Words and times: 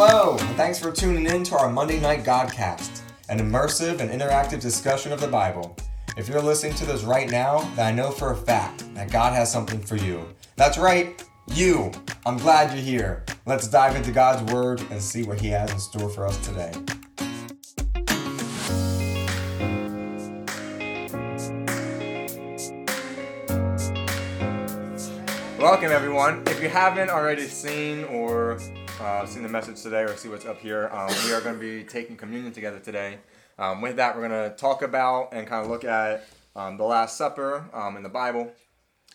Hello, 0.00 0.36
and 0.38 0.56
thanks 0.56 0.78
for 0.78 0.92
tuning 0.92 1.26
in 1.26 1.42
to 1.42 1.58
our 1.58 1.68
Monday 1.68 1.98
Night 1.98 2.22
Godcast, 2.22 3.00
an 3.28 3.40
immersive 3.40 3.98
and 3.98 4.12
interactive 4.12 4.60
discussion 4.60 5.10
of 5.10 5.20
the 5.20 5.26
Bible. 5.26 5.76
If 6.16 6.28
you're 6.28 6.40
listening 6.40 6.74
to 6.74 6.86
this 6.86 7.02
right 7.02 7.28
now, 7.28 7.68
then 7.74 7.84
I 7.84 7.90
know 7.90 8.12
for 8.12 8.30
a 8.30 8.36
fact 8.36 8.84
that 8.94 9.10
God 9.10 9.32
has 9.32 9.50
something 9.50 9.80
for 9.80 9.96
you. 9.96 10.24
That's 10.54 10.78
right, 10.78 11.20
you. 11.48 11.90
I'm 12.24 12.36
glad 12.36 12.72
you're 12.72 12.80
here. 12.80 13.24
Let's 13.44 13.66
dive 13.66 13.96
into 13.96 14.12
God's 14.12 14.52
Word 14.52 14.80
and 14.92 15.02
see 15.02 15.24
what 15.24 15.40
He 15.40 15.48
has 15.48 15.68
in 15.72 15.80
store 15.80 16.08
for 16.08 16.28
us 16.28 16.38
today. 16.46 16.70
Welcome, 25.58 25.90
everyone. 25.90 26.44
If 26.46 26.62
you 26.62 26.68
haven't 26.68 27.10
already 27.10 27.48
seen 27.48 28.04
or 28.04 28.60
uh, 29.00 29.24
seen 29.26 29.42
the 29.42 29.48
message 29.48 29.80
today 29.82 30.02
or 30.02 30.16
see 30.16 30.28
what's 30.28 30.46
up 30.46 30.60
here, 30.60 30.88
um, 30.92 31.08
we 31.24 31.32
are 31.32 31.40
going 31.40 31.54
to 31.54 31.60
be 31.60 31.84
taking 31.84 32.16
communion 32.16 32.52
together 32.52 32.80
today. 32.80 33.18
Um, 33.58 33.80
with 33.80 33.96
that, 33.96 34.16
we're 34.16 34.28
going 34.28 34.50
to 34.50 34.56
talk 34.56 34.82
about 34.82 35.32
and 35.32 35.46
kind 35.46 35.64
of 35.64 35.70
look 35.70 35.84
at 35.84 36.26
um, 36.56 36.76
the 36.76 36.84
Last 36.84 37.16
Supper 37.16 37.68
um, 37.72 37.96
in 37.96 38.02
the 38.02 38.08
Bible 38.08 38.52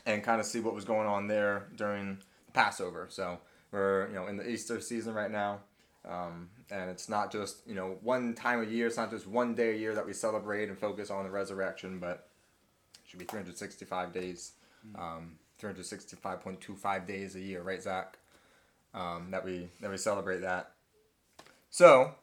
and 0.06 0.24
kind 0.24 0.40
of 0.40 0.46
see 0.46 0.60
what 0.60 0.74
was 0.74 0.86
going 0.86 1.08
on 1.08 1.28
there 1.28 1.68
during 1.76 2.18
Passover. 2.54 3.08
So 3.10 3.40
we're 3.72 4.08
you 4.08 4.16
know 4.16 4.28
in 4.28 4.38
the 4.38 4.48
Easter 4.48 4.80
season 4.80 5.14
right 5.14 5.32
now, 5.32 5.60
um, 6.08 6.50
and 6.72 6.90
it's 6.90 7.10
not 7.10 7.32
just 7.32 7.68
you 7.68 7.76
know 7.76 7.98
one 8.02 8.34
time 8.34 8.62
a 8.62 8.66
year. 8.66 8.88
It's 8.88 8.98
not 8.98 9.12
just 9.12 9.28
one 9.28 9.56
day 9.56 9.72
a 9.72 9.78
year 9.78 9.96
that 9.96 10.06
we 10.06 10.14
celebrate 10.14 10.70
and 10.70 10.78
focus 10.78 11.10
on 11.10 11.24
the 11.24 11.32
resurrection, 11.32 12.00
but 12.00 12.28
it 12.96 13.10
should 13.10 13.20
be 13.20 13.26
365 13.26 14.14
days, 14.14 14.54
um, 14.96 15.34
365.25 15.62 17.06
days 17.06 17.36
a 17.36 17.40
year, 17.40 17.62
right, 17.62 17.82
Zach? 17.82 18.18
Um, 18.94 19.32
that 19.32 19.44
we 19.44 19.70
that 19.82 19.90
we 19.90 19.98
celebrate 19.98 20.42
that. 20.42 20.74
So 21.70 22.14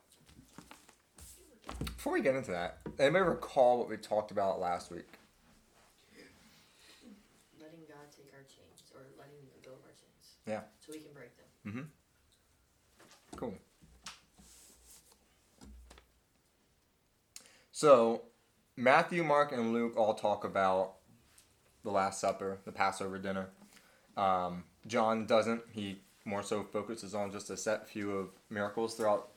before 1.84 2.12
we 2.12 2.22
get 2.22 2.36
into 2.36 2.52
that, 2.52 2.78
anybody 2.98 3.24
recall 3.24 3.78
what 3.78 3.88
we 3.88 3.96
talked 3.96 4.30
about 4.30 4.60
last 4.60 4.90
week? 4.90 5.06
letting 7.60 7.80
God 7.86 8.10
take 8.16 8.32
our 8.34 8.42
chains 8.42 8.82
or 8.94 9.02
letting 9.18 9.36
go 9.64 9.72
of 9.72 9.84
our 9.84 9.92
chains. 9.92 10.36
Yeah. 10.46 10.60
So 10.80 10.92
we 10.92 10.98
can 11.00 11.12
break 11.12 11.30
them. 11.36 11.46
Mm-hmm. 11.66 13.36
Cool. 13.36 13.54
So, 17.72 18.22
Matthew, 18.76 19.24
Mark, 19.24 19.52
and 19.52 19.72
Luke 19.72 19.94
all 19.96 20.14
talk 20.14 20.44
about 20.44 20.96
the 21.84 21.90
Last 21.90 22.20
Supper, 22.20 22.58
the 22.64 22.72
Passover 22.72 23.18
dinner. 23.18 23.48
Um, 24.16 24.64
John 24.86 25.26
doesn't. 25.26 25.62
He 25.70 26.00
more 26.24 26.42
so 26.42 26.62
focuses 26.62 27.14
on 27.14 27.32
just 27.32 27.50
a 27.50 27.56
set 27.56 27.88
few 27.88 28.12
of 28.12 28.28
miracles 28.50 28.94
throughout 28.94 29.28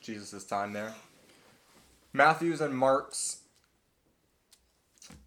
Jesus' 0.00 0.44
time 0.44 0.72
there. 0.72 0.94
Matthew's 2.12 2.60
and 2.60 2.76
Mark's 2.76 3.38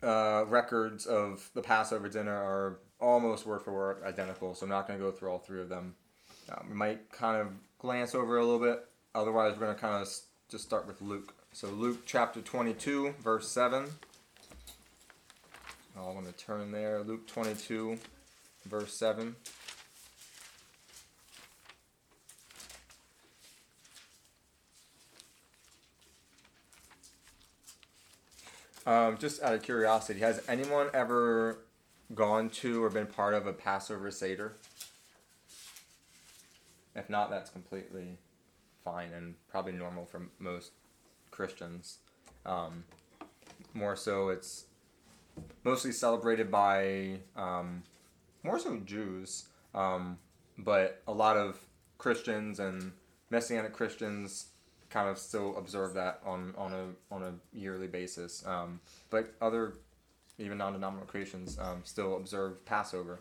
uh, 0.01 0.45
records 0.47 1.05
of 1.05 1.49
the 1.53 1.61
Passover 1.61 2.09
dinner 2.09 2.33
are 2.33 2.79
almost 2.99 3.45
word 3.45 3.61
for 3.61 3.73
word 3.73 4.03
identical, 4.03 4.55
so 4.55 4.65
I'm 4.65 4.69
not 4.69 4.87
going 4.87 4.99
to 4.99 5.05
go 5.05 5.11
through 5.11 5.29
all 5.29 5.39
three 5.39 5.61
of 5.61 5.69
them. 5.69 5.95
Um, 6.49 6.67
we 6.69 6.75
might 6.75 7.11
kind 7.11 7.41
of 7.41 7.47
glance 7.79 8.15
over 8.15 8.37
a 8.37 8.45
little 8.45 8.59
bit. 8.59 8.85
Otherwise, 9.13 9.53
we're 9.53 9.65
going 9.65 9.75
to 9.75 9.81
kind 9.81 10.01
of 10.01 10.07
just 10.49 10.63
start 10.63 10.87
with 10.87 11.01
Luke. 11.01 11.33
So, 11.51 11.67
Luke 11.67 12.03
chapter 12.05 12.41
22, 12.41 13.15
verse 13.21 13.49
7. 13.49 13.85
I 15.97 16.01
want 16.01 16.27
to 16.27 16.31
turn 16.33 16.71
there. 16.71 17.01
Luke 17.01 17.27
22, 17.27 17.97
verse 18.65 18.93
7. 18.93 19.35
Um, 28.87 29.17
just 29.17 29.43
out 29.43 29.53
of 29.53 29.61
curiosity, 29.63 30.21
has 30.21 30.41
anyone 30.47 30.87
ever 30.93 31.59
gone 32.15 32.49
to 32.51 32.81
or 32.81 32.89
been 32.89 33.05
part 33.05 33.33
of 33.33 33.45
a 33.45 33.51
Passover 33.51 34.09
Seder? 34.09 34.55
If 36.95 37.09
not, 37.09 37.29
that's 37.29 37.49
completely 37.49 38.17
fine 38.85 39.11
and 39.11 39.35
probably 39.49 39.73
normal 39.73 40.05
for 40.05 40.21
most 40.39 40.71
Christians. 41.31 41.97
Um, 42.45 42.85
more 43.73 43.97
so, 43.97 44.29
it's 44.29 44.67
mostly 45.65 45.91
celebrated 45.91 46.49
by 46.49 47.19
um, 47.35 47.83
more 48.41 48.57
so 48.57 48.77
Jews, 48.85 49.49
um, 49.75 50.17
but 50.57 51.03
a 51.09 51.11
lot 51.11 51.35
of 51.35 51.59
Christians 51.97 52.61
and 52.61 52.93
Messianic 53.29 53.73
Christians 53.73 54.45
kind 54.97 55.09
of 55.09 55.19
still 55.19 55.55
observe 55.57 55.93
that 55.93 56.19
on, 56.25 56.55
on 56.57 56.73
a 56.73 57.13
on 57.13 57.21
a 57.21 57.33
yearly 57.55 57.85
basis. 57.85 58.43
Um, 58.47 58.79
but 59.11 59.35
other 59.39 59.73
even 60.39 60.57
non-denominational 60.57 61.07
Christians 61.07 61.57
um, 61.59 61.81
still 61.83 62.17
observe 62.17 62.65
Passover. 62.65 63.19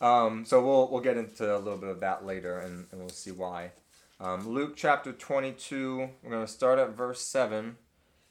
Um, 0.00 0.44
so 0.44 0.64
we'll 0.64 0.88
we'll 0.90 1.00
get 1.00 1.16
into 1.16 1.56
a 1.56 1.58
little 1.58 1.78
bit 1.78 1.88
of 1.88 1.98
that 2.00 2.24
later, 2.24 2.58
and, 2.58 2.86
and 2.92 3.00
we'll 3.00 3.08
see 3.08 3.32
why. 3.32 3.72
Um, 4.20 4.48
Luke 4.48 4.74
chapter 4.76 5.12
twenty-two. 5.12 6.08
We're 6.22 6.30
gonna 6.30 6.46
start 6.46 6.78
at 6.78 6.90
verse 6.90 7.20
seven. 7.20 7.76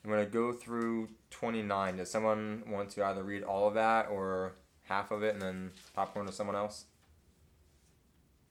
I'm 0.04 0.10
gonna 0.10 0.26
go 0.26 0.54
through 0.54 1.10
twenty-nine. 1.30 1.98
Does 1.98 2.10
someone 2.10 2.64
want 2.68 2.90
to 2.92 3.04
either 3.04 3.22
read 3.24 3.44
all 3.44 3.68
of 3.68 3.74
that 3.74 4.08
or 4.10 4.54
half 4.84 5.12
of 5.12 5.24
it, 5.24 5.34
and 5.34 5.42
then 5.42 5.72
popcorn 5.94 6.26
to 6.26 6.32
someone 6.32 6.56
else? 6.56 6.86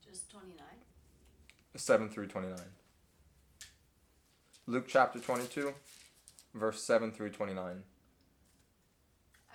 Just 0.07 0.29
29. 0.29 0.57
Seven 1.75 2.09
through 2.09 2.27
twenty-nine. 2.27 2.82
Luke 4.65 4.85
chapter 4.87 5.19
twenty-two, 5.19 5.73
verse 6.53 6.81
seven 6.81 7.11
through 7.11 7.31
twenty-nine. 7.31 7.83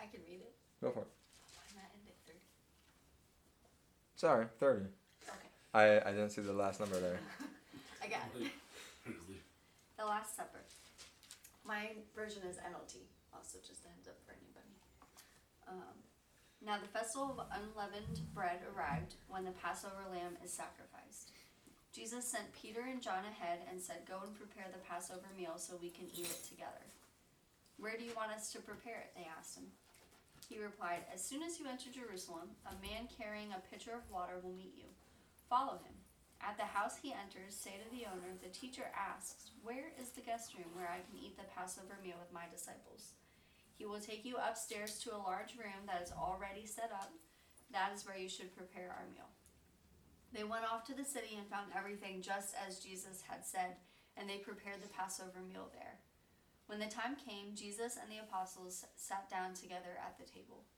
I 0.00 0.06
can 0.06 0.20
read 0.26 0.40
it. 0.40 0.54
Go 0.82 0.90
for 0.90 1.00
it. 1.00 1.08
Why 1.54 1.82
not 1.82 1.90
end 1.94 2.08
at 2.08 2.26
30? 2.26 2.38
Sorry, 4.16 4.46
thirty. 4.60 4.84
Okay. 5.26 5.48
I 5.74 6.08
I 6.08 6.12
didn't 6.12 6.30
see 6.30 6.42
the 6.42 6.52
last 6.52 6.80
number 6.80 7.00
there. 7.00 7.18
I 8.02 8.08
got 8.08 8.20
it. 8.40 8.50
The 9.98 10.04
Last 10.06 10.36
Supper. 10.36 10.62
My 11.66 11.90
version 12.14 12.42
is 12.46 12.54
NLT. 12.62 13.02
Also, 13.34 13.58
just 13.66 13.82
a 13.84 13.88
heads 13.90 14.06
up 14.06 14.14
for 14.24 14.30
anybody. 14.30 14.70
Um, 15.66 15.98
now, 16.64 16.78
the 16.78 16.86
festival 16.86 17.34
of 17.34 17.50
unleavened 17.50 18.20
bread 18.32 18.60
arrived 18.70 19.14
when 19.26 19.42
the 19.44 19.50
Passover 19.50 20.06
lamb 20.08 20.38
is 20.44 20.52
sacrificed. 20.52 21.32
Jesus 21.92 22.28
sent 22.28 22.52
Peter 22.52 22.84
and 22.84 23.02
John 23.02 23.24
ahead 23.24 23.60
and 23.70 23.80
said, 23.80 24.06
Go 24.06 24.20
and 24.24 24.36
prepare 24.36 24.66
the 24.70 24.84
Passover 24.84 25.28
meal 25.36 25.56
so 25.56 25.80
we 25.80 25.90
can 25.90 26.06
eat 26.12 26.28
it 26.28 26.44
together. 26.48 26.84
Where 27.78 27.96
do 27.96 28.04
you 28.04 28.12
want 28.14 28.32
us 28.32 28.52
to 28.52 28.60
prepare 28.60 29.00
it? 29.00 29.12
They 29.16 29.26
asked 29.26 29.56
him. 29.56 29.72
He 30.48 30.58
replied, 30.58 31.04
As 31.12 31.24
soon 31.24 31.42
as 31.42 31.58
you 31.58 31.66
enter 31.66 31.90
Jerusalem, 31.90 32.56
a 32.66 32.76
man 32.84 33.08
carrying 33.08 33.52
a 33.52 33.64
pitcher 33.72 33.92
of 33.92 34.08
water 34.10 34.40
will 34.42 34.56
meet 34.56 34.74
you. 34.76 34.88
Follow 35.48 35.80
him. 35.80 35.96
At 36.40 36.56
the 36.56 36.68
house 36.68 36.96
he 37.00 37.12
enters, 37.12 37.54
say 37.54 37.80
to 37.80 37.88
the 37.90 38.06
owner, 38.06 38.36
The 38.42 38.52
teacher 38.52 38.90
asks, 38.94 39.50
Where 39.62 39.90
is 40.00 40.10
the 40.10 40.22
guest 40.22 40.54
room 40.54 40.70
where 40.74 40.88
I 40.88 41.02
can 41.04 41.18
eat 41.18 41.36
the 41.36 41.50
Passover 41.56 41.98
meal 42.02 42.16
with 42.20 42.32
my 42.32 42.44
disciples? 42.52 43.16
He 43.74 43.86
will 43.86 44.00
take 44.00 44.24
you 44.24 44.36
upstairs 44.36 44.98
to 45.00 45.14
a 45.14 45.22
large 45.22 45.54
room 45.54 45.86
that 45.86 46.02
is 46.02 46.12
already 46.12 46.66
set 46.66 46.90
up. 46.92 47.12
That 47.72 47.92
is 47.94 48.06
where 48.06 48.18
you 48.18 48.28
should 48.28 48.56
prepare 48.56 48.90
our 48.90 49.06
meal. 49.14 49.30
They 50.32 50.44
went 50.44 50.68
off 50.68 50.84
to 50.86 50.94
the 50.94 51.04
city 51.04 51.36
and 51.36 51.48
found 51.48 51.72
everything 51.72 52.20
just 52.20 52.54
as 52.66 52.80
Jesus 52.80 53.22
had 53.26 53.44
said, 53.44 53.80
and 54.16 54.28
they 54.28 54.38
prepared 54.38 54.82
the 54.82 54.92
Passover 54.92 55.40
meal 55.40 55.70
there. 55.72 55.98
When 56.66 56.78
the 56.78 56.92
time 56.92 57.16
came, 57.16 57.56
Jesus 57.56 57.96
and 57.96 58.12
the 58.12 58.20
apostles 58.20 58.84
sat 58.94 59.30
down 59.30 59.54
together 59.54 59.96
at 60.04 60.20
the 60.20 60.28
table. 60.28 60.68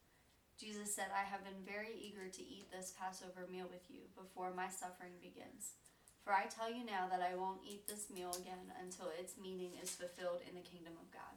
Jesus 0.55 0.95
said, 0.95 1.11
I 1.11 1.27
have 1.27 1.43
been 1.43 1.67
very 1.67 1.91
eager 1.99 2.29
to 2.31 2.43
eat 2.43 2.71
this 2.71 2.95
Passover 2.95 3.49
meal 3.51 3.67
with 3.67 3.91
you 3.91 4.07
before 4.15 4.55
my 4.55 4.69
suffering 4.69 5.19
begins. 5.19 5.75
For 6.23 6.33
I 6.33 6.47
tell 6.47 6.71
you 6.71 6.85
now 6.85 7.09
that 7.11 7.25
I 7.25 7.35
won't 7.35 7.67
eat 7.67 7.89
this 7.89 8.07
meal 8.13 8.31
again 8.39 8.71
until 8.79 9.11
its 9.19 9.35
meaning 9.41 9.73
is 9.83 9.91
fulfilled 9.91 10.47
in 10.47 10.55
the 10.55 10.63
kingdom 10.63 10.95
of 11.01 11.11
God. 11.11 11.35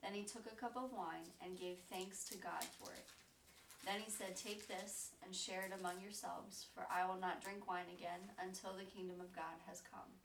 Then 0.00 0.14
he 0.14 0.24
took 0.24 0.46
a 0.46 0.56
cup 0.56 0.72
of 0.76 0.96
wine 0.96 1.28
and 1.44 1.58
gave 1.58 1.84
thanks 1.90 2.24
to 2.30 2.38
God 2.38 2.64
for 2.78 2.92
it. 2.92 3.04
Then 3.84 4.00
he 4.04 4.10
said, 4.10 4.36
Take 4.36 4.68
this 4.68 5.10
and 5.24 5.34
share 5.34 5.62
it 5.62 5.72
among 5.78 6.00
yourselves, 6.00 6.66
for 6.74 6.86
I 6.92 7.06
will 7.06 7.20
not 7.20 7.42
drink 7.42 7.68
wine 7.68 7.88
again 7.92 8.30
until 8.38 8.76
the 8.76 8.88
kingdom 8.88 9.20
of 9.20 9.34
God 9.34 9.56
has 9.66 9.80
come. 9.80 10.20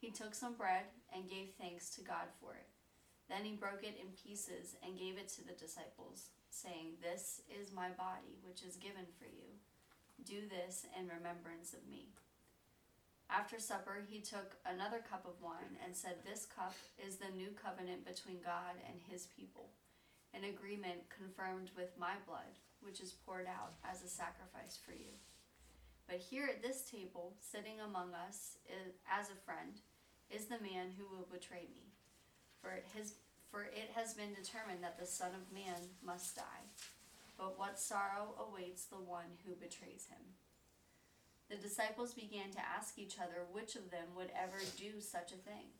He 0.00 0.10
took 0.10 0.34
some 0.34 0.54
bread 0.54 0.84
and 1.14 1.28
gave 1.28 1.56
thanks 1.58 1.88
to 1.96 2.04
God 2.04 2.28
for 2.40 2.52
it. 2.54 2.68
Then 3.28 3.44
he 3.44 3.56
broke 3.56 3.82
it 3.82 3.96
in 3.96 4.12
pieces 4.12 4.76
and 4.84 4.98
gave 4.98 5.16
it 5.16 5.28
to 5.30 5.44
the 5.44 5.56
disciples, 5.56 6.28
saying, 6.50 7.00
This 7.00 7.40
is 7.48 7.72
my 7.72 7.88
body, 7.88 8.36
which 8.44 8.62
is 8.62 8.76
given 8.76 9.08
for 9.16 9.24
you. 9.24 9.56
Do 10.24 10.46
this 10.48 10.84
in 10.98 11.08
remembrance 11.08 11.72
of 11.72 11.88
me. 11.88 12.12
After 13.30 13.58
supper, 13.58 14.04
he 14.08 14.20
took 14.20 14.56
another 14.66 15.00
cup 15.00 15.24
of 15.24 15.40
wine 15.40 15.80
and 15.82 15.96
said, 15.96 16.20
This 16.22 16.46
cup 16.46 16.74
is 17.00 17.16
the 17.16 17.32
new 17.34 17.48
covenant 17.56 18.04
between 18.04 18.44
God 18.44 18.76
and 18.86 19.00
his 19.08 19.26
people, 19.32 19.70
an 20.34 20.44
agreement 20.44 21.08
confirmed 21.08 21.70
with 21.74 21.96
my 21.98 22.14
blood, 22.28 22.60
which 22.84 23.00
is 23.00 23.16
poured 23.26 23.46
out 23.46 23.74
as 23.88 24.02
a 24.02 24.08
sacrifice 24.08 24.78
for 24.78 24.92
you. 24.92 25.16
But 26.06 26.18
here 26.18 26.46
at 26.46 26.62
this 26.62 26.84
table, 26.84 27.34
sitting 27.40 27.80
among 27.80 28.12
us 28.14 28.58
is, 28.68 29.00
as 29.10 29.30
a 29.30 29.44
friend, 29.44 29.80
is 30.30 30.46
the 30.46 30.60
man 30.60 30.92
who 30.96 31.08
will 31.08 31.26
betray 31.32 31.66
me. 31.72 31.92
For 32.60 32.70
it, 32.70 32.84
has, 32.96 33.14
for 33.50 33.64
it 33.64 33.90
has 33.94 34.14
been 34.14 34.34
determined 34.34 34.82
that 34.82 34.98
the 34.98 35.06
Son 35.06 35.32
of 35.32 35.52
Man 35.52 35.80
must 36.04 36.36
die. 36.36 36.68
But 37.38 37.58
what 37.58 37.80
sorrow 37.80 38.34
awaits 38.38 38.84
the 38.84 39.00
one 39.00 39.40
who 39.44 39.54
betrays 39.54 40.06
him? 40.08 40.36
The 41.50 41.56
disciples 41.56 42.14
began 42.14 42.50
to 42.52 42.68
ask 42.76 42.98
each 42.98 43.18
other 43.18 43.44
which 43.52 43.76
of 43.76 43.90
them 43.90 44.14
would 44.16 44.30
ever 44.32 44.60
do 44.78 45.00
such 45.00 45.32
a 45.32 45.44
thing. 45.44 45.72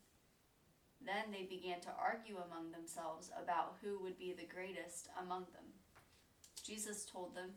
Then 1.04 1.32
they 1.32 1.44
began 1.44 1.80
to 1.82 1.96
argue 2.00 2.36
among 2.36 2.72
themselves 2.72 3.30
about 3.40 3.76
who 3.82 3.98
would 4.00 4.18
be 4.18 4.32
the 4.32 4.48
greatest 4.48 5.08
among 5.20 5.46
them. 5.52 5.63
Jesus 6.64 7.04
told 7.04 7.36
them, 7.36 7.50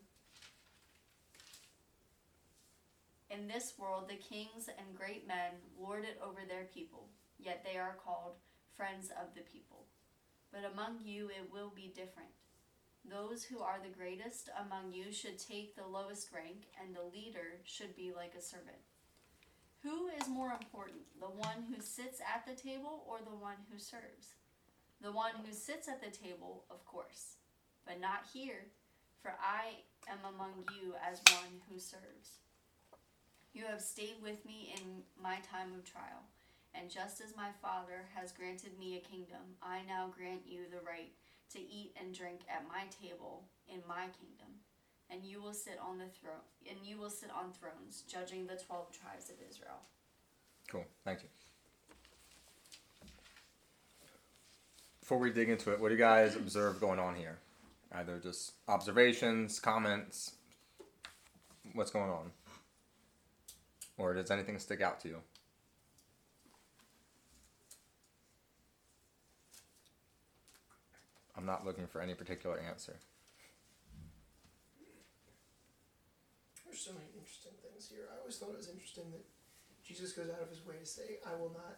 In 3.30 3.48
this 3.48 3.74
world, 3.78 4.10
the 4.10 4.16
kings 4.16 4.68
and 4.68 4.96
great 4.96 5.28
men 5.28 5.52
lord 5.80 6.04
it 6.04 6.20
over 6.24 6.42
their 6.48 6.66
people, 6.74 7.08
yet 7.40 7.64
they 7.64 7.78
are 7.78 7.98
called 8.04 8.36
friends 8.76 9.10
of 9.10 9.34
the 9.34 9.42
people. 9.42 9.86
But 10.52 10.70
among 10.72 11.00
you 11.04 11.30
it 11.30 11.52
will 11.52 11.72
be 11.74 11.94
different. 11.96 12.30
Those 13.10 13.44
who 13.44 13.60
are 13.60 13.80
the 13.82 13.96
greatest 13.98 14.50
among 14.60 14.92
you 14.92 15.14
should 15.14 15.40
take 15.40 15.76
the 15.76 15.88
lowest 15.88 16.32
rank, 16.34 16.68
and 16.82 16.94
the 16.94 17.04
leader 17.04 17.60
should 17.64 17.96
be 17.96 18.12
like 18.14 18.34
a 18.38 18.42
servant. 18.42 18.84
Who 19.84 20.10
is 20.20 20.28
more 20.28 20.52
important, 20.52 21.04
the 21.20 21.28
one 21.28 21.64
who 21.70 21.82
sits 21.82 22.20
at 22.20 22.46
the 22.46 22.62
table 22.62 23.06
or 23.08 23.20
the 23.20 23.36
one 23.36 23.64
who 23.72 23.80
serves? 23.80 24.36
The 25.02 25.12
one 25.12 25.32
who 25.46 25.54
sits 25.54 25.88
at 25.88 26.02
the 26.02 26.12
table, 26.12 26.66
of 26.70 26.84
course, 26.86 27.36
but 27.86 28.02
not 28.02 28.26
here, 28.34 28.66
for 29.22 29.34
I 29.42 29.84
am 30.10 30.20
among 30.34 30.66
you 30.76 30.94
as 31.06 31.22
one 31.34 31.62
who 31.70 31.80
serves. 31.80 32.40
You 33.54 33.66
have 33.66 33.82
stayed 33.82 34.22
with 34.22 34.46
me 34.46 34.74
in 34.76 35.04
my 35.22 35.38
time 35.52 35.74
of 35.78 35.84
trial, 35.84 36.24
and 36.74 36.90
just 36.90 37.22
as 37.22 37.36
my 37.36 37.50
Father 37.62 38.06
has 38.14 38.32
granted 38.32 38.78
me 38.80 38.98
a 38.98 39.10
kingdom, 39.10 39.58
I 39.62 39.82
now 39.88 40.12
grant 40.16 40.42
you 40.46 40.62
the 40.70 40.86
right 40.86 41.12
to 41.54 41.60
eat 41.60 41.96
and 42.00 42.14
drink 42.14 42.42
at 42.50 42.68
my 42.68 42.84
table 43.02 43.46
in 43.68 43.82
my 43.88 44.06
kingdom. 44.20 44.62
And 45.10 45.24
you 45.24 45.42
will 45.42 45.54
sit 45.54 45.80
on 45.82 45.98
the 45.98 46.06
throne 46.20 46.44
and 46.70 46.78
you 46.84 46.98
will 46.98 47.10
sit 47.10 47.30
on 47.32 47.54
thrones, 47.54 48.04
judging 48.08 48.46
the 48.46 48.58
twelve 48.58 48.92
tribes 48.92 49.30
of 49.30 49.38
Israel. 49.50 49.80
Cool. 50.68 50.86
Thank 51.06 51.24
you. 51.24 51.30
Before 55.00 55.18
we 55.18 55.32
dig 55.32 55.50
into 55.50 55.72
it, 55.72 55.80
what 55.80 55.88
do 55.88 55.96
you 55.96 56.00
guys 56.00 56.36
observe 56.36 56.82
going 56.82 57.00
on 57.00 57.16
here? 57.16 57.38
Either 57.92 58.20
just 58.20 58.54
observations, 58.68 59.60
comments, 59.60 60.36
what's 61.74 61.92
going 61.92 62.10
on? 62.10 62.32
Or 63.98 64.14
does 64.14 64.30
anything 64.30 64.60
stick 64.60 64.82
out 64.82 65.00
to 65.02 65.08
you? 65.08 65.18
I'm 71.36 71.46
not 71.46 71.66
looking 71.66 71.88
for 71.88 72.02
any 72.02 72.16
particular 72.16 72.60
answer. 72.60 72.96
There's 76.66 76.82
so 76.82 76.92
many 76.94 77.06
interesting 77.18 77.54
things 77.62 77.88
here. 77.88 78.10
I 78.12 78.20
always 78.20 78.38
thought 78.38 78.50
it 78.50 78.58
was 78.58 78.70
interesting 78.70 79.06
that 79.12 79.24
Jesus 79.86 80.14
goes 80.14 80.30
out 80.30 80.42
of 80.42 80.50
his 80.50 80.66
way 80.66 80.76
to 80.80 80.86
say, 80.86 81.18
I 81.26 81.36
will 81.36 81.54
not 81.54 81.78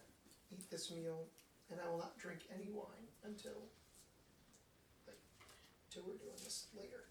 eat 0.50 0.68
this 0.70 0.90
meal 0.90 1.28
and 1.70 1.78
I 1.80 1.88
will 1.88 1.98
not 1.98 2.18
drink 2.18 2.40
any 2.52 2.70
wine 2.72 3.06
until 3.24 3.70
until 5.90 6.06
we're 6.06 6.22
doing 6.22 6.38
this 6.38 6.70
later. 6.78 7.10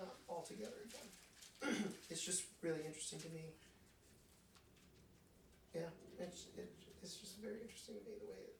Uh, 0.00 0.04
all 0.28 0.42
together 0.42 0.80
again. 0.88 1.84
it's 2.10 2.24
just 2.24 2.44
really 2.62 2.80
interesting 2.84 3.20
to 3.20 3.28
me 3.28 3.52
yeah, 5.76 5.92
it's 6.18 6.46
it, 6.56 6.72
it's 7.02 7.16
just 7.16 7.38
very 7.40 7.60
interesting 7.60 7.96
to 7.96 8.00
me 8.00 8.16
the 8.18 8.26
way 8.26 8.40
it, 8.40 8.56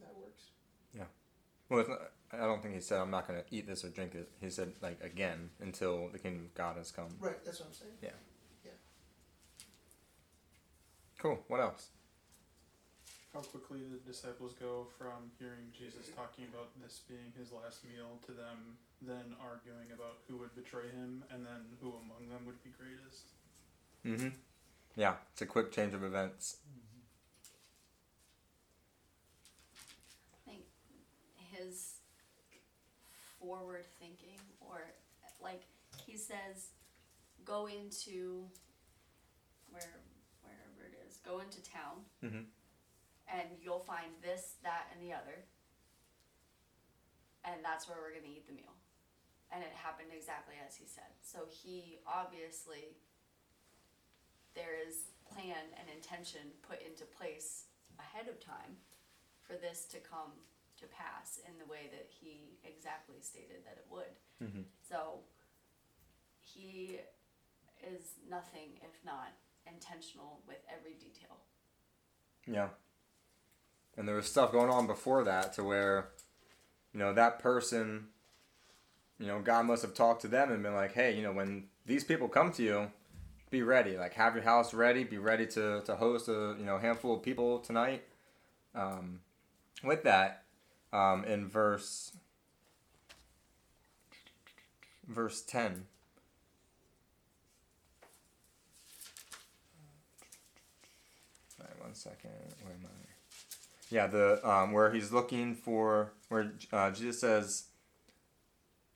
that 0.00 0.14
works. 0.16 0.54
Yeah. 0.94 1.10
Well, 1.68 1.84
not, 1.88 2.00
I 2.32 2.46
don't 2.46 2.62
think 2.62 2.74
he 2.74 2.80
said 2.80 3.00
I'm 3.00 3.10
not 3.10 3.26
going 3.26 3.40
to 3.40 3.46
eat 3.50 3.66
this 3.66 3.84
or 3.84 3.88
drink 3.88 4.14
it. 4.14 4.30
He 4.40 4.50
said 4.50 4.72
like 4.80 5.02
again 5.02 5.50
until 5.60 6.08
the 6.08 6.18
kingdom 6.18 6.44
of 6.44 6.54
God 6.54 6.76
has 6.76 6.92
come. 6.92 7.08
Right. 7.18 7.44
That's 7.44 7.60
what 7.60 7.68
I'm 7.68 7.74
saying. 7.74 7.92
Yeah. 8.02 8.10
Yeah. 8.64 8.78
Cool. 11.18 11.40
What 11.48 11.60
else? 11.60 11.88
How 13.32 13.40
quickly 13.40 13.80
the 13.86 14.02
disciples 14.10 14.54
go 14.58 14.88
from 14.98 15.30
hearing 15.38 15.70
Jesus 15.70 16.10
talking 16.16 16.46
about 16.52 16.74
this 16.82 17.02
being 17.06 17.32
his 17.38 17.52
last 17.52 17.84
meal 17.84 18.18
to 18.26 18.32
them 18.32 18.76
then 19.02 19.36
arguing 19.40 19.92
about 19.94 20.18
who 20.28 20.36
would 20.38 20.54
betray 20.54 20.90
him 20.90 21.24
and 21.30 21.46
then 21.46 21.64
who 21.80 21.88
among 21.88 22.28
them 22.28 22.44
would 22.44 22.62
be 22.62 22.70
greatest. 22.70 23.30
Mm-hmm. 24.04 24.36
Yeah, 24.96 25.14
it's 25.32 25.42
a 25.42 25.46
quick 25.46 25.72
change 25.72 25.94
of 25.94 26.02
events. 26.02 26.56
I 30.34 30.50
think 30.50 30.64
his 31.52 31.94
forward 33.40 33.86
thinking, 33.98 34.38
or 34.60 34.92
like 35.42 35.62
he 36.04 36.16
says, 36.16 36.70
go 37.44 37.66
into 37.66 38.44
where 39.70 40.00
wherever 40.42 40.92
it 40.92 40.98
is, 41.06 41.18
go 41.24 41.38
into 41.38 41.62
town, 41.62 42.04
mm-hmm. 42.22 42.40
And 43.32 43.48
you'll 43.62 43.86
find 43.86 44.10
this, 44.22 44.58
that, 44.62 44.90
and 44.92 45.00
the 45.00 45.14
other, 45.14 45.46
and 47.44 47.64
that's 47.64 47.88
where 47.88 47.98
we're 48.02 48.12
gonna 48.12 48.30
eat 48.30 48.46
the 48.46 48.54
meal. 48.54 48.74
And 49.50 49.62
it 49.62 49.72
happened 49.74 50.10
exactly 50.14 50.54
as 50.66 50.76
he 50.76 50.86
said. 50.86 51.10
So 51.22 51.46
he 51.48 51.98
obviously 52.06 52.98
there 54.54 54.74
is 54.78 55.14
plan 55.26 55.70
and 55.78 55.86
intention 55.88 56.54
put 56.66 56.82
into 56.82 57.04
place 57.04 57.66
ahead 57.98 58.28
of 58.28 58.38
time 58.38 58.78
for 59.42 59.54
this 59.54 59.86
to 59.90 59.98
come 59.98 60.34
to 60.78 60.86
pass 60.86 61.38
in 61.46 61.54
the 61.58 61.66
way 61.70 61.90
that 61.92 62.08
he 62.08 62.58
exactly 62.64 63.18
stated 63.20 63.62
that 63.66 63.78
it 63.78 63.86
would. 63.90 64.14
Mm-hmm. 64.42 64.66
So 64.88 65.20
he 66.40 66.98
is 67.82 68.18
nothing 68.28 68.78
if 68.82 68.98
not 69.04 69.34
intentional 69.66 70.40
with 70.46 70.58
every 70.72 70.94
detail. 70.94 71.38
Yeah. 72.46 72.68
And 74.00 74.08
there 74.08 74.16
was 74.16 74.24
stuff 74.24 74.50
going 74.50 74.70
on 74.70 74.86
before 74.86 75.24
that 75.24 75.52
to 75.52 75.62
where, 75.62 76.08
you 76.94 76.98
know, 76.98 77.12
that 77.12 77.38
person, 77.38 78.06
you 79.18 79.26
know, 79.26 79.40
God 79.40 79.66
must 79.66 79.82
have 79.82 79.92
talked 79.92 80.22
to 80.22 80.28
them 80.28 80.50
and 80.50 80.62
been 80.62 80.72
like, 80.72 80.94
hey, 80.94 81.14
you 81.14 81.22
know, 81.22 81.32
when 81.32 81.64
these 81.84 82.02
people 82.02 82.26
come 82.26 82.50
to 82.52 82.62
you, 82.62 82.90
be 83.50 83.62
ready. 83.62 83.98
Like 83.98 84.14
have 84.14 84.34
your 84.34 84.42
house 84.42 84.72
ready. 84.72 85.04
Be 85.04 85.18
ready 85.18 85.46
to, 85.48 85.82
to 85.82 85.96
host 85.96 86.28
a 86.28 86.56
you 86.58 86.64
know 86.64 86.78
handful 86.78 87.16
of 87.16 87.22
people 87.22 87.58
tonight. 87.58 88.04
Um, 88.74 89.20
with 89.84 90.02
that, 90.04 90.44
um, 90.94 91.24
in 91.24 91.46
verse 91.46 92.12
verse 95.06 95.42
ten. 95.42 95.84
One 101.80 101.94
second. 101.94 102.30
Where 102.62 102.72
am 102.72 102.86
I? 102.86 102.99
Yeah, 103.90 104.06
the 104.06 104.48
um, 104.48 104.72
where 104.72 104.92
he's 104.92 105.12
looking 105.12 105.54
for 105.54 106.12
where 106.28 106.52
uh, 106.72 106.90
Jesus 106.92 107.20
says, 107.20 107.64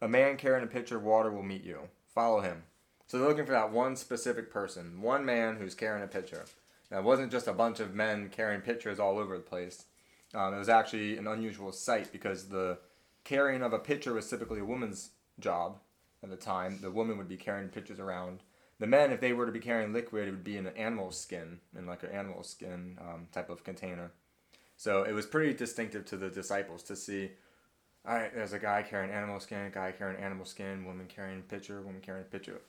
"A 0.01 0.09
man 0.09 0.37
carrying 0.37 0.65
a 0.65 0.69
pitcher 0.69 0.97
of 0.97 1.03
water 1.03 1.31
will 1.31 1.43
meet 1.43 1.65
you. 1.65 1.89
Follow 2.15 2.41
him." 2.41 2.63
So 3.07 3.19
they're 3.19 3.29
looking 3.29 3.47
for 3.47 3.53
that 3.53 3.73
one 3.73 3.97
specific 3.97 4.51
person, 4.51 5.03
one 5.03 5.25
man 5.25 5.57
who's 5.57 5.75
carrying 5.75 6.05
a 6.05 6.09
pitcher. 6.09 6.45
Now, 6.91 6.99
it 6.99 7.05
wasn't 7.05 7.33
just 7.33 7.49
a 7.49 7.53
bunch 7.53 7.81
of 7.81 7.95
men 7.95 8.29
carrying 8.29 8.61
pitchers 8.61 8.99
all 8.99 9.19
over 9.19 9.37
the 9.37 9.43
place. 9.43 9.85
Um, 10.33 10.55
it 10.55 10.59
was 10.59 10.69
actually 10.69 11.17
an 11.17 11.27
unusual 11.27 11.73
sight 11.73 12.13
because 12.13 12.49
the 12.49 12.79
carrying 13.25 13.63
of 13.63 13.73
a 13.73 13.79
pitcher 13.79 14.13
was 14.13 14.29
typically 14.29 14.61
a 14.61 14.65
woman's 14.65 15.11
job 15.39 15.79
at 16.23 16.31
the 16.31 16.37
time. 16.37 16.79
The 16.81 16.91
woman 16.91 17.19
would 17.19 17.29
be 17.29 17.37
carrying 17.37 17.69
pitchers 17.69 18.01
around. 18.01 18.41
The 18.81 18.87
men, 18.87 19.13
if 19.13 19.21
they 19.21 19.33
were 19.33 19.47
to 19.47 19.53
be 19.53 19.61
carrying 19.61 19.93
liquid, 19.93 20.29
it 20.29 20.33
would 20.33 20.45
be 20.45 20.57
in 20.57 20.67
an 20.67 20.77
animal 20.77 21.13
skin, 21.13 21.61
in 21.77 21.87
like 21.87 22.03
an 22.03 22.11
animal 22.11 22.43
skin 22.43 22.99
um, 23.01 23.29
type 23.33 23.51
of 23.51 23.65
container. 23.65 24.13
So 24.77 25.05
it 25.05 25.13
was 25.13 25.27
pretty 25.27 25.55
distinctive 25.55 26.05
to 26.07 26.17
the 26.17 26.29
disciples 26.29 26.83
to 26.85 26.97
see, 26.97 27.31
all 28.07 28.15
right, 28.15 28.35
there's 28.35 28.53
a 28.53 28.59
guy 28.59 28.83
carrying 28.83 29.13
animal 29.13 29.41
skin, 29.41 29.71
guy 29.73 29.93
carrying 29.93 30.21
animal 30.21 30.45
skin, 30.45 30.85
woman 30.85 31.07
carrying 31.07 31.41
a 31.41 31.43
pitcher, 31.43 31.81
woman 31.81 32.01
carrying 32.01 32.25
a 32.25 32.29
pitcher 32.29 32.61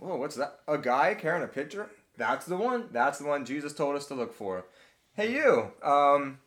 Whoa, 0.00 0.16
what's 0.16 0.36
that? 0.36 0.60
A 0.66 0.78
guy 0.78 1.14
carrying 1.14 1.44
a 1.44 1.46
pitcher? 1.46 1.90
That's 2.16 2.46
the 2.46 2.56
one. 2.56 2.88
That's 2.90 3.18
the 3.18 3.26
one 3.26 3.44
Jesus 3.44 3.74
told 3.74 3.96
us 3.96 4.06
to 4.06 4.14
look 4.14 4.32
for. 4.32 4.64
Hey, 5.12 5.34
you. 5.34 5.72
Um, 5.82 6.38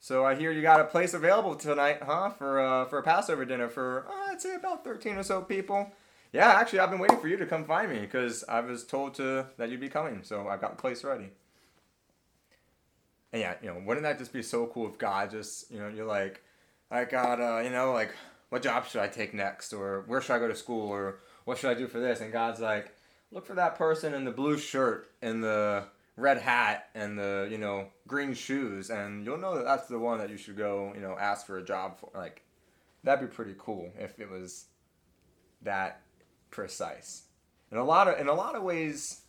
so 0.00 0.24
I 0.24 0.34
hear 0.34 0.50
you 0.50 0.62
got 0.62 0.80
a 0.80 0.84
place 0.84 1.12
available 1.12 1.56
tonight, 1.56 1.98
huh? 2.02 2.30
For 2.30 2.60
uh, 2.60 2.86
for 2.86 2.98
a 2.98 3.02
Passover 3.02 3.44
dinner 3.44 3.68
for 3.68 4.06
uh, 4.08 4.32
I'd 4.32 4.40
say 4.40 4.54
about 4.54 4.82
thirteen 4.82 5.16
or 5.16 5.22
so 5.22 5.42
people. 5.42 5.92
Yeah, 6.32 6.48
actually, 6.48 6.78
I've 6.78 6.90
been 6.90 6.98
waiting 6.98 7.20
for 7.20 7.28
you 7.28 7.36
to 7.36 7.44
come 7.46 7.66
find 7.66 7.90
me 7.90 8.00
because 8.00 8.44
I 8.48 8.60
was 8.60 8.82
told 8.84 9.14
to 9.16 9.46
that 9.58 9.68
you'd 9.70 9.80
be 9.80 9.90
coming, 9.90 10.22
so 10.22 10.48
I've 10.48 10.60
got 10.62 10.76
the 10.76 10.80
place 10.80 11.04
ready. 11.04 11.30
And 13.34 13.40
yeah, 13.40 13.54
you 13.60 13.66
know, 13.66 13.82
wouldn't 13.84 14.04
that 14.04 14.18
just 14.18 14.32
be 14.32 14.44
so 14.44 14.68
cool 14.68 14.86
if 14.86 14.96
God 14.96 15.32
just, 15.32 15.68
you 15.68 15.80
know, 15.80 15.88
you're 15.88 16.06
like, 16.06 16.40
I 16.88 17.04
got, 17.04 17.40
uh, 17.40 17.62
you 17.64 17.70
know, 17.70 17.92
like, 17.92 18.14
what 18.50 18.62
job 18.62 18.86
should 18.86 19.00
I 19.00 19.08
take 19.08 19.34
next, 19.34 19.72
or 19.72 20.04
where 20.06 20.20
should 20.20 20.34
I 20.34 20.38
go 20.38 20.46
to 20.46 20.54
school, 20.54 20.88
or 20.88 21.18
what 21.44 21.58
should 21.58 21.70
I 21.70 21.74
do 21.74 21.88
for 21.88 21.98
this? 21.98 22.20
And 22.20 22.30
God's 22.30 22.60
like, 22.60 22.94
look 23.32 23.44
for 23.44 23.54
that 23.54 23.74
person 23.74 24.14
in 24.14 24.24
the 24.24 24.30
blue 24.30 24.56
shirt 24.56 25.10
and 25.20 25.42
the 25.42 25.82
red 26.16 26.38
hat 26.38 26.90
and 26.94 27.18
the 27.18 27.48
you 27.50 27.58
know 27.58 27.88
green 28.06 28.34
shoes, 28.34 28.88
and 28.88 29.26
you'll 29.26 29.38
know 29.38 29.56
that 29.56 29.64
that's 29.64 29.88
the 29.88 29.98
one 29.98 30.18
that 30.18 30.30
you 30.30 30.36
should 30.36 30.56
go 30.56 30.92
you 30.94 31.00
know 31.00 31.16
ask 31.18 31.44
for 31.44 31.58
a 31.58 31.64
job 31.64 31.98
for. 31.98 32.10
Like 32.14 32.42
that'd 33.02 33.28
be 33.28 33.34
pretty 33.34 33.56
cool 33.58 33.90
if 33.98 34.20
it 34.20 34.30
was 34.30 34.66
that 35.62 36.02
precise. 36.52 37.24
In 37.72 37.78
a 37.78 37.84
lot 37.84 38.06
of 38.06 38.20
in 38.20 38.28
a 38.28 38.34
lot 38.34 38.54
of 38.54 38.62
ways, 38.62 39.22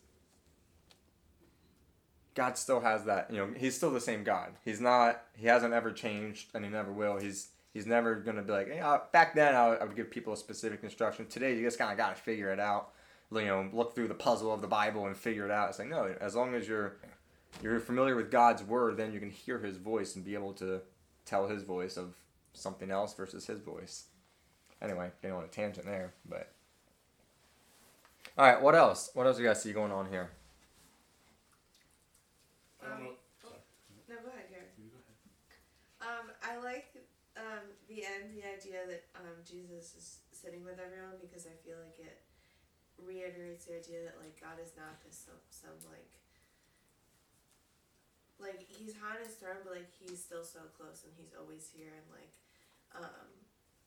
God 2.35 2.57
still 2.57 2.81
has 2.81 3.05
that. 3.05 3.31
You 3.31 3.37
know, 3.37 3.49
He's 3.57 3.75
still 3.75 3.91
the 3.91 4.01
same 4.01 4.23
God. 4.23 4.51
He's 4.63 4.81
not. 4.81 5.23
He 5.35 5.47
hasn't 5.47 5.73
ever 5.73 5.91
changed, 5.91 6.49
and 6.53 6.63
He 6.63 6.69
never 6.69 6.91
will. 6.91 7.17
He's 7.17 7.49
He's 7.73 7.85
never 7.85 8.15
gonna 8.15 8.41
be 8.41 8.53
like, 8.53 8.71
hey, 8.71 8.97
back 9.11 9.35
then 9.35 9.53
I 9.53 9.69
would, 9.69 9.79
I 9.79 9.83
would 9.83 9.95
give 9.97 10.09
people 10.09 10.31
a 10.31 10.37
specific 10.37 10.83
instruction. 10.83 11.25
Today 11.27 11.55
you 11.55 11.61
just 11.61 11.77
kind 11.77 11.91
of 11.91 11.97
gotta 11.97 12.15
figure 12.15 12.51
it 12.51 12.59
out. 12.59 12.91
You 13.31 13.45
know, 13.45 13.69
look 13.73 13.95
through 13.95 14.07
the 14.07 14.13
puzzle 14.13 14.53
of 14.53 14.61
the 14.61 14.67
Bible 14.67 15.07
and 15.07 15.17
figure 15.17 15.43
it 15.43 15.51
out. 15.51 15.69
It's 15.69 15.79
like 15.79 15.89
no, 15.89 16.15
as 16.21 16.35
long 16.35 16.55
as 16.55 16.67
you're 16.67 16.97
you're 17.61 17.79
familiar 17.79 18.15
with 18.15 18.31
God's 18.31 18.63
word, 18.63 18.97
then 18.97 19.11
you 19.11 19.19
can 19.19 19.29
hear 19.29 19.59
His 19.59 19.77
voice 19.77 20.15
and 20.15 20.23
be 20.23 20.35
able 20.35 20.53
to 20.53 20.81
tell 21.25 21.47
His 21.47 21.63
voice 21.63 21.97
of 21.97 22.15
something 22.53 22.91
else 22.91 23.13
versus 23.13 23.45
His 23.45 23.59
voice. 23.59 24.05
Anyway, 24.81 25.09
getting 25.21 25.35
on 25.35 25.43
a 25.43 25.47
tangent 25.47 25.85
there, 25.85 26.13
but 26.27 26.51
all 28.37 28.45
right, 28.45 28.61
what 28.61 28.75
else? 28.75 29.09
What 29.13 29.25
else 29.25 29.37
do 29.37 29.43
you 29.43 29.49
guys 29.49 29.61
see 29.61 29.73
going 29.73 29.91
on 29.91 30.09
here? 30.09 30.29
I 32.85 32.89
don't 32.93 33.01
Um, 33.01 33.03
know. 33.09 33.17
No, 34.05 34.15
go 34.21 34.29
ahead, 34.29 34.49
Gary. 34.53 34.69
You 34.77 34.93
go 34.93 35.01
ahead. 35.01 35.17
Um, 36.05 36.25
I 36.45 36.61
like 36.61 36.93
um, 37.33 37.65
the 37.89 38.05
end, 38.05 38.29
the 38.37 38.45
idea 38.45 38.85
that 38.85 39.09
um, 39.17 39.41
Jesus 39.41 39.97
is 39.97 40.07
sitting 40.29 40.61
with 40.61 40.77
everyone 40.77 41.17
because 41.17 41.49
I 41.49 41.55
feel 41.65 41.81
like 41.81 41.97
it 41.97 42.21
reiterates 43.01 43.65
the 43.65 43.81
idea 43.81 44.05
that 44.05 44.21
like 44.21 44.37
God 44.37 44.61
is 44.61 44.77
not 44.77 45.01
this 45.01 45.17
some, 45.25 45.41
some 45.49 45.73
like 45.89 46.13
like 48.37 48.61
he's 48.67 48.93
on 49.01 49.17
his 49.23 49.39
throne, 49.41 49.63
but 49.65 49.73
like 49.81 49.89
he's 49.89 50.21
still 50.21 50.45
so 50.45 50.61
close 50.77 51.01
and 51.07 51.13
he's 51.17 51.33
always 51.33 51.71
here 51.73 51.89
and 51.95 52.07
like 52.13 52.33
um, 52.93 53.27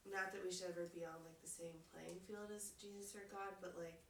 not 0.09 0.33
that 0.35 0.43
we 0.43 0.51
should 0.51 0.73
ever 0.75 0.89
be 0.91 1.05
on 1.07 1.21
like 1.23 1.39
the 1.45 1.49
same 1.49 1.77
playing 1.95 2.19
field 2.27 2.51
as 2.51 2.75
Jesus 2.81 3.15
or 3.15 3.23
God, 3.31 3.55
but 3.63 3.77
like 3.79 4.03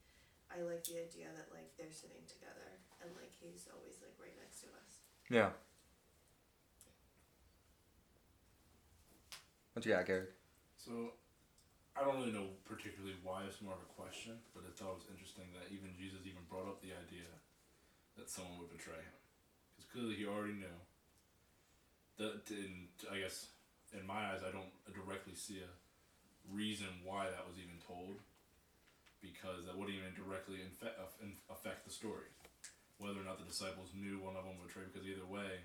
I 0.49 0.65
like 0.65 0.81
the 0.87 0.97
idea 1.05 1.29
that 1.37 1.53
like 1.53 1.69
they're 1.77 1.93
sitting 1.93 2.25
together 2.25 2.81
and 3.01 3.09
like 3.15 3.33
he's 3.39 3.67
always 3.71 3.97
like 4.03 4.15
right 4.19 4.35
next 4.39 4.61
to 4.63 4.67
us. 4.75 4.91
Yeah. 5.29 5.51
What 9.73 9.85
you 9.85 9.93
got, 9.93 10.05
Garrett? 10.05 10.33
So, 10.75 11.13
I 11.95 12.03
don't 12.03 12.19
really 12.19 12.35
know 12.35 12.51
particularly 12.67 13.15
why 13.23 13.43
it's 13.47 13.61
more 13.61 13.75
of 13.75 13.83
a 13.83 13.91
question, 13.95 14.35
but 14.51 14.67
I 14.67 14.71
thought 14.75 14.99
it 14.99 15.07
was 15.07 15.11
interesting 15.13 15.47
that 15.55 15.71
even 15.71 15.95
Jesus 15.95 16.25
even 16.27 16.43
brought 16.51 16.67
up 16.67 16.81
the 16.83 16.91
idea 16.91 17.27
that 18.17 18.27
someone 18.27 18.59
would 18.59 18.71
betray 18.75 18.99
him, 18.99 19.15
because 19.71 19.87
clearly 19.87 20.15
he 20.19 20.27
already 20.27 20.59
knew. 20.59 20.77
That 22.19 22.43
in 22.51 22.91
I 23.07 23.23
guess 23.23 23.55
in 23.95 24.03
my 24.03 24.35
eyes, 24.35 24.43
I 24.43 24.51
don't 24.51 24.75
directly 24.91 25.35
see 25.39 25.63
a 25.63 25.71
reason 26.51 26.91
why 27.07 27.31
that 27.31 27.47
was 27.47 27.55
even 27.55 27.79
told, 27.79 28.19
because 29.23 29.63
that 29.63 29.79
wouldn't 29.79 29.95
even 29.95 30.11
directly 30.11 30.59
infe- 30.59 30.99
affect 31.47 31.87
the 31.87 31.93
story, 31.95 32.27
whether 32.99 33.19
or 33.19 33.23
not 33.25 33.39
the 33.39 33.47
disciples 33.47 33.95
knew 33.95 34.19
one 34.19 34.35
of 34.35 34.43
them 34.43 34.59
would 34.59 34.67
betray. 34.67 34.83
Because 34.91 35.07
either 35.07 35.25
way, 35.25 35.63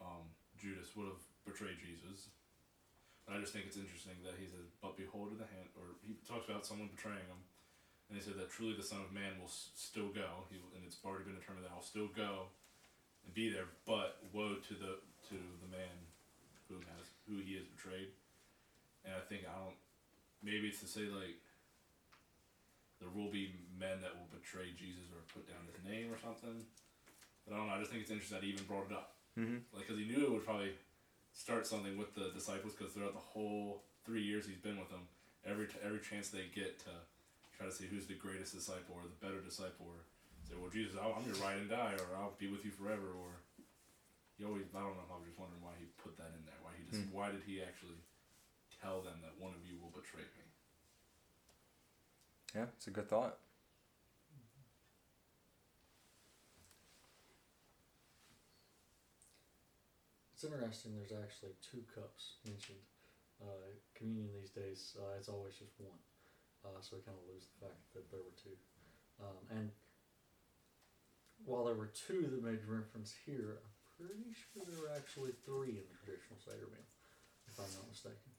um, 0.00 0.30
Judas 0.58 0.94
would 0.96 1.10
have 1.10 1.22
betrayed 1.44 1.78
Jesus. 1.82 2.30
But 3.26 3.36
I 3.36 3.40
just 3.42 3.52
think 3.52 3.66
it's 3.66 3.78
interesting 3.78 4.18
that 4.26 4.34
he 4.38 4.46
says, 4.46 4.66
"But 4.80 4.96
behold, 4.96 5.34
the 5.38 5.46
hand," 5.46 5.70
or 5.78 5.94
he 6.02 6.14
talks 6.26 6.48
about 6.48 6.66
someone 6.66 6.88
betraying 6.88 7.26
him, 7.26 7.42
and 8.08 8.18
he 8.18 8.22
said 8.22 8.34
that 8.38 8.50
truly 8.50 8.74
the 8.74 8.82
Son 8.82 9.00
of 9.02 9.12
Man 9.12 9.38
will 9.38 9.46
s- 9.50 9.70
still 9.74 10.10
go. 10.10 10.46
He 10.50 10.58
and 10.74 10.82
it's 10.86 10.98
already 11.04 11.24
been 11.30 11.38
determined 11.38 11.66
that 11.66 11.72
I'll 11.72 11.82
still 11.86 12.08
go 12.08 12.50
and 13.24 13.34
be 13.34 13.50
there. 13.50 13.68
But 13.86 14.22
woe 14.32 14.56
to 14.56 14.74
the 14.74 14.98
to 15.30 15.38
the 15.62 15.70
man 15.70 16.06
who 16.68 16.78
has 16.78 17.10
who 17.26 17.38
he 17.38 17.54
has 17.54 17.66
betrayed. 17.66 18.10
And 19.04 19.14
I 19.14 19.20
think 19.20 19.46
I 19.46 19.54
don't. 19.58 19.76
Maybe 20.42 20.68
it's 20.68 20.80
to 20.80 20.86
say 20.86 21.06
like 21.06 21.38
there 23.02 23.10
will 23.10 23.28
be 23.34 23.50
men 23.74 23.98
that 24.06 24.14
will 24.14 24.30
betray 24.30 24.70
Jesus 24.78 25.10
or 25.10 25.26
put 25.34 25.50
down 25.50 25.66
his 25.66 25.82
name 25.82 26.14
or 26.14 26.18
something. 26.22 26.62
But 27.42 27.54
I 27.54 27.56
don't 27.58 27.66
know. 27.66 27.74
I 27.74 27.82
just 27.82 27.90
think 27.90 28.06
it's 28.06 28.14
interesting 28.14 28.38
that 28.38 28.46
he 28.46 28.54
even 28.54 28.64
brought 28.70 28.86
it 28.86 28.94
up 28.94 29.18
Mm-hmm. 29.32 29.64
like 29.72 29.88
because 29.88 29.96
he 29.96 30.04
knew 30.04 30.28
it 30.28 30.32
would 30.36 30.44
probably 30.44 30.76
start 31.32 31.64
something 31.64 31.96
with 31.96 32.12
the 32.12 32.28
disciples 32.36 32.76
because 32.76 32.92
throughout 32.92 33.16
the 33.16 33.28
whole 33.32 33.80
three 34.04 34.20
years 34.20 34.44
he's 34.44 34.60
been 34.60 34.76
with 34.76 34.92
them 34.92 35.08
every 35.48 35.64
t- 35.72 35.80
every 35.80 36.04
chance 36.04 36.28
they 36.28 36.52
get 36.52 36.76
to 36.84 36.92
try 37.56 37.64
to 37.64 37.72
see 37.72 37.88
who's 37.88 38.04
the 38.04 38.12
greatest 38.12 38.52
disciple 38.52 38.92
or 38.92 39.08
the 39.08 39.16
better 39.24 39.40
disciple 39.40 39.88
or 39.88 40.04
say 40.44 40.52
well 40.60 40.68
jesus 40.68 41.00
I'll, 41.00 41.16
i'm 41.16 41.24
your 41.24 41.40
ride 41.40 41.64
and 41.64 41.72
die 41.72 41.96
or 41.96 42.12
i'll 42.20 42.36
be 42.36 42.52
with 42.52 42.60
you 42.60 42.68
forever 42.76 43.08
or 43.08 43.40
he 44.36 44.44
always 44.44 44.68
i 44.76 44.84
don't 44.84 45.00
know 45.00 45.08
I'm 45.08 45.24
just 45.24 45.40
wondering 45.40 45.64
why 45.64 45.72
he 45.80 45.88
put 45.96 46.12
that 46.20 46.28
in 46.36 46.44
there 46.44 46.60
why 46.60 46.76
he 46.76 46.84
just 46.84 47.08
why 47.08 47.32
did 47.32 47.40
he 47.48 47.64
actually 47.64 48.04
tell 48.84 49.00
them 49.00 49.16
that 49.24 49.32
one 49.40 49.56
of 49.56 49.64
you 49.64 49.80
will 49.80 49.96
betray 49.96 50.28
me 50.36 50.44
Yeah, 52.54 52.66
it's 52.76 52.86
a 52.86 52.90
good 52.90 53.08
thought. 53.08 53.38
It's 60.34 60.44
interesting. 60.44 60.92
There's 60.98 61.16
actually 61.16 61.54
two 61.62 61.86
cups 61.94 62.42
mentioned. 62.44 62.82
Uh, 63.40 63.78
communion 63.94 64.28
these 64.34 64.50
days, 64.50 64.96
uh, 64.98 65.16
it's 65.16 65.28
always 65.28 65.54
just 65.54 65.72
one. 65.78 65.98
Uh, 66.66 66.78
so 66.82 66.98
we 66.98 67.02
kind 67.02 67.16
of 67.16 67.26
lose 67.30 67.46
the 67.46 67.66
fact 67.66 67.78
that 67.94 68.10
there 68.10 68.20
were 68.20 68.34
two. 68.34 68.54
Um, 69.22 69.38
and 69.50 69.70
while 71.46 71.64
there 71.64 71.78
were 71.78 71.90
two 71.94 72.26
that 72.26 72.42
made 72.42 72.62
reference 72.66 73.14
here, 73.24 73.62
I'm 73.62 73.74
pretty 73.98 74.34
sure 74.34 74.66
there 74.66 74.82
were 74.82 74.94
actually 74.94 75.32
three 75.46 75.78
in 75.78 75.86
the 75.86 75.96
traditional 76.02 76.38
Seder 76.42 76.70
meal, 76.70 76.86
if 77.46 77.58
I'm 77.58 77.70
not 77.78 77.86
mistaken. 77.86 78.31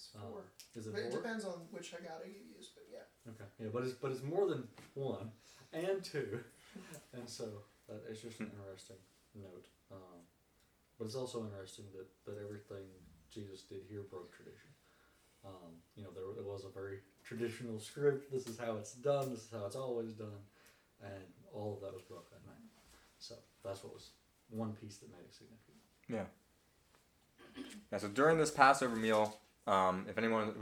It's 0.00 0.16
Uh, 0.16 0.20
four. 0.30 0.44
is 0.74 0.86
it 0.86 0.92
But 0.92 1.00
it 1.02 1.12
four? 1.12 1.20
depends 1.20 1.44
on 1.44 1.58
which 1.70 1.92
Haggadah 1.92 2.26
you 2.26 2.40
use, 2.56 2.70
but 2.74 2.84
yeah. 2.90 3.04
Okay, 3.32 3.44
yeah, 3.58 3.68
but 3.72 3.84
it's 3.84 3.92
but 3.94 4.10
it's 4.12 4.22
more 4.22 4.46
than 4.48 4.66
one 4.94 5.30
and 5.72 6.02
two, 6.02 6.42
and 7.12 7.28
so 7.28 7.62
that 7.86 8.02
it's 8.08 8.22
just 8.22 8.40
an 8.40 8.50
interesting 8.56 8.96
note. 9.34 9.66
Um, 9.92 10.24
but 10.98 11.04
it's 11.04 11.14
also 11.14 11.44
interesting 11.44 11.84
that 11.92 12.08
that 12.24 12.40
everything 12.42 12.86
Jesus 13.30 13.62
did 13.62 13.82
here 13.88 14.02
broke 14.02 14.32
tradition. 14.34 14.70
Um, 15.44 15.82
you 15.96 16.02
know, 16.04 16.10
there 16.12 16.24
it 16.42 16.46
was 16.46 16.64
a 16.64 16.70
very 16.70 17.00
traditional 17.22 17.78
script. 17.78 18.30
This 18.32 18.46
is 18.46 18.58
how 18.58 18.76
it's 18.76 18.94
done. 18.94 19.30
This 19.30 19.44
is 19.44 19.50
how 19.52 19.66
it's 19.66 19.76
always 19.76 20.12
done, 20.14 20.40
and 21.02 21.24
all 21.52 21.74
of 21.74 21.80
that 21.82 21.92
was 21.92 22.02
broke 22.02 22.30
that 22.30 22.44
night. 22.46 22.64
So 23.18 23.34
that's 23.62 23.84
what 23.84 23.92
was 23.92 24.10
one 24.48 24.72
piece 24.72 24.96
that 24.98 25.10
made 25.10 25.24
it 25.28 25.34
significant. 25.34 25.76
Yeah. 26.08 26.26
Yeah. 27.92 27.98
So 27.98 28.08
during 28.08 28.38
this 28.38 28.50
Passover 28.50 28.96
meal, 28.96 29.38
um, 29.66 30.06
if 30.08 30.18
anyone 30.18 30.52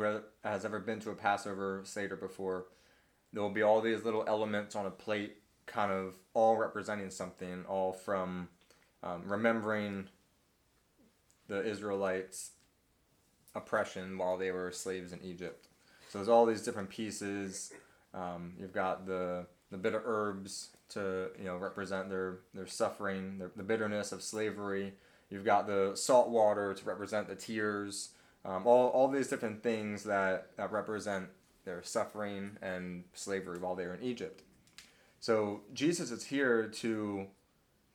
has 0.44 0.64
ever 0.64 0.78
been 0.78 1.00
to 1.00 1.10
a 1.10 1.14
Passover 1.14 1.82
Seder 1.84 2.16
before, 2.16 2.66
there 3.32 3.42
will 3.42 3.50
be 3.50 3.62
all 3.62 3.80
these 3.80 4.04
little 4.04 4.24
elements 4.26 4.74
on 4.74 4.86
a 4.86 4.90
plate, 4.90 5.36
kind 5.66 5.92
of 5.92 6.14
all 6.34 6.56
representing 6.56 7.10
something, 7.10 7.64
all 7.68 7.92
from 7.92 8.48
um, 9.02 9.22
remembering 9.26 10.08
the 11.46 11.64
Israelites' 11.64 12.52
oppression 13.54 14.18
while 14.18 14.36
they 14.36 14.50
were 14.50 14.70
slaves 14.70 15.12
in 15.12 15.20
Egypt. 15.22 15.68
So 16.08 16.18
there's 16.18 16.28
all 16.28 16.46
these 16.46 16.62
different 16.62 16.88
pieces. 16.88 17.72
Um, 18.14 18.54
you've 18.58 18.72
got 18.72 19.06
the 19.06 19.46
the 19.70 19.76
bitter 19.76 20.02
herbs 20.04 20.70
to 20.90 21.28
you 21.38 21.44
know 21.44 21.56
represent 21.56 22.08
their 22.08 22.38
their 22.54 22.66
suffering, 22.66 23.38
their, 23.38 23.50
the 23.56 23.62
bitterness 23.62 24.12
of 24.12 24.22
slavery. 24.22 24.94
You've 25.30 25.44
got 25.44 25.66
the 25.66 25.92
salt 25.94 26.30
water 26.30 26.72
to 26.72 26.84
represent 26.84 27.28
the 27.28 27.34
tears. 27.34 28.10
Um, 28.44 28.66
all, 28.66 28.88
all 28.88 29.08
these 29.08 29.28
different 29.28 29.62
things 29.62 30.04
that, 30.04 30.56
that 30.56 30.72
represent 30.72 31.28
their 31.64 31.82
suffering 31.82 32.56
and 32.62 33.04
slavery 33.12 33.58
while 33.58 33.74
they 33.74 33.86
were 33.86 33.94
in 33.94 34.02
Egypt. 34.02 34.42
So 35.20 35.62
Jesus 35.72 36.10
is 36.10 36.24
here 36.24 36.68
to 36.68 37.26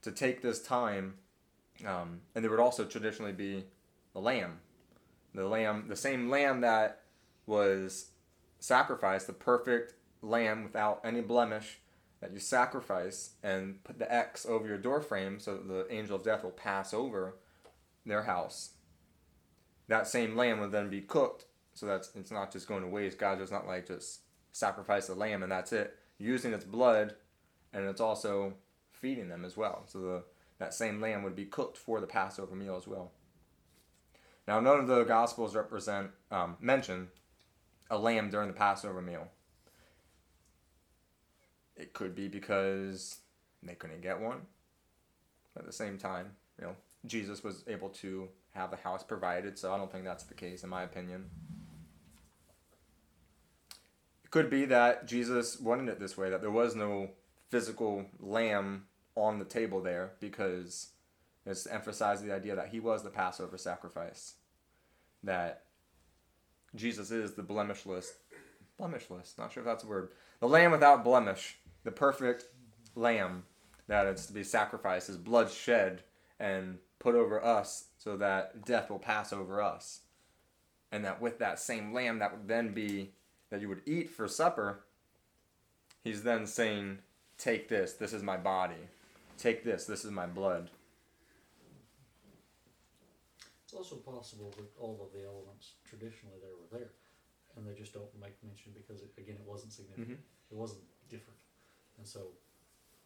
to 0.01 0.11
take 0.11 0.41
this 0.41 0.61
time, 0.61 1.13
um, 1.87 2.19
and 2.35 2.43
there 2.43 2.51
would 2.51 2.59
also 2.59 2.83
traditionally 2.83 3.31
be 3.31 3.63
the 4.13 4.19
lamb, 4.19 4.59
the 5.33 5.47
lamb, 5.47 5.85
the 5.87 5.95
same 5.95 6.29
lamb 6.29 6.59
that 6.59 6.99
was 7.45 8.11
sacrificed, 8.59 9.27
the 9.27 9.33
perfect 9.33 9.93
lamb 10.21 10.63
without 10.63 10.99
any 11.05 11.21
blemish 11.21 11.79
that 12.19 12.31
you 12.31 12.39
sacrifice 12.39 13.31
and 13.43 13.83
put 13.83 13.99
the 13.99 14.13
X 14.13 14.45
over 14.45 14.67
your 14.67 14.77
doorframe 14.77 15.39
so 15.39 15.57
the 15.57 15.85
angel 15.93 16.15
of 16.15 16.23
death 16.23 16.43
will 16.43 16.51
pass 16.51 16.93
over 16.93 17.35
their 18.05 18.23
house. 18.23 18.71
That 19.87 20.07
same 20.07 20.35
lamb 20.35 20.59
would 20.59 20.71
then 20.71 20.89
be 20.89 21.01
cooked 21.01 21.45
so 21.73 21.85
that's 21.85 22.11
it's 22.15 22.31
not 22.31 22.51
just 22.51 22.67
going 22.67 22.81
to 22.83 22.87
waste. 22.87 23.17
God 23.17 23.39
does 23.39 23.51
not 23.51 23.67
like 23.67 23.87
just 23.87 24.21
sacrifice 24.51 25.07
the 25.07 25.15
lamb 25.15 25.43
and 25.43 25.51
that's 25.51 25.73
it. 25.73 25.97
Using 26.17 26.53
its 26.53 26.65
blood 26.65 27.15
and 27.73 27.85
it's 27.85 28.01
also 28.01 28.53
feeding 28.91 29.29
them 29.29 29.43
as 29.43 29.57
well. 29.57 29.83
So 29.87 29.99
the, 29.99 30.23
that 30.59 30.73
same 30.73 31.01
lamb 31.01 31.23
would 31.23 31.35
be 31.35 31.45
cooked 31.45 31.77
for 31.77 31.99
the 31.99 32.07
Passover 32.07 32.55
meal 32.55 32.75
as 32.75 32.87
well. 32.87 33.11
Now, 34.47 34.59
none 34.59 34.79
of 34.79 34.87
the 34.87 35.03
Gospels 35.03 35.55
represent 35.55 36.11
um, 36.29 36.57
mention 36.59 37.07
a 37.89 37.97
lamb 37.97 38.29
during 38.29 38.49
the 38.49 38.53
Passover 38.53 39.01
meal. 39.01 39.27
It 41.75 41.93
could 41.93 42.13
be 42.13 42.27
because 42.27 43.17
they 43.63 43.73
couldn't 43.73 44.01
get 44.01 44.19
one. 44.19 44.41
At 45.57 45.65
the 45.65 45.73
same 45.73 45.97
time, 45.97 46.31
you 46.59 46.67
know, 46.67 46.75
Jesus 47.05 47.43
was 47.43 47.63
able 47.67 47.89
to 47.89 48.29
have 48.53 48.73
a 48.73 48.77
house 48.77 49.03
provided, 49.03 49.57
so 49.57 49.73
I 49.73 49.77
don't 49.77 49.91
think 49.91 50.05
that's 50.05 50.23
the 50.23 50.33
case, 50.33 50.63
in 50.63 50.69
my 50.69 50.83
opinion. 50.83 51.25
It 54.23 54.31
could 54.31 54.49
be 54.49 54.65
that 54.65 55.07
Jesus 55.07 55.59
wanted 55.59 55.89
it 55.89 55.99
this 55.99 56.17
way, 56.17 56.29
that 56.29 56.41
there 56.41 56.51
was 56.51 56.75
no 56.75 57.09
physical 57.49 58.05
lamb 58.19 58.85
on 59.15 59.39
the 59.39 59.45
table 59.45 59.81
there 59.81 60.13
because 60.19 60.89
it's 61.45 61.63
to 61.63 61.73
emphasize 61.73 62.21
the 62.21 62.33
idea 62.33 62.55
that 62.55 62.69
he 62.69 62.79
was 62.79 63.03
the 63.03 63.09
Passover 63.09 63.57
sacrifice. 63.57 64.35
That 65.23 65.63
Jesus 66.75 67.11
is 67.11 67.33
the 67.33 67.43
blemishless, 67.43 68.13
blemishless, 68.79 69.37
not 69.37 69.51
sure 69.51 69.61
if 69.61 69.65
that's 69.65 69.83
a 69.83 69.87
word, 69.87 70.09
the 70.39 70.47
lamb 70.47 70.71
without 70.71 71.03
blemish, 71.03 71.57
the 71.83 71.91
perfect 71.91 72.45
lamb 72.95 73.43
that 73.87 74.07
is 74.07 74.25
to 74.27 74.33
be 74.33 74.43
sacrificed, 74.43 75.07
his 75.07 75.17
blood 75.17 75.51
shed 75.51 76.03
and 76.39 76.77
put 77.03 77.15
over 77.15 77.43
us 77.43 77.89
so 77.97 78.15
that 78.17 78.65
death 78.65 78.89
will 78.89 78.97
pass 78.99 79.33
over 79.33 79.61
us. 79.61 79.99
And 80.91 81.03
that 81.03 81.21
with 81.21 81.39
that 81.39 81.59
same 81.59 81.93
lamb 81.93 82.19
that 82.19 82.31
would 82.31 82.47
then 82.47 82.73
be, 82.73 83.11
that 83.49 83.59
you 83.61 83.67
would 83.67 83.81
eat 83.85 84.09
for 84.09 84.27
supper, 84.27 84.79
he's 86.03 86.23
then 86.23 86.47
saying, 86.47 86.99
Take 87.37 87.67
this, 87.67 87.93
this 87.93 88.13
is 88.13 88.23
my 88.23 88.37
body. 88.37 88.87
Take 89.37 89.65
this, 89.65 89.85
this 89.85 90.05
is 90.05 90.11
my 90.11 90.27
blood. 90.27 90.69
It's 93.65 93.73
also 93.73 93.95
possible 93.97 94.53
that 94.55 94.69
all 94.79 95.01
of 95.01 95.11
the 95.19 95.25
elements 95.25 95.73
traditionally 95.83 96.37
there 96.39 96.53
were 96.53 96.69
there, 96.71 96.91
and 97.57 97.65
they 97.65 97.73
just 97.73 97.91
don't 97.91 98.07
make 98.21 98.37
mention 98.45 98.71
because 98.77 99.01
it, 99.01 99.09
again 99.17 99.35
it 99.41 99.49
wasn't 99.49 99.73
significant. 99.73 100.19
It 100.51 100.55
wasn't 100.55 100.85
different, 101.09 101.39
and 101.97 102.07
so 102.07 102.37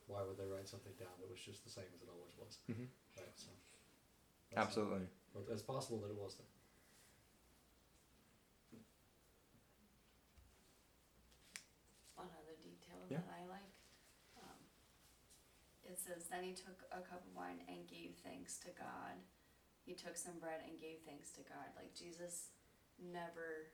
why 0.07 0.19
would 0.27 0.37
they 0.37 0.45
write 0.45 0.67
something 0.67 0.91
down 0.99 1.15
that 1.23 1.31
was 1.31 1.39
just 1.39 1.63
the 1.63 1.71
same 1.71 1.87
as 1.95 2.03
it 2.03 2.11
always 2.11 2.35
was? 2.35 2.59
Mhm. 2.67 2.91
Right. 3.15 3.31
So 3.39 3.47
that's 4.51 4.67
Absolutely. 4.67 5.07
But 5.33 5.45
it's 5.51 5.61
possible 5.61 5.99
that 6.01 6.09
it 6.09 6.15
was 6.17 6.35
there. 6.35 6.47
One 12.15 12.29
other 12.33 12.55
detail 12.61 13.05
Yeah. 13.09 13.21
that 13.21 13.29
I 13.33 13.45
like. 13.45 13.73
Um, 14.41 14.59
it 15.85 15.99
says, 15.99 16.27
Then 16.27 16.43
he 16.43 16.53
took 16.53 16.83
a 16.91 17.01
cup 17.01 17.25
of 17.25 17.35
wine 17.35 17.63
and 17.67 17.87
gave 17.87 18.17
thanks 18.23 18.57
to 18.59 18.71
God. 18.71 19.21
He 19.85 19.93
took 19.95 20.17
some 20.17 20.39
bread 20.39 20.61
and 20.67 20.79
gave 20.79 21.01
thanks 21.05 21.31
to 21.31 21.41
God. 21.43 21.71
Like 21.75 21.93
Jesus 21.93 22.51
never 22.99 23.71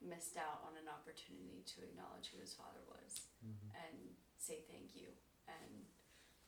missed 0.00 0.36
out 0.36 0.64
on 0.66 0.76
an 0.76 0.88
opportunity 0.88 1.62
to 1.62 1.82
acknowledge 1.84 2.28
who 2.34 2.40
his 2.40 2.52
father 2.54 2.82
was 2.88 3.28
and 3.74 4.16
say 4.38 4.64
thank 4.66 4.96
you. 4.96 5.06
And, 5.46 5.86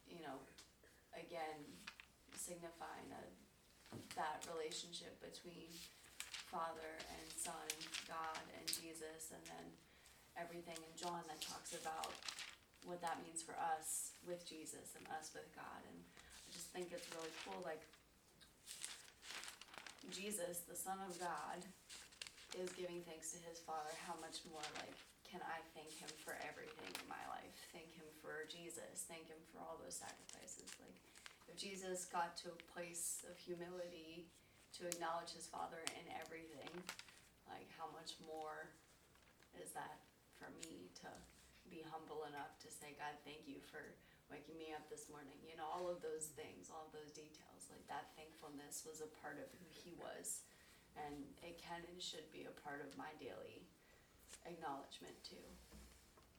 you 0.07 0.21
know, 0.21 0.41
again, 1.15 1.63
signifying 2.45 3.09
a, 3.17 3.25
that 4.21 4.45
relationship 4.53 5.17
between 5.25 5.73
Father 6.53 6.93
and 7.09 7.27
Son, 7.41 7.69
God 8.05 8.45
and 8.61 8.69
Jesus, 8.69 9.33
and 9.33 9.41
then 9.49 9.67
everything 10.37 10.77
in 10.77 10.93
John 10.93 11.25
that 11.33 11.41
talks 11.41 11.73
about 11.73 12.13
what 12.85 13.01
that 13.01 13.25
means 13.25 13.41
for 13.41 13.57
us 13.57 14.13
with 14.29 14.45
Jesus 14.45 14.93
and 14.93 15.09
us 15.17 15.33
with 15.33 15.49
God. 15.57 15.81
And 15.89 15.99
I 16.05 16.49
just 16.53 16.69
think 16.69 16.93
it's 16.93 17.09
really 17.17 17.33
cool. 17.49 17.65
Like, 17.65 17.81
Jesus, 20.13 20.69
the 20.69 20.77
Son 20.77 21.01
of 21.01 21.17
God, 21.17 21.65
is 22.61 22.69
giving 22.77 23.01
thanks 23.09 23.33
to 23.33 23.41
his 23.49 23.59
Father. 23.65 23.91
How 24.05 24.15
much 24.21 24.45
more, 24.53 24.63
like, 24.79 24.95
can 25.25 25.41
I 25.43 25.65
thank 25.73 25.91
him 25.97 26.13
for 26.23 26.37
everything 26.45 26.93
in 26.93 27.07
my 27.09 27.25
life? 27.33 27.57
Thank 27.73 27.91
him 27.97 28.07
for 28.21 28.45
Jesus. 28.47 29.09
Thank 29.09 29.33
him 29.33 29.41
for 29.51 29.65
all 29.65 29.81
those 29.81 29.97
sacrifices. 29.97 30.69
Like, 30.79 30.95
if 31.55 31.63
Jesus 31.63 32.11
got 32.11 32.35
to 32.43 32.51
a 32.51 32.59
place 32.75 33.23
of 33.31 33.39
humility 33.39 34.27
to 34.75 34.91
acknowledge 34.91 35.31
his 35.31 35.47
Father 35.47 35.79
in 35.95 36.03
everything, 36.19 36.75
like, 37.47 37.71
how 37.79 37.87
much 37.95 38.19
more 38.27 38.75
is 39.63 39.71
that 39.71 40.03
for 40.35 40.51
me 40.59 40.91
to 40.99 41.07
be 41.71 41.87
humble 41.87 42.27
enough 42.27 42.59
to 42.59 42.67
say, 42.67 42.99
God, 42.99 43.15
thank 43.23 43.47
you 43.47 43.63
for 43.63 43.95
waking 44.27 44.59
me 44.59 44.75
up 44.75 44.83
this 44.91 45.07
morning. 45.07 45.39
You 45.47 45.55
know, 45.55 45.71
all 45.71 45.87
of 45.87 46.03
those 46.03 46.35
things, 46.35 46.75
all 46.75 46.91
of 46.91 46.93
those 46.93 47.15
details, 47.15 47.71
like 47.71 47.87
that 47.87 48.11
thankfulness 48.19 48.83
was 48.83 48.99
a 48.99 49.11
part 49.23 49.39
of 49.39 49.47
who 49.55 49.69
he 49.71 49.95
was. 49.95 50.43
And 50.99 51.23
it 51.39 51.63
can 51.63 51.87
and 51.87 52.03
should 52.03 52.27
be 52.35 52.51
a 52.51 52.55
part 52.67 52.83
of 52.83 52.91
my 52.99 53.15
daily 53.23 53.63
acknowledgement 54.43 55.15
too. 55.23 55.47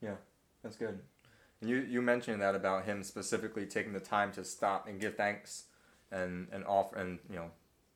Yeah, 0.04 0.20
that's 0.60 0.76
good. 0.76 1.00
And 1.62 1.70
you 1.70 1.78
you 1.78 2.02
mentioned 2.02 2.42
that 2.42 2.56
about 2.56 2.86
him 2.86 3.04
specifically 3.04 3.66
taking 3.66 3.94
the 3.94 4.00
time 4.00 4.32
to 4.34 4.44
stop 4.44 4.88
and 4.88 5.00
give 5.00 5.16
thanks 5.16 5.66
and 6.12 6.48
and 6.52 6.66
offer 6.66 6.98
and 6.98 7.20
you 7.30 7.36
know 7.36 7.52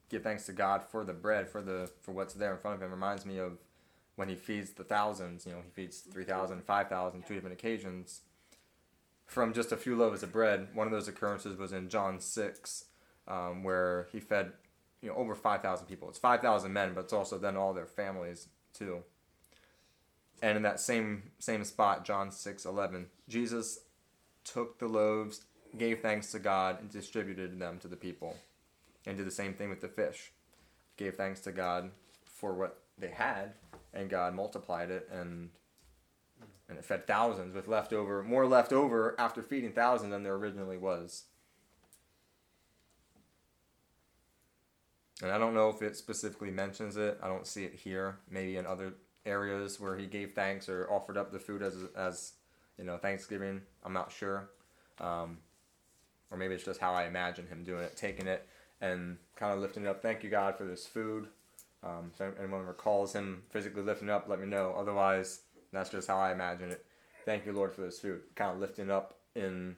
give 0.09 0.23
thanks 0.23 0.45
to 0.47 0.53
God 0.53 0.83
for 0.83 1.03
the 1.03 1.13
bread 1.13 1.49
for 1.49 1.61
the 1.61 1.89
for 2.01 2.11
what's 2.11 2.33
there 2.33 2.53
in 2.53 2.59
front 2.59 2.75
of 2.75 2.81
him 2.81 2.91
reminds 2.91 3.25
me 3.25 3.37
of 3.37 3.57
when 4.19 4.27
he 4.27 4.35
feeds 4.35 4.71
the 4.71 4.83
thousands, 4.83 5.45
you 5.45 5.53
know, 5.53 5.59
he 5.63 5.69
feeds 5.69 6.01
3,000, 6.01 6.61
5,000, 6.61 7.25
two 7.25 7.35
different 7.35 7.53
occasions 7.53 8.23
from 9.25 9.53
just 9.53 9.71
a 9.71 9.77
few 9.77 9.95
loaves 9.95 10.23
of 10.23 10.33
bread. 10.33 10.67
One 10.73 10.87
of 10.87 10.91
those 10.91 11.07
occurrences 11.07 11.55
was 11.57 11.71
in 11.71 11.87
John 11.87 12.19
6 12.19 12.85
um, 13.29 13.63
where 13.63 14.07
he 14.11 14.19
fed 14.19 14.51
you 15.01 15.09
know 15.09 15.15
over 15.15 15.35
5,000 15.35 15.87
people. 15.87 16.09
It's 16.09 16.17
5,000 16.17 16.73
men, 16.73 16.93
but 16.93 17.05
it's 17.05 17.13
also 17.13 17.37
then 17.37 17.55
all 17.55 17.73
their 17.73 17.85
families 17.85 18.49
too. 18.73 19.03
And 20.41 20.55
in 20.55 20.63
that 20.63 20.79
same 20.79 21.31
same 21.39 21.63
spot, 21.63 22.05
John 22.05 22.31
six 22.31 22.65
eleven, 22.65 23.07
Jesus 23.27 23.79
took 24.43 24.79
the 24.79 24.87
loaves, 24.87 25.45
gave 25.77 25.99
thanks 25.99 26.31
to 26.31 26.39
God, 26.39 26.79
and 26.79 26.89
distributed 26.89 27.59
them 27.59 27.77
to 27.79 27.87
the 27.87 27.97
people. 27.97 28.37
And 29.05 29.17
did 29.17 29.27
the 29.27 29.31
same 29.31 29.53
thing 29.53 29.69
with 29.69 29.81
the 29.81 29.87
fish. 29.87 30.31
Gave 30.97 31.15
thanks 31.15 31.39
to 31.41 31.51
God 31.51 31.91
for 32.25 32.53
what 32.53 32.79
they 32.97 33.09
had, 33.09 33.53
and 33.93 34.09
God 34.09 34.33
multiplied 34.33 34.91
it 34.91 35.09
and 35.11 35.49
and 36.67 36.77
it 36.77 36.85
fed 36.85 37.07
thousands 37.07 37.55
with 37.55 37.67
leftover 37.67 38.21
more 38.21 38.45
leftover 38.45 39.15
after 39.17 39.41
feeding 39.41 39.71
thousands 39.71 40.11
than 40.11 40.23
there 40.23 40.35
originally 40.35 40.77
was. 40.77 41.23
And 45.21 45.31
I 45.31 45.37
don't 45.37 45.53
know 45.53 45.69
if 45.69 45.81
it 45.81 45.97
specifically 45.97 46.51
mentions 46.51 46.95
it. 46.95 47.19
I 47.21 47.27
don't 47.27 47.47
see 47.47 47.65
it 47.65 47.73
here. 47.73 48.19
Maybe 48.29 48.55
in 48.55 48.65
other 48.65 48.93
areas 49.25 49.79
where 49.79 49.97
he 49.97 50.05
gave 50.05 50.33
thanks 50.33 50.69
or 50.69 50.91
offered 50.91 51.17
up 51.17 51.31
the 51.31 51.39
food 51.39 51.61
as 51.61 51.75
as 51.95 52.33
you 52.77 52.83
know 52.83 52.97
Thanksgiving. 52.97 53.61
I'm 53.83 53.93
not 53.93 54.11
sure, 54.11 54.49
um, 54.99 55.37
or 56.31 56.37
maybe 56.37 56.55
it's 56.55 56.65
just 56.65 56.79
how 56.79 56.93
I 56.93 57.05
imagine 57.05 57.47
him 57.47 57.63
doing 57.63 57.83
it, 57.83 57.95
taking 57.95 58.27
it 58.27 58.47
and 58.81 59.17
kind 59.35 59.53
of 59.53 59.59
lifting 59.59 59.83
it 59.83 59.89
up. 59.89 60.01
Thank 60.01 60.23
you 60.23 60.29
God 60.29 60.55
for 60.57 60.65
this 60.65 60.85
food. 60.85 61.27
Um, 61.83 62.11
if 62.13 62.39
anyone 62.39 62.65
recalls 62.65 63.13
him 63.13 63.43
physically 63.49 63.81
lifting 63.81 64.09
up, 64.09 64.27
let 64.27 64.39
me 64.39 64.47
know. 64.47 64.75
Otherwise, 64.77 65.41
that's 65.71 65.89
just 65.89 66.07
how 66.07 66.17
I 66.17 66.31
imagine 66.31 66.71
it. 66.71 66.85
Thank 67.25 67.45
you 67.45 67.53
Lord 67.53 67.73
for 67.73 67.81
this 67.81 67.99
food. 67.99 68.21
Kind 68.35 68.51
of 68.51 68.59
lifting 68.59 68.89
up 68.89 69.15
in 69.35 69.75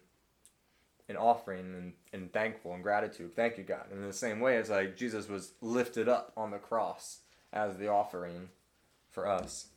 in 1.09 1.17
offering 1.17 1.65
and, 1.75 1.93
and 2.13 2.31
thankful 2.31 2.73
and 2.73 2.81
gratitude. 2.81 3.35
Thank 3.35 3.57
you 3.57 3.63
God. 3.63 3.85
And 3.91 3.99
in 3.99 4.07
the 4.07 4.13
same 4.13 4.39
way, 4.39 4.55
it's 4.57 4.69
like 4.69 4.95
Jesus 4.95 5.27
was 5.27 5.53
lifted 5.59 6.07
up 6.07 6.31
on 6.37 6.51
the 6.51 6.57
cross 6.57 7.19
as 7.51 7.77
the 7.77 7.89
offering 7.89 8.47
for 9.11 9.27
us. 9.27 9.67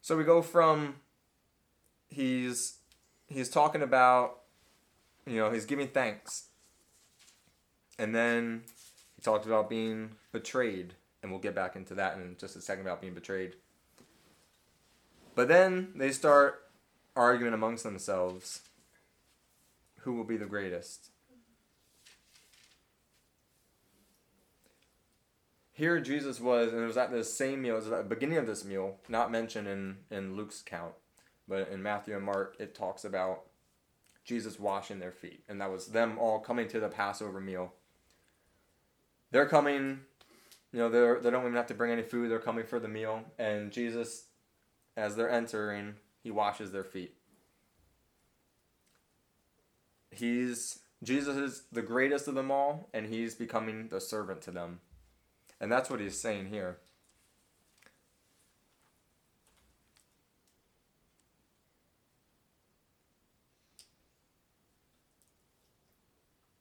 So 0.00 0.16
we 0.16 0.24
go 0.24 0.42
from 0.42 0.96
he's 2.08 2.78
he's 3.26 3.48
talking 3.48 3.82
about 3.82 4.38
you 5.28 5.36
know, 5.36 5.50
he's 5.50 5.66
giving 5.66 5.88
thanks. 5.88 6.46
And 7.98 8.14
then 8.14 8.62
he 9.16 9.22
talked 9.22 9.46
about 9.46 9.68
being 9.68 10.12
betrayed, 10.32 10.94
and 11.22 11.30
we'll 11.30 11.40
get 11.40 11.54
back 11.54 11.76
into 11.76 11.94
that 11.96 12.16
in 12.16 12.36
just 12.38 12.56
a 12.56 12.60
second 12.60 12.86
about 12.86 13.00
being 13.00 13.14
betrayed. 13.14 13.56
But 15.34 15.48
then 15.48 15.92
they 15.94 16.10
start 16.12 16.62
arguing 17.14 17.52
amongst 17.52 17.84
themselves 17.84 18.62
who 20.00 20.14
will 20.14 20.24
be 20.24 20.36
the 20.36 20.46
greatest. 20.46 21.10
Here 25.78 26.00
Jesus 26.00 26.40
was, 26.40 26.72
and 26.72 26.82
it 26.82 26.86
was 26.86 26.96
at 26.96 27.12
the 27.12 27.22
same 27.22 27.62
meal, 27.62 27.74
it 27.74 27.84
was 27.84 27.86
at 27.86 27.98
the 28.08 28.14
beginning 28.16 28.38
of 28.38 28.46
this 28.46 28.64
meal, 28.64 28.96
not 29.08 29.30
mentioned 29.30 29.68
in, 29.68 29.98
in 30.10 30.34
Luke's 30.34 30.60
count, 30.60 30.92
but 31.46 31.68
in 31.68 31.84
Matthew 31.84 32.16
and 32.16 32.24
Mark, 32.24 32.56
it 32.58 32.74
talks 32.74 33.04
about 33.04 33.44
Jesus 34.24 34.58
washing 34.58 34.98
their 34.98 35.12
feet. 35.12 35.44
And 35.48 35.60
that 35.60 35.70
was 35.70 35.86
them 35.86 36.18
all 36.18 36.40
coming 36.40 36.66
to 36.66 36.80
the 36.80 36.88
Passover 36.88 37.38
meal. 37.38 37.74
They're 39.30 39.46
coming, 39.46 40.00
you 40.72 40.80
know, 40.80 40.88
they're, 40.88 41.20
they 41.20 41.30
don't 41.30 41.42
even 41.42 41.54
have 41.54 41.68
to 41.68 41.74
bring 41.74 41.92
any 41.92 42.02
food, 42.02 42.28
they're 42.28 42.40
coming 42.40 42.66
for 42.66 42.80
the 42.80 42.88
meal. 42.88 43.22
And 43.38 43.70
Jesus, 43.70 44.24
as 44.96 45.14
they're 45.14 45.30
entering, 45.30 45.94
he 46.24 46.32
washes 46.32 46.72
their 46.72 46.82
feet. 46.82 47.14
He's 50.10 50.80
Jesus 51.04 51.36
is 51.36 51.62
the 51.70 51.82
greatest 51.82 52.26
of 52.26 52.34
them 52.34 52.50
all, 52.50 52.88
and 52.92 53.06
he's 53.06 53.36
becoming 53.36 53.90
the 53.90 54.00
servant 54.00 54.42
to 54.42 54.50
them. 54.50 54.80
And 55.60 55.66
that's 55.66 55.90
what 55.90 55.98
he's 55.98 56.14
saying 56.14 56.54
here. 56.54 56.78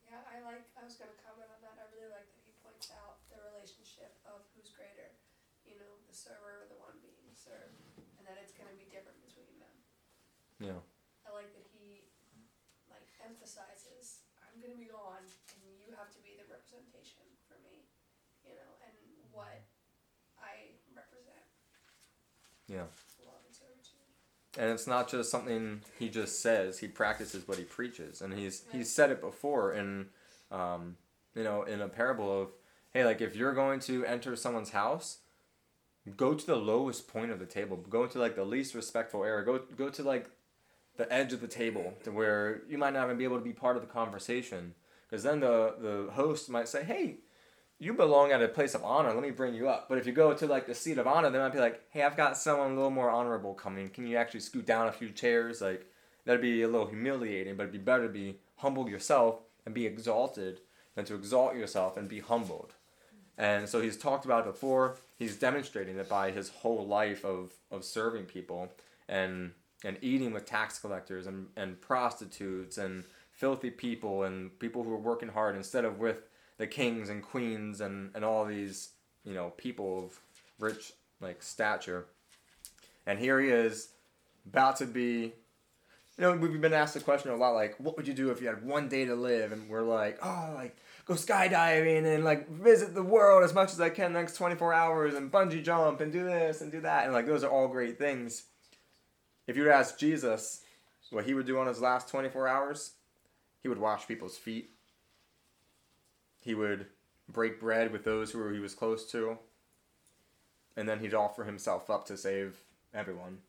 Yeah, 0.10 0.18
I 0.26 0.42
like, 0.42 0.66
I 0.74 0.82
was 0.82 0.98
going 0.98 1.14
to 1.14 1.20
comment 1.22 1.46
on 1.54 1.62
that. 1.62 1.78
I 1.78 1.86
really 1.94 2.10
like 2.10 2.26
that 2.26 2.42
he 2.42 2.58
points 2.66 2.90
out 2.90 3.22
the 3.30 3.38
relationship 3.54 4.18
of 4.26 4.42
who's 4.58 4.74
greater, 4.74 5.14
you 5.62 5.78
know, 5.78 6.02
the 6.10 6.16
server 6.18 6.66
or 6.66 6.68
the 6.74 6.82
one 6.82 6.98
being 7.06 7.38
served, 7.38 7.78
and 8.18 8.26
that 8.26 8.42
it's 8.42 8.58
going 8.58 8.66
to 8.66 8.78
be 8.82 8.90
different 8.90 9.22
between 9.22 9.62
them. 9.62 9.78
Yeah. 10.58 10.82
I 11.22 11.38
like 11.38 11.54
that 11.54 11.70
he, 11.70 12.10
like, 12.90 13.06
emphasizes 13.22 14.26
I'm 14.42 14.58
going 14.58 14.74
to 14.74 14.82
be 14.82 14.90
gone, 14.90 15.22
and 15.22 15.62
you 15.78 15.94
have 15.94 16.10
to 16.18 16.22
be 16.26 16.34
the 16.34 16.50
representation 16.50 17.22
for 17.46 17.62
me 17.62 17.86
you 18.48 18.56
know, 18.56 18.72
and 18.86 18.96
what 19.32 19.62
I 20.42 20.74
represent. 20.96 21.46
Yeah. 22.68 22.88
Love 23.26 23.44
and 23.46 23.56
servitude. 23.56 24.00
And 24.58 24.72
it's 24.72 24.88
not 24.88 25.10
just 25.10 25.30
something 25.30 25.82
he 26.00 26.10
just 26.10 26.42
says; 26.42 26.80
he 26.80 26.88
practices 26.88 27.48
what 27.48 27.58
he 27.58 27.64
preaches, 27.64 28.22
and 28.22 28.34
he's 28.34 28.64
he's 28.72 28.92
said 28.92 29.12
it 29.12 29.22
before 29.22 29.74
in, 29.74 30.08
um, 30.52 30.98
you 31.36 31.44
know, 31.44 31.64
in 31.64 31.82
a 31.82 31.88
parable 31.88 32.42
of, 32.42 32.50
hey, 32.94 33.06
like 33.06 33.22
if 33.22 33.36
you're 33.36 33.54
going 33.54 33.80
to 33.82 34.06
enter 34.06 34.36
someone's 34.36 34.72
house, 34.72 35.20
go 36.16 36.34
to 36.34 36.46
the 36.46 36.56
lowest 36.56 37.08
point 37.08 37.32
of 37.32 37.40
the 37.40 37.46
table, 37.46 37.78
go 37.78 38.08
to 38.08 38.18
like 38.18 38.36
the 38.36 38.46
least 38.46 38.74
respectful 38.74 39.24
area, 39.24 39.46
go 39.46 39.60
go 39.78 39.90
to 39.90 40.04
like 40.04 40.30
the 40.98 41.12
edge 41.14 41.32
of 41.34 41.42
the 41.42 41.48
table 41.48 41.94
to 42.04 42.12
where 42.12 42.64
you 42.68 42.78
might 42.80 42.94
not 42.94 43.06
even 43.06 43.18
be 43.18 43.24
able 43.24 43.38
to 43.38 43.44
be 43.44 43.54
part 43.54 43.76
of 43.76 43.84
the 43.84 43.88
conversation, 43.88 44.74
because 45.08 45.22
then 45.24 45.40
the 45.40 45.76
the 45.80 46.12
host 46.14 46.50
might 46.50 46.68
say, 46.68 46.84
hey. 46.84 47.18
You 47.80 47.94
belong 47.94 48.32
at 48.32 48.42
a 48.42 48.48
place 48.48 48.74
of 48.74 48.84
honor. 48.84 49.14
Let 49.14 49.22
me 49.22 49.30
bring 49.30 49.54
you 49.54 49.70
up. 49.70 49.88
But 49.88 50.00
if 50.00 50.08
you 50.08 50.12
go 50.12 50.34
to 50.34 50.48
like 50.48 50.66
the 50.66 50.74
seat 50.74 50.98
of 50.98 51.06
honor, 51.06 51.30
they 51.30 51.38
might 51.38 51.54
be 51.54 51.60
like, 51.60 51.82
"Hey, 51.92 52.02
I've 52.02 52.18
got 52.18 52.38
someone 52.38 52.72
a 52.72 52.76
little 52.76 52.90
more 52.90 53.10
honorable 53.10 53.54
coming. 53.54 53.90
Can 53.90 54.08
you 54.08 54.18
actually 54.18 54.40
scoot 54.40 54.66
down 54.66 54.88
a 54.88 54.92
few 54.92 55.10
chairs?" 55.12 55.62
Like 55.62 55.86
that'd 56.26 56.42
be 56.42 56.64
a 56.64 56.68
little 56.68 56.88
humiliating. 56.88 57.56
But 57.56 57.64
it'd 57.64 57.74
be 57.74 57.78
better 57.78 58.08
to 58.08 58.14
be 58.14 58.40
humble 58.58 58.90
yourself 58.90 59.42
and 59.66 59.76
be 59.76 59.86
exalted 59.86 60.62
than 60.96 61.06
to 61.06 61.16
exalt 61.16 61.56
yourself 61.56 61.98
and 61.98 62.10
be 62.10 62.20
humbled. 62.20 62.74
And 63.38 63.70
so 63.70 63.82
he's 63.82 63.98
talked 63.98 64.26
about 64.26 64.48
it 64.48 64.52
before. 64.52 64.98
He's 65.16 65.38
demonstrating 65.38 65.98
it 65.98 66.10
by 66.10 66.32
his 66.32 66.50
whole 66.50 66.88
life 66.88 67.24
of, 67.24 67.54
of 67.70 67.84
serving 67.84 68.26
people 68.26 68.72
and 69.08 69.52
and 69.84 69.98
eating 70.02 70.32
with 70.32 70.46
tax 70.46 70.80
collectors 70.80 71.28
and, 71.28 71.50
and 71.56 71.80
prostitutes 71.80 72.80
and 72.80 73.04
filthy 73.32 73.70
people 73.70 74.24
and 74.24 74.58
people 74.58 74.84
who 74.84 74.92
are 74.92 74.98
working 74.98 75.30
hard 75.30 75.56
instead 75.56 75.86
of 75.86 76.00
with 76.00 76.24
the 76.58 76.68
kings 76.68 77.10
and 77.10 77.24
queens 77.24 77.82
and, 77.82 78.12
and 78.16 78.26
all 78.26 78.46
these, 78.46 78.90
you 79.24 79.34
know, 79.34 79.54
people 79.58 80.06
of 80.06 80.20
rich 80.60 80.94
like 81.22 81.42
stature. 81.44 82.06
And 83.06 83.20
here 83.20 83.40
he 83.40 83.50
is 83.50 83.90
about 84.46 84.78
to 84.78 84.86
be 84.86 85.34
you 86.18 86.24
know, 86.24 86.36
we've 86.36 86.60
been 86.60 86.74
asked 86.74 86.96
the 86.96 87.00
question 87.00 87.30
a 87.30 87.36
lot 87.36 87.52
like, 87.52 87.76
what 87.78 87.96
would 87.96 88.08
you 88.08 88.14
do 88.14 88.32
if 88.32 88.42
you 88.42 88.48
had 88.48 88.64
one 88.64 88.90
day 88.90 89.06
to 89.06 89.16
live? 89.16 89.52
And 89.52 89.70
we're 89.70 89.84
like, 89.84 90.18
oh, 90.24 90.52
like, 90.56 90.76
go 91.06 91.14
skydiving 91.14 92.06
and 92.06 92.24
like 92.24 92.50
visit 92.50 92.96
the 92.96 93.04
world 93.04 93.44
as 93.44 93.54
much 93.54 93.72
as 93.72 93.80
I 93.80 93.90
can 93.90 94.14
the 94.14 94.20
next 94.20 94.36
24 94.36 94.74
hours 94.74 95.14
and 95.14 95.32
bungee 95.32 95.64
jump 95.64 96.02
and 96.02 96.12
do 96.12 96.24
this 96.24 96.62
and 96.62 96.72
do 96.72 96.82
that. 96.82 97.06
And 97.06 97.14
like, 97.14 97.28
those 97.28 97.44
are 97.44 97.52
all 97.52 97.68
great 97.68 98.00
things. 98.00 98.46
If 99.46 99.56
you 99.56 99.64
were 99.64 99.70
to 99.70 99.76
ask 99.76 99.98
Jesus 100.00 100.62
what 101.12 101.26
he 101.26 101.36
would 101.36 101.46
do 101.46 101.60
on 101.60 101.68
his 101.68 101.80
last 101.80 102.10
24 102.10 102.48
hours, 102.48 102.94
he 103.62 103.70
would 103.70 103.78
wash 103.78 104.08
people's 104.08 104.38
feet. 104.38 104.72
He 106.48 106.56
would 106.56 106.86
break 107.28 107.60
bread 107.60 107.92
with 107.92 108.06
those 108.06 108.32
who 108.32 108.54
he 108.54 108.62
was 108.62 108.74
close 108.74 109.12
to. 109.12 109.38
And 110.78 110.88
then 110.88 111.02
he'd 111.02 111.14
offer 111.14 111.44
himself 111.44 111.90
up 111.90 112.06
to 112.06 112.16
save 112.16 112.62
everyone. 112.94 113.40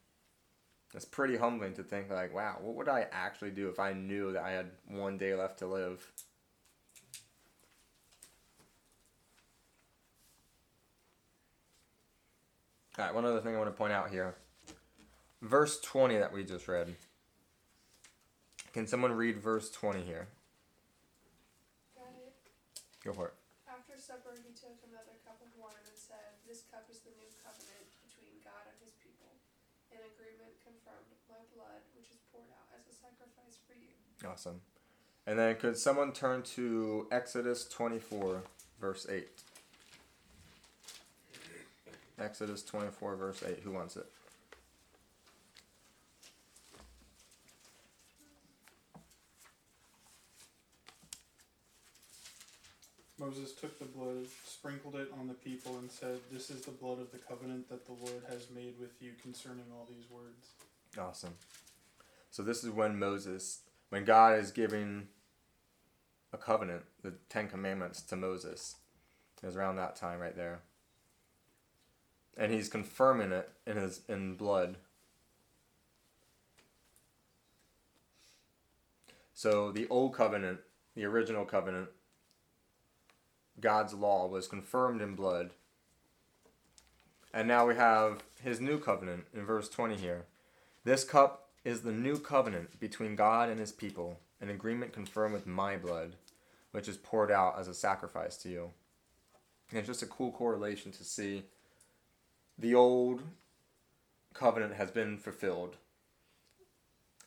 It's 0.93 1.05
pretty 1.05 1.37
humbling 1.37 1.75
to 1.75 1.85
think 1.85 2.11
like, 2.11 2.35
wow, 2.35 2.57
what 2.61 2.75
would 2.75 2.89
I 2.89 3.07
actually 3.13 3.53
do 3.53 3.69
if 3.69 3.79
I 3.79 3.93
knew 3.93 4.33
that 4.33 4.43
I 4.43 4.51
had 4.51 4.73
one 4.89 5.17
day 5.17 5.33
left 5.37 5.61
to 5.61 5.69
live? 5.69 6.11
All 12.99 13.05
right, 13.05 13.15
one 13.15 13.25
other 13.25 13.41
thing 13.41 13.55
I 13.55 13.59
want 13.59 13.71
to 13.71 13.79
point 13.79 13.93
out 13.93 14.11
here. 14.11 14.35
Verse 15.41 15.79
20 15.83 16.19
that 16.19 16.33
we 16.33 16.43
just 16.43 16.67
read. 16.67 16.97
Can 18.73 18.89
someone 18.89 19.13
read 19.13 19.41
verse 19.41 19.71
20 19.71 20.03
here? 20.03 20.27
Go 23.05 23.15
for 23.15 23.31
it. 23.31 23.37
After 23.69 23.95
supper, 24.01 24.35
he 24.35 24.51
took 24.57 24.75
another 24.83 25.15
cup 25.23 25.39
of 25.39 25.51
wine 25.55 25.79
and 25.87 25.99
said, 25.99 26.41
This 26.49 26.67
cup 26.67 26.89
is 26.91 27.05
the 27.07 27.15
new 27.15 27.31
covenant 27.45 27.87
between 28.03 28.43
God 28.43 28.67
and 28.67 28.77
his 28.83 28.97
people, 28.99 29.39
an 29.95 30.03
agreement 30.03 30.57
confirmed 30.67 31.15
my 31.31 31.39
blood, 31.55 31.85
which 31.95 32.11
is 32.11 32.19
poured 32.33 32.51
out 32.51 32.69
as 32.75 32.89
a 32.91 32.95
sacrifice 32.97 33.61
for 33.69 33.79
you. 33.79 33.95
Awesome. 34.27 34.61
And 35.27 35.39
then 35.39 35.57
could 35.57 35.77
someone 35.77 36.13
turn 36.13 36.43
to 36.59 37.07
Exodus 37.13 37.69
24, 37.69 38.43
verse 38.81 39.07
8? 39.09 39.29
Exodus 42.19 42.63
24, 42.65 43.17
verse 43.17 43.43
8. 43.47 43.61
Who 43.63 43.71
wants 43.71 43.97
it? 43.97 44.07
Moses 53.19 53.53
took 53.53 53.79
the 53.79 53.85
blood, 53.85 54.27
sprinkled 54.45 54.95
it 54.95 55.11
on 55.19 55.27
the 55.27 55.35
people, 55.35 55.77
and 55.79 55.91
said, 55.91 56.19
This 56.31 56.51
is 56.51 56.63
the 56.63 56.71
blood 56.71 57.01
of 57.01 57.11
the 57.11 57.19
covenant 57.19 57.69
that 57.69 57.85
the 57.85 57.93
Lord 57.93 58.23
has 58.29 58.47
made 58.55 58.75
with 58.79 58.93
you 59.01 59.13
concerning 59.21 59.65
all 59.73 59.87
these 59.89 60.09
words. 60.11 60.51
Awesome. 60.99 61.35
So 62.31 62.43
this 62.43 62.63
is 62.63 62.71
when 62.71 62.99
Moses, 62.99 63.61
when 63.89 64.05
God 64.05 64.39
is 64.39 64.51
giving 64.51 65.09
a 66.33 66.39
covenant, 66.39 66.83
the 67.03 67.15
Ten 67.29 67.49
Commandments 67.49 68.03
to 68.03 68.17
Moses. 68.17 68.77
It 69.43 69.47
was 69.47 69.57
around 69.57 69.77
that 69.77 69.97
time 69.97 70.21
right 70.21 70.37
there. 70.37 70.61
And 72.37 72.53
he's 72.53 72.69
confirming 72.69 73.33
it 73.33 73.51
in 73.67 73.77
his 73.77 74.03
in 74.09 74.37
blood. 74.37 74.77
So 79.35 79.73
the 79.73 79.87
old 79.89 80.15
covenant, 80.15 80.61
the 80.95 81.05
original 81.05 81.45
covenant, 81.45 81.89
God's 83.61 83.95
law 83.95 84.27
was 84.27 84.47
confirmed 84.47 85.01
in 85.01 85.15
blood. 85.15 85.51
And 87.33 87.47
now 87.47 87.67
we 87.67 87.75
have 87.75 88.23
his 88.43 88.61
new 88.61 88.79
covenant 88.79 89.27
in 89.35 89.45
verse 89.45 89.69
20 89.69 89.97
here. 89.97 90.27
This 90.85 91.05
cup 91.05 91.49
is 91.65 91.83
the 91.83 91.93
new 91.93 92.19
covenant 92.19 92.81
between 92.81 93.17
God 93.17 93.49
and 93.51 93.61
his 93.61 93.73
people, 93.73 94.21
an 94.41 94.49
agreement 94.49 94.93
confirmed 94.93 95.35
with 95.35 95.47
my 95.47 95.77
blood, 95.77 96.17
which 96.71 96.89
is 96.89 96.97
poured 96.97 97.31
out 97.31 97.59
as 97.59 97.69
a 97.69 97.75
sacrifice 97.75 98.37
to 98.39 98.49
you. 98.49 98.71
And 99.71 99.79
it's 99.79 99.89
just 99.89 100.03
a 100.03 100.07
cool 100.07 100.33
correlation 100.33 100.93
to 100.93 101.05
see 101.05 101.43
the 102.59 102.75
old 102.75 103.23
covenant 104.33 104.75
has 104.75 104.91
been 104.91 105.19
fulfilled. 105.19 105.77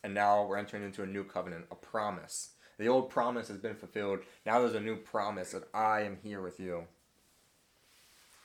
And 0.03 0.13
now 0.13 0.45
we're 0.45 0.57
entering 0.57 0.83
into 0.83 1.03
a 1.03 1.07
new 1.07 1.23
covenant, 1.23 1.65
a 1.69 1.75
promise. 1.75 2.51
The 2.77 2.87
old 2.87 3.09
promise 3.09 3.47
has 3.47 3.57
been 3.57 3.75
fulfilled. 3.75 4.19
Now 4.45 4.59
there's 4.59 4.75
a 4.75 4.79
new 4.79 4.95
promise 4.95 5.51
that 5.51 5.67
I 5.73 6.01
am 6.01 6.17
here 6.23 6.41
with 6.41 6.59
you. 6.59 6.85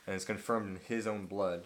And 0.07 0.15
it's 0.15 0.25
confirmed 0.25 0.77
in 0.77 0.83
his 0.87 1.07
own 1.07 1.27
blood. 1.27 1.65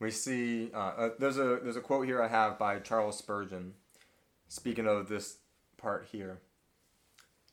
we 0.00 0.10
see 0.10 0.70
uh, 0.72 0.78
uh, 0.78 1.10
there's 1.18 1.38
a 1.38 1.60
there's 1.62 1.76
a 1.76 1.80
quote 1.80 2.06
here 2.06 2.22
I 2.22 2.28
have 2.28 2.58
by 2.58 2.78
Charles 2.78 3.18
Spurgeon, 3.18 3.74
speaking 4.48 4.86
of 4.86 5.08
this 5.08 5.38
part 5.76 6.08
here. 6.10 6.40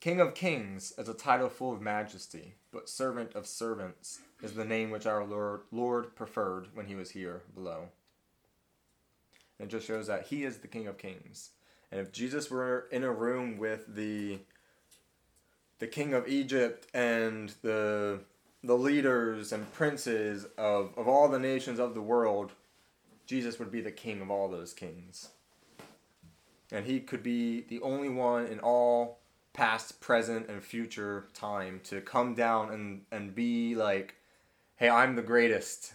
King 0.06 0.22
of 0.22 0.36
Kings 0.36 0.94
is 1.00 1.10
a 1.10 1.16
title 1.16 1.50
full 1.50 1.74
of 1.74 1.82
majesty, 1.82 2.54
but 2.72 2.88
servant 2.88 3.34
of 3.34 3.48
servants 3.48 4.20
is 4.44 4.54
the 4.54 4.64
name 4.64 4.92
which 4.92 5.08
our 5.08 5.26
Lord 5.26 5.62
Lord 5.72 6.16
preferred 6.16 6.68
when 6.76 6.86
he 6.86 6.94
was 6.94 7.10
here 7.10 7.42
below. 7.56 7.90
And 9.58 9.68
it 9.68 9.72
just 9.72 9.88
shows 9.88 10.06
that 10.06 10.28
he 10.28 10.44
is 10.44 10.58
the 10.58 10.68
King 10.68 10.86
of 10.86 11.00
Kings. 11.00 11.50
And 11.92 12.00
if 12.00 12.12
Jesus 12.12 12.52
were 12.52 12.88
in 12.92 13.04
a 13.04 13.12
room 13.12 13.58
with 13.58 13.96
the 13.96 14.38
the 15.80 15.88
king 15.88 16.14
of 16.14 16.28
Egypt 16.28 16.86
and 16.94 17.52
the 17.64 18.20
the 18.64 18.78
leaders 18.78 19.52
and 19.52 19.74
princes 19.74 20.46
of, 20.56 20.92
of 20.96 21.08
all 21.08 21.30
the 21.30 21.40
nations 21.40 21.80
of 21.80 21.96
the 21.96 22.02
world, 22.02 22.52
Jesus 23.26 23.58
would 23.58 23.72
be 23.72 23.82
the 23.82 23.92
king 23.92 24.22
of 24.22 24.30
all 24.30 24.50
those 24.50 24.72
kings. 24.72 25.30
And 26.72 26.86
he 26.86 27.00
could 27.00 27.24
be 27.24 27.62
the 27.62 27.82
only 27.82 28.10
one 28.10 28.46
in 28.46 28.60
all 28.60 29.18
past, 29.56 30.02
present, 30.02 30.50
and 30.50 30.64
future 30.64 31.26
time 31.34 31.82
to 31.86 32.02
come 32.02 32.36
down 32.36 32.72
and, 32.72 33.02
and 33.12 33.34
be 33.34 33.74
like, 33.74 34.16
hey, 34.76 34.90
I'm 34.90 35.16
the 35.16 35.22
greatest. 35.22 35.94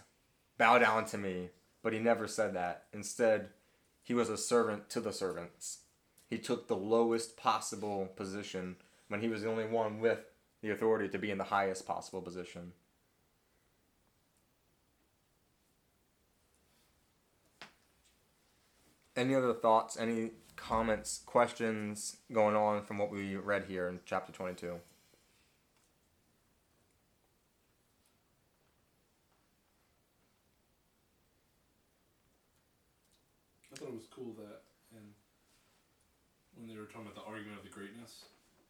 Bow 0.58 0.78
down 0.78 1.04
to 1.06 1.18
me. 1.18 1.50
But 1.82 1.92
he 1.92 1.98
never 1.98 2.26
said 2.26 2.54
that. 2.54 2.84
Instead, 2.92 3.50
he 4.02 4.14
was 4.14 4.28
a 4.28 4.36
servant 4.36 4.90
to 4.90 5.00
the 5.00 5.12
servants. 5.12 5.80
He 6.28 6.38
took 6.38 6.66
the 6.66 6.76
lowest 6.76 7.36
possible 7.36 8.10
position 8.16 8.76
when 9.08 9.20
he 9.20 9.28
was 9.28 9.42
the 9.42 9.50
only 9.50 9.66
one 9.66 10.00
with 10.00 10.20
the 10.62 10.70
authority 10.70 11.08
to 11.08 11.18
be 11.18 11.30
in 11.30 11.38
the 11.38 11.44
highest 11.44 11.86
possible 11.86 12.20
position. 12.20 12.72
Any 19.16 19.34
other 19.34 19.52
thoughts? 19.52 19.96
Any 19.98 20.30
comments, 20.56 21.22
questions 21.24 22.18
going 22.32 22.54
on 22.54 22.82
from 22.82 22.98
what 22.98 23.10
we 23.10 23.36
read 23.36 23.64
here 23.64 23.88
in 23.88 24.00
chapter 24.04 24.32
22? 24.32 24.74
I 33.72 33.76
thought 33.76 33.88
it 33.88 33.94
was 33.94 34.08
cool 34.14 34.34
that, 34.36 34.60
and 34.94 35.14
when 36.54 36.68
they 36.68 36.76
were 36.76 36.84
talking 36.84 37.08
about 37.08 37.14
the 37.14 37.24
argument 37.30 37.56
of 37.58 37.64
the 37.64 37.70
greatness, 37.72 38.26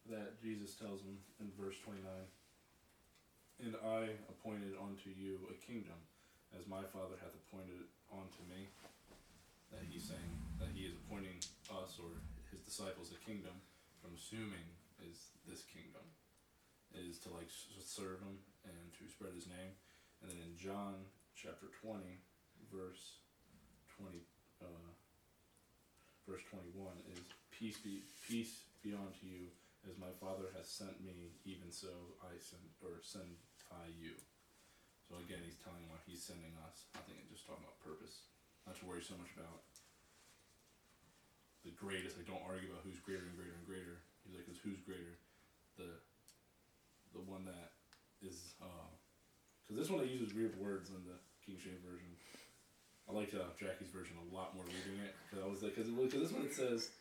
that 0.09 0.41
Jesus 0.41 0.75
tells 0.75 1.01
them 1.01 1.17
in 1.39 1.51
verse 1.59 1.75
29, 1.83 2.01
And 3.59 3.75
I 3.83 4.15
appointed 4.31 4.73
unto 4.79 5.09
you 5.11 5.39
a 5.51 5.57
kingdom, 5.59 5.99
as 6.57 6.65
my 6.67 6.83
Father 6.93 7.19
hath 7.19 7.35
appointed 7.35 7.83
unto 8.11 8.41
me. 8.49 8.69
That 9.71 9.87
he's 9.87 10.03
saying 10.03 10.31
that 10.59 10.75
he 10.75 10.83
is 10.83 10.99
appointing 10.99 11.39
us 11.71 11.95
or 11.95 12.19
his 12.51 12.59
disciples 12.61 13.15
a 13.15 13.19
kingdom, 13.23 13.55
from 14.03 14.11
assuming 14.19 14.67
is 14.99 15.31
this 15.47 15.63
kingdom, 15.63 16.03
is 16.91 17.17
to 17.23 17.31
like 17.31 17.47
serve 17.79 18.19
him 18.19 18.35
and 18.67 18.91
to 18.99 19.07
spread 19.07 19.31
his 19.31 19.47
name. 19.47 19.73
And 20.21 20.29
then 20.29 20.39
in 20.43 20.53
John 20.59 21.07
chapter 21.39 21.71
20, 21.79 22.03
verse 22.67 23.23
20, 23.95 24.19
uh, 24.59 24.91
verse 26.27 26.43
21 26.51 26.99
is 27.15 27.23
peace 27.49 27.79
be 27.79 28.03
peace 28.27 28.67
be 28.83 28.91
unto 28.91 29.23
you. 29.23 29.49
As 29.87 29.97
my 29.97 30.13
father 30.21 30.53
has 30.53 30.69
sent 30.69 31.01
me 31.01 31.33
even 31.41 31.73
so 31.73 31.89
i 32.21 32.37
send 32.37 32.61
or 32.85 33.01
send 33.01 33.39
i 33.73 33.89
you. 33.97 34.13
So 35.07 35.17
again 35.23 35.41
he's 35.41 35.57
telling 35.57 35.87
why 35.89 35.97
he's 36.05 36.21
sending 36.21 36.53
us. 36.67 36.85
I 36.93 37.01
think 37.07 37.23
it's 37.23 37.33
just 37.33 37.47
talking 37.49 37.65
about 37.65 37.81
purpose 37.81 38.29
not 38.71 38.79
to 38.79 38.87
worry 38.87 39.03
so 39.03 39.19
much 39.19 39.35
about 39.35 39.67
the 41.67 41.75
greatest. 41.75 42.15
Like 42.15 42.31
don't 42.31 42.39
argue 42.47 42.71
about 42.71 42.87
who's 42.87 43.03
greater 43.03 43.27
and 43.27 43.35
greater 43.35 43.51
and 43.51 43.67
greater. 43.67 43.99
He's 44.23 44.31
like 44.31 44.47
who's 44.47 44.79
greater? 44.87 45.19
The 45.75 45.99
the 47.11 47.19
one 47.19 47.43
that 47.43 47.75
is 48.23 48.55
because 49.67 49.75
this 49.75 49.91
one 49.91 49.99
that 49.99 50.07
uses 50.07 50.31
weird 50.31 50.55
words 50.55 50.87
in 50.87 51.03
the 51.03 51.19
king 51.43 51.59
james 51.59 51.83
version. 51.83 52.15
I 53.09 53.11
liked 53.11 53.35
uh, 53.35 53.51
Jackie's 53.59 53.91
version 53.91 54.15
a 54.15 54.27
lot 54.31 54.55
more 54.55 54.63
reading 54.63 55.03
it. 55.03 55.11
Because 55.27 55.43
I 55.43 55.49
was 55.49 55.59
like, 55.59 55.75
because 55.75 55.91
this 56.15 56.31
one 56.31 56.47
says, 56.47 56.95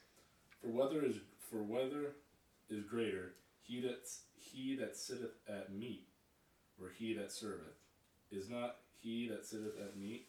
"For 0.59 0.75
whether 0.75 1.07
is 1.07 1.23
for 1.39 1.63
whether 1.63 2.19
is 2.67 2.83
greater, 2.83 3.39
he 3.63 3.79
that 3.83 4.03
he 4.35 4.75
that 4.83 4.97
sitteth 4.97 5.39
at 5.47 5.71
meat, 5.71 6.09
or 6.83 6.91
he 6.99 7.15
that 7.15 7.31
serveth, 7.31 7.79
is 8.33 8.51
not 8.51 8.77
he 8.99 9.29
that 9.29 9.47
sitteth 9.47 9.79
at 9.79 9.97
meat, 9.97 10.27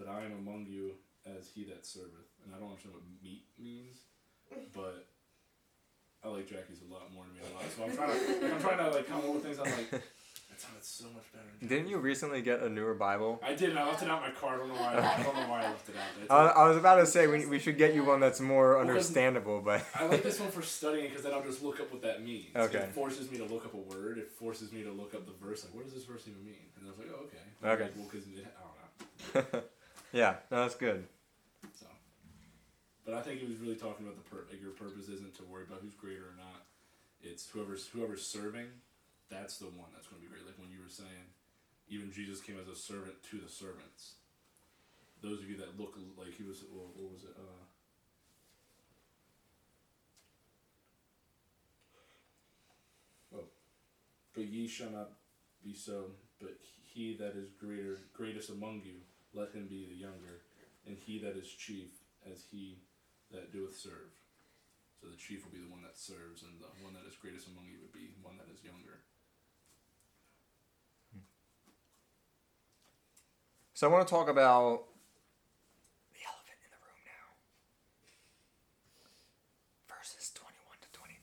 but 0.00 0.08
I 0.08 0.24
am 0.24 0.32
among 0.32 0.64
you 0.66 0.96
as 1.28 1.50
he 1.54 1.64
that 1.64 1.84
serveth." 1.84 2.32
And 2.44 2.54
I 2.54 2.58
don't 2.58 2.70
understand 2.72 2.94
what 2.96 3.04
meat 3.22 3.44
means, 3.60 3.98
but 4.72 5.06
I 6.24 6.28
like 6.28 6.48
Jackie's 6.48 6.80
a 6.88 6.92
lot 6.92 7.12
more 7.12 7.24
than 7.24 7.34
me 7.34 7.40
a 7.40 7.54
lot. 7.54 7.64
So 7.76 7.84
I'm 7.84 7.96
trying 7.96 8.40
to, 8.40 8.54
I'm 8.54 8.60
trying 8.60 8.78
to 8.78 8.90
like 8.96 9.08
come 9.08 9.18
up 9.18 9.34
with 9.34 9.44
things. 9.44 9.58
I'm 9.58 9.64
like, 9.64 9.90
that 9.90 10.58
sounded 10.58 10.84
so 10.84 11.04
much 11.14 11.24
better. 11.32 11.46
Didn't 11.66 11.88
you 11.88 11.98
recently 11.98 12.42
get 12.42 12.60
a 12.60 12.68
newer 12.68 12.94
Bible? 12.94 13.40
I 13.42 13.54
did. 13.54 13.70
and 13.70 13.78
I 13.78 13.86
left 13.86 14.02
it 14.02 14.10
out 14.10 14.22
in 14.22 14.32
my 14.32 14.38
car. 14.38 14.54
I 14.54 14.58
don't 14.58 14.68
know 14.68 14.74
why. 14.74 14.96
I 14.96 15.22
don't 15.22 15.36
know 15.36 15.48
why 15.48 15.60
I 15.60 15.68
left 15.68 15.88
it 15.88 15.96
out. 15.96 16.22
It's 16.22 16.30
I, 16.30 16.46
I 16.48 16.68
was 16.68 16.76
about 16.76 16.96
to 16.96 17.06
say 17.06 17.26
we, 17.26 17.46
we 17.46 17.58
should 17.58 17.78
get 17.78 17.94
you 17.94 18.04
one 18.04 18.20
that's 18.20 18.40
more 18.40 18.78
understandable, 18.80 19.62
but 19.62 19.84
I 19.94 20.06
like 20.06 20.22
this 20.22 20.40
one 20.40 20.50
for 20.50 20.62
studying 20.62 21.08
because 21.08 21.24
then 21.24 21.32
I'll 21.32 21.42
just 21.42 21.62
look 21.62 21.80
up 21.80 21.90
what 21.92 22.02
that 22.02 22.22
means. 22.22 22.54
Okay. 22.54 22.78
It 22.78 22.94
forces 22.94 23.30
me 23.30 23.38
to 23.38 23.44
look 23.44 23.64
up 23.64 23.74
a 23.74 23.78
word. 23.78 24.18
It 24.18 24.30
forces 24.32 24.72
me 24.72 24.82
to 24.82 24.92
look 24.92 25.14
up 25.14 25.26
the 25.26 25.46
verse. 25.46 25.64
Like, 25.64 25.74
what 25.74 25.84
does 25.84 25.94
this 25.94 26.04
verse 26.04 26.24
even 26.28 26.44
mean? 26.44 26.68
And 26.78 26.86
I 26.86 26.90
was 26.90 26.98
like, 26.98 27.08
oh, 27.14 27.24
okay. 27.24 27.74
Okay. 27.74 27.82
Like, 27.84 27.96
well, 27.96 28.08
because 28.10 28.26
I 28.26 29.40
don't 29.42 29.52
know. 29.54 29.60
yeah, 30.12 30.34
no, 30.50 30.62
that's 30.62 30.74
good. 30.74 31.06
So, 31.78 31.86
but 33.04 33.14
I 33.14 33.22
think 33.22 33.40
he 33.40 33.46
was 33.46 33.58
really 33.58 33.76
talking 33.76 34.06
about 34.06 34.16
the 34.22 34.28
pur- 34.28 34.46
like 34.50 34.60
your 34.60 34.72
purpose 34.72 35.08
isn't 35.08 35.34
to 35.36 35.44
worry 35.44 35.64
about 35.64 35.80
who's 35.82 35.94
greater 35.94 36.24
or 36.24 36.36
not. 36.36 36.66
It's 37.22 37.48
whoever's 37.48 37.86
whoever's 37.88 38.26
serving. 38.26 38.66
That's 39.30 39.58
the 39.58 39.66
one 39.66 39.90
that's 39.94 40.08
going 40.08 40.20
to 40.22 40.26
be 40.26 40.32
great. 40.32 40.46
Like 40.46 40.58
when 40.58 40.70
you 40.70 40.82
were 40.82 40.90
saying, 40.90 41.30
even 41.88 42.10
Jesus 42.12 42.40
came 42.40 42.58
as 42.60 42.68
a 42.68 42.74
servant 42.76 43.22
to 43.30 43.38
the 43.38 43.48
servants. 43.48 44.14
Those 45.22 45.40
of 45.40 45.50
you 45.50 45.56
that 45.58 45.78
look 45.78 45.96
like 46.18 46.32
he 46.34 46.44
was, 46.44 46.64
what, 46.72 46.96
what 46.96 47.12
was 47.12 47.24
it? 47.24 47.36
Uh, 47.36 47.64
oh, 53.36 53.44
but 54.34 54.46
ye 54.46 54.66
shall 54.66 54.90
not 54.90 55.10
be 55.62 55.74
so. 55.74 56.06
But 56.40 56.56
he 56.82 57.16
that 57.18 57.36
is 57.36 57.50
greater, 57.50 57.98
greatest 58.14 58.50
among 58.50 58.82
you, 58.84 59.02
let 59.34 59.52
him 59.52 59.66
be 59.68 59.86
the 59.86 59.94
younger, 59.94 60.42
and 60.86 60.96
he 60.96 61.18
that 61.20 61.36
is 61.36 61.48
chief, 61.48 61.90
as 62.30 62.44
he 62.50 62.78
that 63.32 63.52
doeth 63.52 63.76
serve. 63.76 64.10
So 65.00 65.08
the 65.08 65.16
chief 65.16 65.44
will 65.44 65.52
be 65.52 65.64
the 65.64 65.70
one 65.70 65.82
that 65.82 65.96
serves, 65.96 66.42
and 66.42 66.60
the 66.60 66.68
one 66.84 66.92
that 66.92 67.08
is 67.08 67.16
greatest 67.16 67.48
among 67.48 67.66
you 67.70 67.78
would 67.80 67.92
be 67.92 68.10
one 68.22 68.36
that 68.36 68.52
is 68.52 68.62
younger. 68.62 69.00
Hmm. 71.14 71.24
So 73.72 73.88
I 73.88 73.90
want 73.90 74.06
to 74.06 74.10
talk 74.10 74.28
about 74.28 74.84
the 76.12 76.20
elephant 76.26 76.60
in 76.60 76.70
the 76.74 76.82
room 76.84 77.00
now. 77.06 77.32
Verses 79.88 80.30
21 80.34 80.52
to 80.82 80.88
23. 80.92 81.16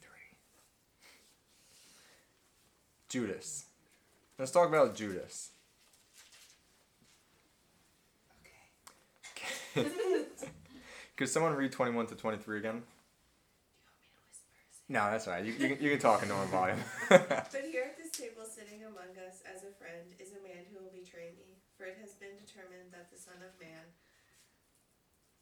Judas. 3.10 3.66
Let's 4.40 4.52
talk 4.52 4.70
about 4.70 4.96
Judas. 4.96 5.52
Could 11.18 11.30
someone 11.30 11.54
read 11.56 11.72
21 11.72 12.08
to 12.08 12.16
23 12.16 12.60
again? 12.60 12.84
No, 14.88 15.04
that's 15.12 15.28
all 15.28 15.34
right. 15.36 15.44
You, 15.44 15.52
you, 15.52 15.68
can- 15.76 15.82
you 15.84 15.90
can 15.92 16.00
talk 16.00 16.24
in 16.24 16.30
normal 16.30 16.48
volume. 16.48 16.80
But 17.12 17.64
here 17.68 17.84
at 17.92 17.98
this 18.00 18.12
table, 18.16 18.48
sitting 18.48 18.88
among 18.88 19.20
us 19.20 19.44
as 19.44 19.68
a 19.68 19.76
friend, 19.76 20.16
is 20.16 20.32
a 20.32 20.40
man 20.46 20.64
who 20.72 20.80
will 20.80 20.94
betray 20.96 21.36
me. 21.36 21.60
For 21.76 21.84
it 21.84 22.00
has 22.00 22.16
been 22.16 22.40
determined 22.40 22.96
that 22.96 23.12
the 23.12 23.20
Son 23.20 23.36
of 23.44 23.52
Man 23.60 23.84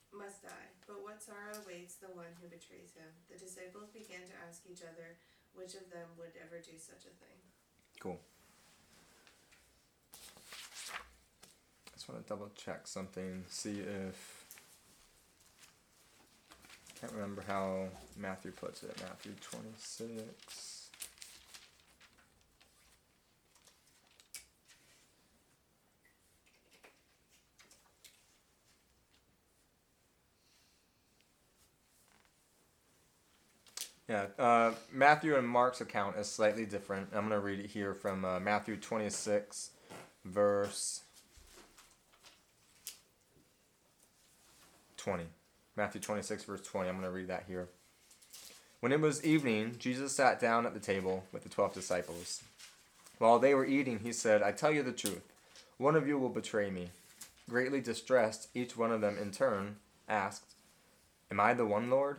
must 0.10 0.42
die. 0.42 0.70
But 0.90 1.04
what 1.06 1.22
sorrow 1.22 1.54
awaits 1.62 2.02
the 2.02 2.10
one 2.10 2.34
who 2.42 2.50
betrays 2.50 2.96
him? 2.98 3.12
The 3.30 3.38
disciples 3.38 3.94
began 3.94 4.26
to 4.26 4.36
ask 4.48 4.66
each 4.66 4.82
other 4.82 5.20
which 5.54 5.78
of 5.78 5.88
them 5.94 6.10
would 6.18 6.34
ever 6.42 6.58
do 6.64 6.76
such 6.82 7.06
a 7.06 7.14
thing. 7.22 7.38
Cool. 8.02 8.18
Just 12.06 12.14
want 12.14 12.28
to 12.28 12.34
double 12.34 12.52
check 12.54 12.86
something, 12.86 13.44
see 13.50 13.80
if. 13.80 14.46
I 16.88 17.00
can't 17.00 17.14
remember 17.14 17.44
how 17.48 17.88
Matthew 18.16 18.52
puts 18.52 18.84
it. 18.84 18.96
Matthew 19.02 19.32
26. 19.42 20.90
Yeah, 34.08 34.28
uh, 34.38 34.74
Matthew 34.94 35.36
and 35.38 35.50
Mark's 35.50 35.82
account 35.82 36.18
is 36.18 36.30
slightly 36.30 36.68
different. 36.68 37.10
I'm 37.14 37.28
going 37.28 37.32
to 37.32 37.40
read 37.40 37.60
it 37.60 37.72
here 37.72 37.96
from 37.96 38.24
uh, 38.24 38.40
Matthew 38.40 38.78
26, 38.78 39.72
verse 40.24 41.02
20. 45.06 45.24
Matthew 45.78 46.02
26, 46.02 46.46
verse 46.46 46.62
20. 46.62 46.90
I'm 46.90 46.96
going 46.96 47.06
to 47.06 47.12
read 47.12 47.28
that 47.28 47.44
here. 47.48 47.68
When 48.80 48.92
it 48.92 49.00
was 49.00 49.24
evening, 49.24 49.76
Jesus 49.78 50.16
sat 50.16 50.40
down 50.40 50.66
at 50.66 50.74
the 50.74 50.80
table 50.80 51.26
with 51.32 51.44
the 51.44 51.50
twelve 51.50 51.76
disciples. 51.76 52.42
While 53.20 53.38
they 53.38 53.54
were 53.54 53.68
eating, 53.68 54.00
he 54.00 54.12
said, 54.12 54.42
I 54.42 54.52
tell 54.52 54.72
you 54.72 54.82
the 54.82 54.92
truth. 54.92 55.22
One 55.78 55.96
of 55.96 56.08
you 56.08 56.18
will 56.18 56.30
betray 56.30 56.72
me. 56.72 56.90
Greatly 57.48 57.82
distressed, 57.82 58.50
each 58.56 58.76
one 58.76 58.92
of 58.92 59.02
them 59.02 59.16
in 59.22 59.30
turn 59.30 59.76
asked, 60.10 60.56
Am 61.30 61.40
I 61.40 61.54
the 61.54 61.68
one, 61.68 61.92
Lord? 61.92 62.18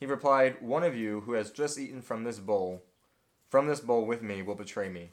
He 0.00 0.06
replied, 0.06 0.60
One 0.60 0.82
of 0.82 0.96
you 0.96 1.20
who 1.20 1.34
has 1.34 1.52
just 1.52 1.78
eaten 1.78 2.02
from 2.02 2.24
this 2.24 2.40
bowl, 2.40 2.82
from 3.48 3.68
this 3.68 3.80
bowl 3.80 4.04
with 4.04 4.20
me, 4.20 4.42
will 4.42 4.56
betray 4.56 4.88
me. 4.88 5.10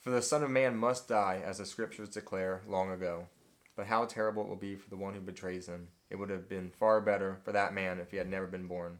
For 0.00 0.10
the 0.10 0.22
Son 0.22 0.44
of 0.44 0.50
Man 0.50 0.76
must 0.76 1.08
die, 1.08 1.42
as 1.44 1.58
the 1.58 1.66
Scriptures 1.66 2.10
declare 2.10 2.60
long 2.68 2.92
ago. 2.92 3.26
But 3.76 3.86
how 3.86 4.06
terrible 4.06 4.42
it 4.42 4.48
will 4.48 4.56
be 4.56 4.74
for 4.74 4.88
the 4.90 4.96
one 4.96 5.14
who 5.14 5.20
betrays 5.20 5.66
him. 5.66 5.88
It 6.10 6.16
would 6.16 6.30
have 6.30 6.48
been 6.48 6.70
far 6.70 7.00
better 7.00 7.38
for 7.44 7.52
that 7.52 7.74
man 7.74 8.00
if 8.00 8.10
he 8.10 8.16
had 8.16 8.28
never 8.28 8.46
been 8.46 8.66
born. 8.66 8.98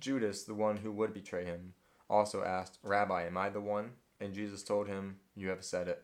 Judas, 0.00 0.44
the 0.44 0.54
one 0.54 0.78
who 0.78 0.90
would 0.92 1.12
betray 1.12 1.44
him, 1.44 1.74
also 2.08 2.42
asked, 2.42 2.78
Rabbi, 2.82 3.26
am 3.26 3.36
I 3.36 3.50
the 3.50 3.60
one? 3.60 3.92
And 4.20 4.32
Jesus 4.32 4.62
told 4.62 4.88
him, 4.88 5.16
You 5.34 5.48
have 5.50 5.64
said 5.64 5.88
it. 5.88 6.02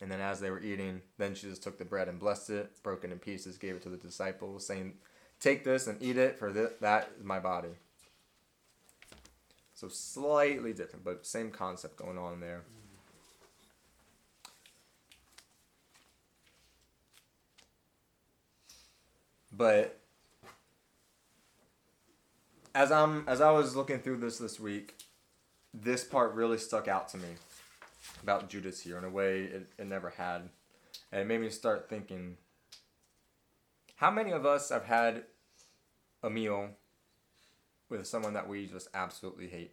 And 0.00 0.10
then 0.10 0.20
as 0.20 0.40
they 0.40 0.50
were 0.50 0.60
eating, 0.60 1.02
then 1.18 1.34
Jesus 1.34 1.60
took 1.60 1.78
the 1.78 1.84
bread 1.84 2.08
and 2.08 2.18
blessed 2.18 2.50
it, 2.50 2.82
broke 2.82 3.04
it 3.04 3.12
in 3.12 3.18
pieces, 3.20 3.56
gave 3.56 3.76
it 3.76 3.82
to 3.82 3.88
the 3.88 3.96
disciples, 3.96 4.66
saying, 4.66 4.94
Take 5.38 5.62
this 5.62 5.86
and 5.86 6.02
eat 6.02 6.16
it, 6.16 6.38
for 6.38 6.52
th- 6.52 6.72
that 6.80 7.10
is 7.18 7.24
my 7.24 7.38
body. 7.38 7.68
So 9.74 9.88
slightly 9.88 10.72
different, 10.72 11.04
but 11.04 11.26
same 11.26 11.50
concept 11.50 11.96
going 11.96 12.18
on 12.18 12.40
there. 12.40 12.62
But 19.52 20.00
as 22.74 22.90
I'm 22.90 23.24
as 23.28 23.40
I 23.40 23.50
was 23.50 23.76
looking 23.76 24.00
through 24.00 24.18
this 24.18 24.38
this 24.38 24.58
week, 24.58 24.94
this 25.74 26.04
part 26.04 26.34
really 26.34 26.58
stuck 26.58 26.88
out 26.88 27.08
to 27.10 27.18
me 27.18 27.28
about 28.22 28.48
Judas 28.48 28.80
here 28.80 28.98
in 28.98 29.04
a 29.04 29.10
way 29.10 29.42
it, 29.42 29.72
it 29.78 29.86
never 29.86 30.10
had. 30.10 30.48
And 31.10 31.20
it 31.20 31.26
made 31.26 31.40
me 31.40 31.50
start 31.50 31.88
thinking 31.88 32.36
how 33.96 34.10
many 34.10 34.32
of 34.32 34.46
us 34.46 34.70
have 34.70 34.84
had 34.84 35.24
a 36.22 36.30
meal 36.30 36.70
with 37.88 38.06
someone 38.06 38.32
that 38.34 38.48
we 38.48 38.66
just 38.66 38.88
absolutely 38.94 39.48
hate? 39.48 39.72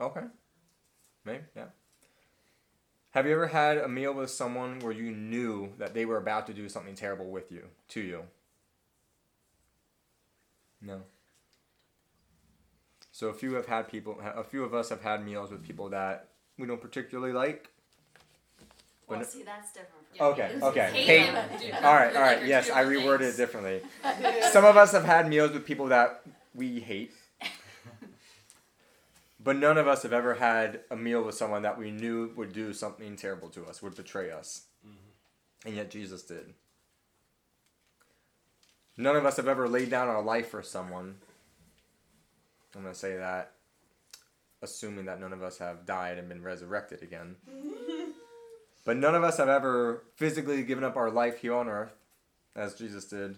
Okay. 0.00 0.22
Maybe, 1.24 1.44
yeah. 1.54 1.66
Have 3.12 3.26
you 3.26 3.32
ever 3.34 3.48
had 3.48 3.76
a 3.78 3.88
meal 3.88 4.14
with 4.14 4.30
someone 4.30 4.78
where 4.80 4.92
you 4.92 5.10
knew 5.10 5.72
that 5.78 5.92
they 5.94 6.04
were 6.06 6.16
about 6.16 6.46
to 6.46 6.54
do 6.54 6.68
something 6.68 6.94
terrible 6.94 7.26
with 7.30 7.52
you, 7.52 7.64
to 7.88 8.00
you? 8.00 8.22
No. 10.80 11.02
So 13.10 13.28
a 13.28 13.34
few 13.34 13.52
have 13.54 13.66
had 13.66 13.88
people, 13.88 14.18
a 14.34 14.42
few 14.42 14.64
of 14.64 14.74
us 14.74 14.88
have 14.88 15.02
had 15.02 15.24
meals 15.24 15.50
with 15.50 15.62
people 15.62 15.90
that 15.90 16.28
we 16.58 16.66
don't 16.66 16.80
particularly 16.80 17.32
like. 17.34 17.68
Well, 19.06 19.18
But- 19.18 19.30
see, 19.30 19.42
that's 19.42 19.72
different. 19.72 19.90
From 20.16 20.26
Okay, 20.28 20.58
okay. 20.62 20.90
Hate 20.92 21.20
Hate- 21.20 21.32
them. 21.32 21.58
Dude, 21.60 21.72
All 21.84 21.94
right, 21.94 22.12
we're 22.12 22.18
all 22.20 22.26
like 22.26 22.36
right. 22.38 22.46
Yes, 22.46 22.70
I 22.70 22.84
reworded 22.84 23.22
it 23.32 23.36
differently. 23.36 23.80
Some 24.52 24.64
of 24.64 24.76
us 24.76 24.92
have 24.92 25.04
had 25.04 25.28
meals 25.28 25.52
with 25.52 25.64
people 25.66 25.86
that 25.86 26.22
we 26.54 26.80
hate. 26.80 27.12
But 29.42 29.56
none 29.56 29.78
of 29.78 29.88
us 29.88 30.02
have 30.02 30.12
ever 30.12 30.34
had 30.34 30.80
a 30.90 30.96
meal 30.96 31.22
with 31.22 31.34
someone 31.34 31.62
that 31.62 31.78
we 31.78 31.90
knew 31.90 32.32
would 32.36 32.52
do 32.52 32.72
something 32.72 33.16
terrible 33.16 33.48
to 33.50 33.64
us, 33.64 33.82
would 33.82 33.96
betray 33.96 34.30
us. 34.30 34.66
Mm-hmm. 34.86 35.68
And 35.68 35.76
yet 35.76 35.90
Jesus 35.90 36.22
did. 36.22 36.54
None 38.96 39.16
of 39.16 39.26
us 39.26 39.38
have 39.38 39.48
ever 39.48 39.68
laid 39.68 39.90
down 39.90 40.08
our 40.08 40.22
life 40.22 40.50
for 40.50 40.62
someone. 40.62 41.16
I'm 42.74 42.82
going 42.82 42.94
to 42.94 42.98
say 42.98 43.16
that, 43.16 43.52
assuming 44.60 45.06
that 45.06 45.20
none 45.20 45.32
of 45.32 45.42
us 45.42 45.58
have 45.58 45.86
died 45.86 46.18
and 46.18 46.28
been 46.28 46.42
resurrected 46.42 47.02
again. 47.02 47.36
but 48.84 48.96
none 48.96 49.14
of 49.14 49.24
us 49.24 49.38
have 49.38 49.48
ever 49.48 50.04
physically 50.14 50.62
given 50.62 50.84
up 50.84 50.96
our 50.96 51.10
life 51.10 51.38
here 51.38 51.54
on 51.54 51.68
earth, 51.68 51.94
as 52.54 52.74
Jesus 52.74 53.06
did. 53.06 53.36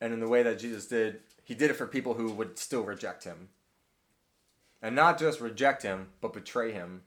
And 0.00 0.12
in 0.12 0.20
the 0.20 0.28
way 0.28 0.42
that 0.42 0.58
Jesus 0.58 0.86
did, 0.86 1.20
he 1.44 1.54
did 1.54 1.70
it 1.70 1.76
for 1.76 1.86
people 1.86 2.14
who 2.14 2.32
would 2.32 2.58
still 2.58 2.82
reject 2.82 3.24
him. 3.24 3.50
And 4.84 4.94
not 4.94 5.18
just 5.18 5.40
reject 5.40 5.82
him, 5.82 6.08
but 6.20 6.34
betray 6.34 6.70
him. 6.70 7.04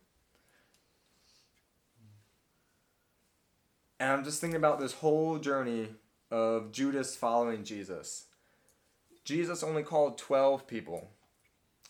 And 4.00 4.12
I'm 4.12 4.24
just 4.24 4.42
thinking 4.42 4.58
about 4.58 4.80
this 4.80 4.94
whole 4.94 5.38
journey 5.38 5.90
of 6.32 6.72
Judas 6.72 7.16
following 7.16 7.64
Jesus. 7.64 8.26
Jesus 9.24 9.62
only 9.62 9.84
called 9.84 10.18
12 10.18 10.66
people. 10.66 11.12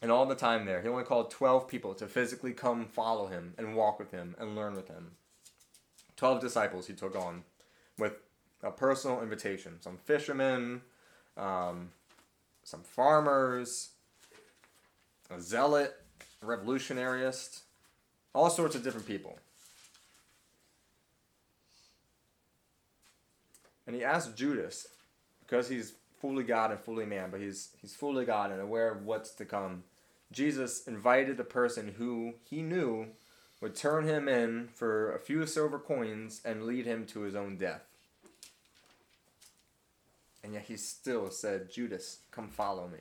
And 0.02 0.12
all 0.12 0.26
the 0.26 0.36
time 0.36 0.66
there, 0.66 0.82
he 0.82 0.90
only 0.90 1.06
called 1.06 1.32
12 1.32 1.70
people 1.70 1.94
to 1.96 2.08
physically 2.08 2.52
come 2.52 2.86
follow 2.86 3.28
him 3.28 3.54
and 3.58 3.74
walk 3.74 3.98
with 3.98 4.12
him 4.12 4.36
and 4.38 4.58
learn 4.58 4.76
with 4.76 4.90
him. 4.90 5.12
12 6.18 6.42
disciples 6.42 6.88
he 6.88 6.94
took 6.96 7.16
on 7.16 7.44
with 7.98 8.18
a 8.62 8.72
personal 8.72 9.22
invitation. 9.22 9.80
Some 9.80 10.00
fishermen, 10.04 10.82
um, 11.38 11.92
some 12.66 12.82
farmers, 12.84 13.92
a 15.30 15.40
zealot, 15.40 15.96
a 16.42 16.46
revolutionarist, 16.46 17.62
all 18.34 18.50
sorts 18.50 18.76
of 18.76 18.84
different 18.84 19.08
people. 19.08 19.38
And 23.86 23.96
he 23.96 24.04
asked 24.04 24.36
Judas, 24.36 24.88
because 25.40 25.70
he's 25.70 25.94
fully 26.20 26.44
God 26.44 26.72
and 26.72 26.80
fully 26.80 27.06
man, 27.06 27.30
but 27.32 27.40
he's 27.40 27.70
he's 27.82 27.96
fully 27.96 28.26
God 28.26 28.52
and 28.52 28.62
aware 28.62 28.92
of 28.92 29.06
what's 29.06 29.32
to 29.36 29.46
come. 29.46 29.84
Jesus 30.32 30.86
invited 30.88 31.38
the 31.38 31.44
person 31.46 31.96
who 31.98 32.34
he 32.44 32.62
knew 32.62 33.08
would 33.62 33.76
turn 33.76 34.06
him 34.06 34.28
in 34.28 34.68
for 34.74 35.14
a 35.14 35.20
few 35.20 35.46
silver 35.46 35.80
coins 35.80 36.42
and 36.44 36.66
lead 36.66 36.86
him 36.86 37.06
to 37.08 37.22
his 37.22 37.36
own 37.36 37.58
death. 37.58 37.84
And 40.44 40.54
yet 40.54 40.66
he 40.68 40.78
still 40.78 41.32
said, 41.32 41.72
Judas, 41.72 42.20
come 42.30 42.50
follow 42.50 42.88
me. 42.88 43.00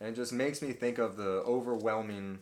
And 0.00 0.08
it 0.08 0.16
just 0.16 0.32
makes 0.32 0.62
me 0.62 0.72
think 0.72 0.98
of 0.98 1.16
the 1.16 1.42
overwhelming 1.46 2.38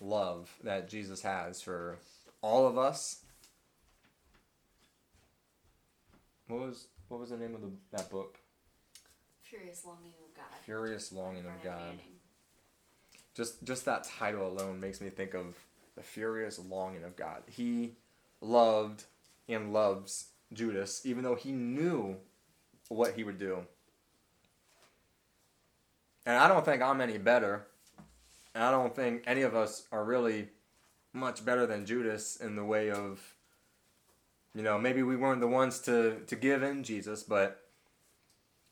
love 0.00 0.54
that 0.62 0.88
Jesus 0.88 1.22
has 1.22 1.60
for 1.60 1.98
all 2.40 2.66
of 2.66 2.78
us. 2.78 3.24
What 6.46 6.60
was 6.60 6.86
what 7.08 7.20
was 7.20 7.30
the 7.30 7.36
name 7.36 7.54
of 7.54 7.62
the, 7.62 7.70
that 7.92 8.10
book? 8.10 8.38
Furious 9.42 9.84
longing 9.84 10.12
of 10.22 10.34
God. 10.36 10.44
Furious 10.64 11.12
Longing 11.12 11.46
of 11.46 11.62
God. 11.64 11.98
Just 13.34 13.64
just 13.64 13.84
that 13.86 14.04
title 14.04 14.46
alone 14.46 14.78
makes 14.78 15.00
me 15.00 15.08
think 15.08 15.34
of 15.34 15.54
the 15.96 16.02
furious 16.02 16.58
longing 16.58 17.04
of 17.04 17.16
God. 17.16 17.42
He 17.48 17.96
loved 18.40 19.04
and 19.48 19.72
loves 19.72 20.28
Judas, 20.52 21.02
even 21.04 21.24
though 21.24 21.34
he 21.34 21.52
knew 21.52 22.16
what 22.88 23.14
he 23.14 23.24
would 23.24 23.38
do. 23.38 23.66
And 26.26 26.36
I 26.36 26.48
don't 26.48 26.64
think 26.64 26.82
I'm 26.82 27.00
any 27.00 27.18
better. 27.18 27.66
And 28.54 28.64
I 28.64 28.70
don't 28.70 28.94
think 28.94 29.22
any 29.26 29.42
of 29.42 29.54
us 29.54 29.84
are 29.92 30.04
really 30.04 30.48
much 31.12 31.44
better 31.44 31.66
than 31.66 31.86
Judas 31.86 32.36
in 32.36 32.56
the 32.56 32.64
way 32.64 32.90
of, 32.90 33.34
you 34.54 34.62
know, 34.62 34.78
maybe 34.78 35.02
we 35.02 35.16
weren't 35.16 35.40
the 35.40 35.48
ones 35.48 35.78
to, 35.80 36.20
to 36.26 36.36
give 36.36 36.62
in 36.62 36.82
Jesus, 36.82 37.22
but 37.22 37.68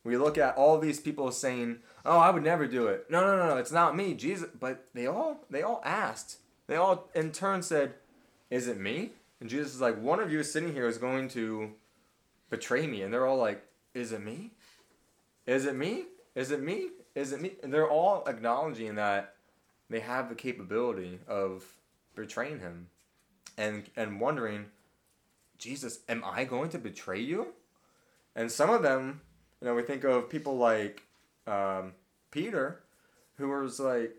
we 0.07 0.17
look 0.17 0.39
at 0.39 0.57
all 0.57 0.79
these 0.79 1.01
people 1.01 1.33
saying, 1.33 1.81
"Oh, 2.05 2.19
I 2.19 2.31
would 2.31 2.45
never 2.45 2.67
do 2.69 2.87
it." 2.87 3.11
No, 3.11 3.21
no, 3.21 3.37
no, 3.37 3.49
no, 3.49 3.57
it's 3.57 3.73
not 3.73 3.97
me, 3.97 4.15
Jesus. 4.15 4.49
But 4.59 4.85
they 4.95 5.07
all 5.07 5.45
they 5.51 5.63
all 5.63 5.83
asked. 5.85 6.39
They 6.69 6.77
all 6.77 7.11
in 7.15 7.33
turn 7.33 7.63
said, 7.63 7.95
"Is 8.49 8.69
it 8.69 8.79
me?" 8.79 9.11
And 9.41 9.51
Jesus 9.51 9.75
is 9.75 9.81
like, 9.81 10.01
"One 10.01 10.21
of 10.21 10.33
you 10.33 10.45
sitting 10.45 10.73
here 10.73 10.87
is 10.87 10.97
going 10.97 11.29
to 11.31 11.73
betray 12.51 12.87
me." 12.87 13.03
And 13.03 13.13
they're 13.13 13.27
all 13.27 13.37
like, 13.37 13.67
"Is 13.95 14.13
it 14.13 14.23
me? 14.23 14.53
Is 15.45 15.67
it 15.67 15.75
me? 15.75 16.05
Is 16.37 16.53
it 16.53 16.63
me? 16.63 16.91
Is 17.17 17.33
it 17.33 17.41
me?" 17.41 17.57
They're 17.65 17.91
all 17.91 18.23
acknowledging 18.29 18.95
that 18.95 19.35
they 19.91 20.01
have 20.01 20.29
the 20.29 20.37
capability 20.37 21.19
of 21.27 21.65
betraying 22.15 22.61
him, 22.61 22.91
and 23.59 23.91
and 23.97 24.21
wondering, 24.21 24.67
"Jesus, 25.59 26.01
am 26.09 26.23
I 26.25 26.45
going 26.45 26.71
to 26.71 26.79
betray 26.79 27.19
you?" 27.19 27.55
And 28.37 28.53
some 28.53 28.71
of 28.71 28.83
them 28.83 29.23
you 29.61 29.69
know, 29.69 29.75
we 29.75 29.83
think 29.83 30.05
of 30.05 30.29
people 30.29 30.57
like 30.57 31.03
um, 31.47 31.93
Peter, 32.31 32.81
who 33.37 33.49
was 33.49 33.81
like, 33.81 34.15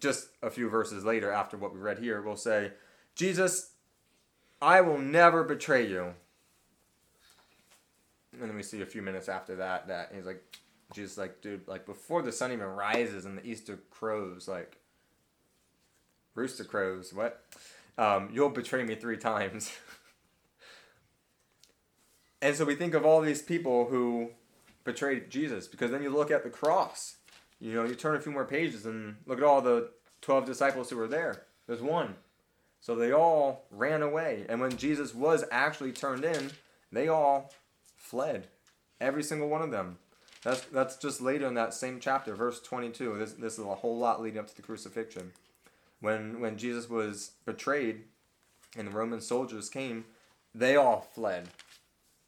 just 0.00 0.28
a 0.42 0.50
few 0.50 0.68
verses 0.68 1.04
later 1.04 1.30
after 1.30 1.56
what 1.56 1.72
we 1.72 1.80
read 1.80 1.98
here, 1.98 2.20
will 2.20 2.36
say, 2.36 2.72
Jesus, 3.14 3.70
I 4.60 4.80
will 4.80 4.98
never 4.98 5.44
betray 5.44 5.86
you. 5.86 6.14
And 8.32 8.42
then 8.42 8.56
we 8.56 8.62
see 8.62 8.82
a 8.82 8.86
few 8.86 9.02
minutes 9.02 9.28
after 9.28 9.56
that 9.56 9.88
that 9.88 10.12
he's 10.14 10.26
like, 10.26 10.42
Jesus, 10.92 11.18
like, 11.18 11.40
dude, 11.40 11.68
like 11.68 11.86
before 11.86 12.22
the 12.22 12.32
sun 12.32 12.52
even 12.52 12.66
rises 12.66 13.24
and 13.24 13.38
the 13.38 13.46
Easter 13.46 13.78
crows, 13.90 14.48
like, 14.48 14.78
rooster 16.34 16.64
crows, 16.64 17.12
what? 17.12 17.44
Um, 17.98 18.30
you'll 18.32 18.50
betray 18.50 18.84
me 18.84 18.94
three 18.94 19.18
times. 19.18 19.70
And 22.40 22.54
so 22.54 22.64
we 22.64 22.76
think 22.76 22.94
of 22.94 23.04
all 23.04 23.20
these 23.20 23.42
people 23.42 23.86
who 23.86 24.30
betrayed 24.84 25.30
Jesus 25.30 25.66
because 25.66 25.90
then 25.90 26.02
you 26.02 26.10
look 26.10 26.30
at 26.30 26.44
the 26.44 26.50
cross. 26.50 27.16
You 27.60 27.74
know, 27.74 27.84
you 27.84 27.94
turn 27.94 28.14
a 28.14 28.20
few 28.20 28.30
more 28.30 28.44
pages 28.44 28.86
and 28.86 29.16
look 29.26 29.38
at 29.38 29.44
all 29.44 29.60
the 29.60 29.90
12 30.22 30.46
disciples 30.46 30.90
who 30.90 30.96
were 30.96 31.08
there. 31.08 31.42
There's 31.66 31.82
one. 31.82 32.14
So 32.80 32.94
they 32.94 33.12
all 33.12 33.64
ran 33.72 34.02
away. 34.02 34.46
And 34.48 34.60
when 34.60 34.76
Jesus 34.76 35.14
was 35.14 35.44
actually 35.50 35.92
turned 35.92 36.24
in, 36.24 36.52
they 36.92 37.08
all 37.08 37.52
fled. 37.96 38.46
Every 39.00 39.24
single 39.24 39.48
one 39.48 39.62
of 39.62 39.72
them. 39.72 39.98
That's, 40.42 40.60
that's 40.66 40.96
just 40.96 41.20
later 41.20 41.46
in 41.46 41.54
that 41.54 41.74
same 41.74 41.98
chapter, 42.00 42.34
verse 42.34 42.60
22. 42.60 43.18
This, 43.18 43.32
this 43.32 43.52
is 43.54 43.64
a 43.64 43.74
whole 43.74 43.98
lot 43.98 44.22
leading 44.22 44.38
up 44.38 44.48
to 44.48 44.56
the 44.56 44.62
crucifixion. 44.62 45.32
When, 46.00 46.40
when 46.40 46.56
Jesus 46.56 46.88
was 46.88 47.32
betrayed 47.44 48.04
and 48.76 48.88
the 48.88 48.92
Roman 48.92 49.20
soldiers 49.20 49.68
came, 49.68 50.04
they 50.54 50.76
all 50.76 51.00
fled. 51.00 51.48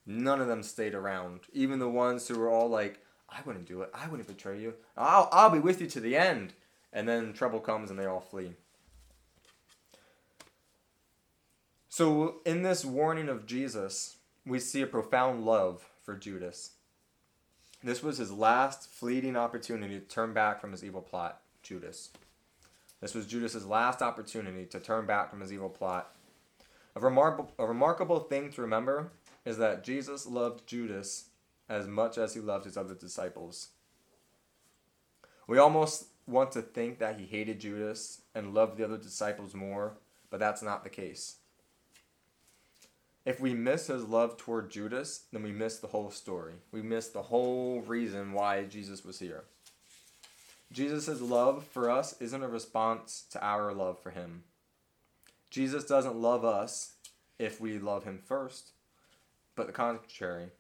None 0.07 0.41
of 0.41 0.49
them 0.49 0.63
stayed 0.63 0.95
around. 0.95 1.41
Even 1.53 1.79
the 1.79 1.89
ones 1.89 2.27
who 2.27 2.39
were 2.39 2.51
all 2.51 2.69
like, 2.69 3.01
I 3.29 3.39
wouldn't 3.45 3.67
do 3.67 3.83
it. 3.83 3.91
I 3.95 4.09
wouldn't 4.09 4.29
betray 4.29 4.61
you. 4.61 4.75
I'll, 4.97 5.29
I'll 5.31 5.51
be 5.51 5.61
with 5.61 5.81
you 5.81 5.87
to 5.89 6.01
the 6.01 6.17
end. 6.17 6.53
And 6.93 7.09
then 7.09 7.33
trouble 7.33 7.61
comes 7.61 7.91
and 7.91 7.99
they 7.99 8.07
all 8.07 8.21
flee. 8.21 8.55
So, 11.89 12.37
in 12.47 12.63
this 12.63 12.85
warning 12.85 13.29
of 13.29 13.47
Jesus, 13.47 14.17
we 14.47 14.59
see 14.59 14.81
a 14.81 14.87
profound 14.87 15.45
love 15.45 15.89
for 16.03 16.17
Judas. 16.17 16.73
This 17.83 18.03
was 18.03 18.19
his 18.19 18.31
last 18.31 18.91
fleeting 18.91 19.37
opportunity 19.37 19.99
to 19.99 20.05
turn 20.05 20.35
back 20.35 20.61
from 20.61 20.73
his 20.73 20.85
evil 20.85 21.01
plot, 21.01 21.41
Judas. 21.63 22.11
This 23.01 23.15
was 23.15 23.27
Judas's 23.27 23.65
last 23.65 24.03
opportunity 24.03 24.67
to 24.67 24.79
turn 24.79 25.07
back 25.07 25.31
from 25.31 25.41
his 25.41 25.53
evil 25.53 25.71
plot. 25.71 26.15
A 26.95 27.01
remarkable, 27.01 27.53
a 27.59 27.67
remarkable 27.67 28.21
thing 28.21 28.51
to 28.53 28.61
remember 28.61 29.13
is 29.47 29.57
that 29.57 29.83
Jesus 29.83 30.27
loved 30.27 30.67
Judas 30.67 31.31
as 31.71 31.87
much 31.87 32.19
as 32.19 32.35
he 32.35 32.41
loved 32.41 32.67
his 32.67 32.77
other 32.77 32.95
disciples. 32.95 33.69
We 35.47 35.57
almost 35.57 36.09
want 36.27 36.53
to 36.53 36.63
think 36.63 36.99
that 36.99 37.19
he 37.19 37.25
hated 37.25 37.61
Judas 37.61 38.21
and 38.35 38.53
loved 38.53 38.77
the 38.77 38.85
other 38.85 38.99
disciples 38.99 39.55
more, 39.55 39.95
but 40.29 40.39
that's 40.39 40.63
not 40.63 40.85
the 40.85 40.91
case. 40.91 41.37
If 43.25 43.39
we 43.39 43.53
miss 43.53 43.89
his 43.89 44.05
love 44.05 44.39
toward 44.39 44.71
Judas, 44.71 45.25
then 45.33 45.43
we 45.43 45.53
miss 45.53 45.79
the 45.79 45.89
whole 45.89 46.11
story. 46.11 46.55
We 46.73 46.81
miss 46.81 47.09
the 47.09 47.23
whole 47.23 47.81
reason 47.83 48.33
why 48.33 48.65
Jesus 48.65 49.05
was 49.05 49.19
here. 49.19 49.45
Jesus' 50.73 51.21
love 51.21 51.65
for 51.65 51.91
us 51.91 52.21
isn't 52.21 52.43
a 52.43 52.49
response 52.49 53.25
to 53.31 53.45
our 53.45 53.75
love 53.75 53.99
for 53.99 54.11
him. 54.11 54.45
Jesus 55.51 55.85
doesn't 55.85 56.17
love 56.17 56.45
us 56.45 56.93
if 57.39 57.61
we 57.61 57.79
love 57.79 58.05
him 58.05 58.19
first, 58.25 58.71
but 59.55 59.67
the 59.67 59.73
contrary. 59.73 60.51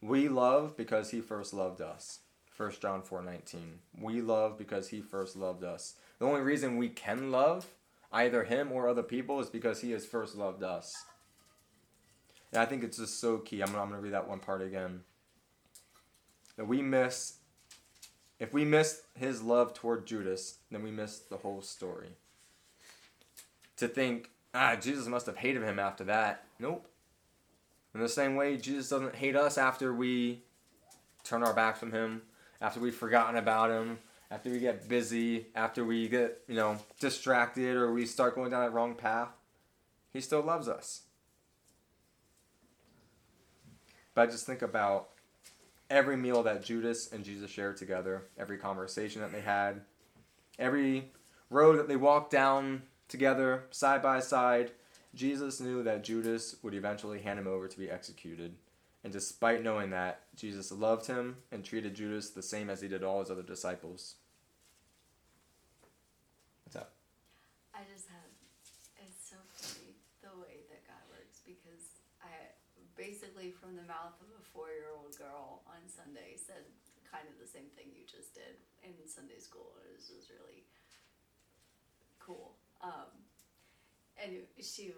We 0.00 0.28
love 0.28 0.76
because 0.76 1.10
he 1.10 1.20
first 1.20 1.54
loved 1.54 1.80
us. 1.80 2.20
1 2.56 2.80
John 2.80 3.02
4:19. 3.02 3.80
We 3.98 4.20
love 4.20 4.56
because 4.56 4.88
he 4.88 5.00
first 5.00 5.34
loved 5.34 5.64
us. 5.64 5.94
The 6.18 6.26
only 6.26 6.42
reason 6.42 6.76
we 6.76 6.90
can 6.90 7.30
love 7.30 7.66
either 8.12 8.44
him 8.44 8.70
or 8.70 8.88
other 8.88 9.02
people 9.02 9.40
is 9.40 9.50
because 9.50 9.80
he 9.80 9.90
has 9.92 10.06
first 10.06 10.36
loved 10.36 10.62
us. 10.62 10.94
I 12.56 12.66
think 12.66 12.84
it's 12.84 12.98
just 12.98 13.20
so 13.20 13.38
key. 13.38 13.62
I'm, 13.62 13.68
I'm 13.70 13.88
going 13.88 13.92
to 13.92 13.98
read 13.98 14.12
that 14.12 14.28
one 14.28 14.40
part 14.40 14.62
again. 14.62 15.02
That 16.56 16.66
we 16.66 16.82
miss, 16.82 17.38
if 18.38 18.52
we 18.52 18.64
miss 18.64 19.02
his 19.14 19.42
love 19.42 19.74
toward 19.74 20.06
Judas, 20.06 20.58
then 20.70 20.82
we 20.82 20.90
miss 20.90 21.18
the 21.18 21.36
whole 21.36 21.62
story. 21.62 22.08
To 23.76 23.88
think, 23.88 24.30
ah, 24.54 24.76
Jesus 24.76 25.06
must 25.06 25.26
have 25.26 25.36
hated 25.36 25.62
him 25.62 25.78
after 25.78 26.04
that. 26.04 26.44
Nope. 26.58 26.88
In 27.94 28.00
the 28.00 28.08
same 28.08 28.36
way, 28.36 28.56
Jesus 28.56 28.88
doesn't 28.88 29.14
hate 29.14 29.36
us 29.36 29.58
after 29.58 29.92
we 29.94 30.42
turn 31.24 31.42
our 31.42 31.54
back 31.54 31.76
from 31.76 31.92
him, 31.92 32.22
after 32.60 32.80
we've 32.80 32.94
forgotten 32.94 33.36
about 33.36 33.70
him, 33.70 33.98
after 34.30 34.50
we 34.50 34.58
get 34.58 34.88
busy, 34.88 35.46
after 35.54 35.84
we 35.84 36.08
get, 36.08 36.40
you 36.48 36.56
know, 36.56 36.78
distracted 37.00 37.76
or 37.76 37.92
we 37.92 38.06
start 38.06 38.34
going 38.34 38.50
down 38.50 38.62
that 38.62 38.72
wrong 38.72 38.94
path. 38.94 39.28
He 40.12 40.20
still 40.20 40.42
loves 40.42 40.68
us. 40.68 41.02
But 44.16 44.30
I 44.30 44.32
just 44.32 44.46
think 44.46 44.62
about 44.62 45.10
every 45.90 46.16
meal 46.16 46.42
that 46.44 46.64
Judas 46.64 47.12
and 47.12 47.22
Jesus 47.22 47.50
shared 47.50 47.76
together, 47.76 48.22
every 48.38 48.56
conversation 48.56 49.20
that 49.20 49.30
they 49.30 49.42
had, 49.42 49.82
every 50.58 51.12
road 51.50 51.78
that 51.78 51.86
they 51.86 51.96
walked 51.96 52.30
down 52.30 52.82
together, 53.08 53.64
side 53.70 54.02
by 54.02 54.20
side. 54.20 54.70
Jesus 55.14 55.60
knew 55.60 55.82
that 55.82 56.02
Judas 56.02 56.56
would 56.62 56.72
eventually 56.72 57.20
hand 57.20 57.38
him 57.38 57.46
over 57.46 57.68
to 57.68 57.78
be 57.78 57.90
executed. 57.90 58.54
And 59.04 59.12
despite 59.12 59.62
knowing 59.62 59.90
that, 59.90 60.22
Jesus 60.34 60.72
loved 60.72 61.06
him 61.06 61.36
and 61.52 61.62
treated 61.62 61.94
Judas 61.94 62.30
the 62.30 62.42
same 62.42 62.70
as 62.70 62.80
he 62.80 62.88
did 62.88 63.04
all 63.04 63.20
his 63.20 63.30
other 63.30 63.42
disciples. 63.42 64.14
What's 66.64 66.76
up? 66.76 66.92
I 67.74 67.80
just 67.92 68.08
have. 68.08 68.24
It's 68.96 69.28
so 69.28 69.36
funny 69.52 69.92
the 70.22 70.40
way 70.40 70.64
that 70.70 70.88
God 70.88 71.04
works 71.12 71.40
because 71.44 72.00
I 72.22 72.28
basically 72.96 73.52
from 73.52 73.75
the 73.75 73.75
mouth 73.86 74.18
of 74.20 74.28
a 74.34 74.42
four-year-old 74.52 75.14
girl 75.16 75.62
on 75.70 75.86
Sunday 75.86 76.36
said 76.36 76.66
kind 77.06 77.24
of 77.30 77.38
the 77.38 77.48
same 77.48 77.70
thing 77.78 77.94
you 77.94 78.04
just 78.04 78.34
did 78.34 78.58
in 78.82 78.92
Sunday 79.06 79.38
school. 79.38 79.78
It 79.86 79.94
was 79.94 80.28
really 80.28 80.66
cool. 82.18 82.58
Um, 82.82 83.14
and 84.18 84.44
she, 84.58 84.92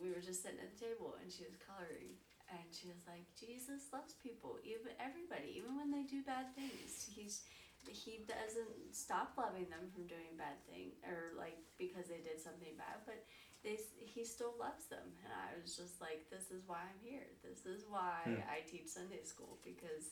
we 0.00 0.14
were 0.14 0.22
just 0.22 0.46
sitting 0.46 0.62
at 0.62 0.70
the 0.72 0.78
table 0.78 1.18
and 1.18 1.28
she 1.28 1.42
was 1.44 1.58
coloring 1.58 2.14
and 2.52 2.68
she 2.70 2.86
was 2.86 3.02
like, 3.08 3.26
Jesus 3.34 3.90
loves 3.90 4.14
people, 4.20 4.60
even 4.62 4.92
everybody, 5.00 5.56
even 5.56 5.74
when 5.74 5.90
they 5.90 6.04
do 6.04 6.22
bad 6.22 6.54
things. 6.54 7.08
He's 7.10 7.42
he 7.90 8.22
doesn't 8.30 8.94
stop 8.94 9.34
loving 9.34 9.66
them 9.66 9.90
from 9.90 10.06
doing 10.06 10.38
bad 10.38 10.54
thing 10.70 10.94
or 11.02 11.34
like 11.34 11.58
because 11.82 12.06
they 12.06 12.22
did 12.22 12.38
something 12.38 12.78
bad, 12.78 13.02
but 13.02 13.26
they 13.64 13.78
he 13.96 14.24
still 14.24 14.54
loves 14.58 14.86
them. 14.86 15.06
And 15.24 15.32
I 15.32 15.60
was 15.62 15.76
just 15.76 16.00
like, 16.00 16.28
this 16.30 16.50
is 16.50 16.62
why 16.66 16.78
I'm 16.82 17.00
here. 17.02 17.26
This 17.42 17.64
is 17.66 17.84
why 17.88 18.20
Hmm. 18.24 18.40
I 18.50 18.60
teach 18.68 18.88
Sunday 18.88 19.22
school 19.24 19.58
because 19.64 20.10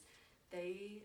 they. 0.51 1.05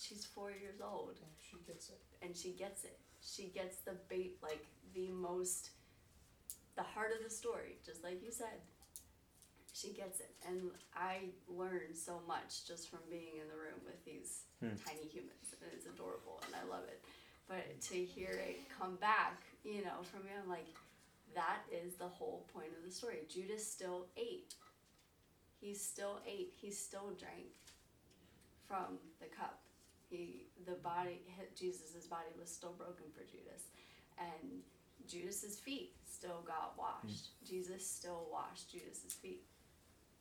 She's 0.00 0.24
four 0.24 0.52
years 0.52 0.80
old 0.80 1.18
She 1.42 1.56
gets 1.66 1.88
it. 1.90 2.00
and 2.22 2.36
she 2.36 2.52
gets 2.52 2.84
it. 2.84 2.98
She 3.20 3.48
gets 3.48 3.78
the 3.78 3.96
bait 4.08 4.38
like 4.40 4.64
the 4.94 5.10
most 5.10 5.70
the 6.76 6.84
heart 6.84 7.10
of 7.18 7.24
the 7.24 7.30
story, 7.34 7.78
just 7.84 8.04
like 8.04 8.22
you 8.22 8.30
said. 8.30 8.62
She 9.72 9.88
gets 9.92 10.20
it. 10.20 10.30
And 10.46 10.70
I 10.94 11.30
learned 11.48 11.96
so 11.96 12.20
much 12.26 12.66
just 12.66 12.88
from 12.88 13.00
being 13.10 13.38
in 13.42 13.48
the 13.48 13.56
room 13.56 13.80
with 13.84 14.04
these 14.04 14.42
Hmm. 14.60 14.74
tiny 14.86 15.06
humans 15.06 15.54
and 15.60 15.70
it's 15.72 15.86
adorable 15.86 16.40
and 16.46 16.54
I 16.54 16.62
love 16.70 16.84
it. 16.88 17.02
But 17.48 17.80
to 17.90 17.94
hear 17.94 18.30
it 18.30 18.68
come 18.78 18.96
back, 18.96 19.40
you 19.64 19.82
know, 19.84 20.02
from 20.04 20.24
me 20.24 20.30
I'm 20.40 20.48
like, 20.48 20.66
that 21.34 21.62
is 21.70 21.94
the 21.94 22.08
whole 22.08 22.46
point 22.52 22.68
of 22.76 22.84
the 22.84 22.94
story. 22.94 23.18
Judas 23.28 23.70
still 23.70 24.06
ate. 24.16 24.54
He 25.60 25.74
still 25.74 26.20
ate. 26.26 26.52
He 26.56 26.70
still 26.70 27.12
drank 27.18 27.52
from 28.66 28.98
the 29.20 29.26
cup. 29.26 29.60
He 30.10 30.46
the 30.66 30.74
body 30.74 31.20
Jesus's 31.54 32.06
body 32.06 32.32
was 32.38 32.48
still 32.50 32.72
broken 32.72 33.06
for 33.12 33.24
Judas, 33.24 33.68
and 34.18 34.62
Judas's 35.06 35.58
feet 35.58 35.92
still 36.06 36.42
got 36.46 36.74
washed. 36.78 37.30
Hmm. 37.40 37.46
Jesus 37.46 37.86
still 37.86 38.28
washed 38.30 38.70
Judas's 38.70 39.14
feet, 39.14 39.44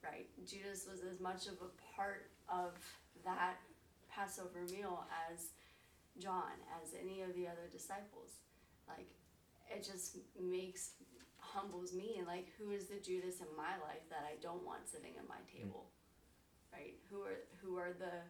right? 0.03 0.28
Judas 0.45 0.88
was 0.89 1.01
as 1.01 1.20
much 1.20 1.47
of 1.47 1.53
a 1.62 1.95
part 1.95 2.30
of 2.49 2.74
that 3.24 3.58
Passover 4.10 4.66
meal 4.72 5.05
as 5.30 5.51
John, 6.18 6.58
as 6.82 6.93
any 6.99 7.22
of 7.22 7.36
the 7.36 7.47
other 7.47 7.70
disciples. 7.72 8.41
Like 8.88 9.08
it 9.70 9.84
just 9.84 10.18
makes 10.39 10.91
humbles 11.39 11.93
me 11.93 12.15
and 12.18 12.28
like 12.28 12.47
who 12.59 12.72
is 12.72 12.86
the 12.88 12.99
Judas 12.99 13.39
in 13.39 13.47
my 13.55 13.78
life 13.82 14.03
that 14.09 14.24
I 14.28 14.36
don't 14.41 14.65
want 14.65 14.88
sitting 14.89 15.13
at 15.18 15.28
my 15.28 15.41
table, 15.51 15.89
right? 16.74 16.95
Who 17.09 17.22
are 17.22 17.39
who 17.61 17.78
are 17.78 17.93
the 17.97 18.22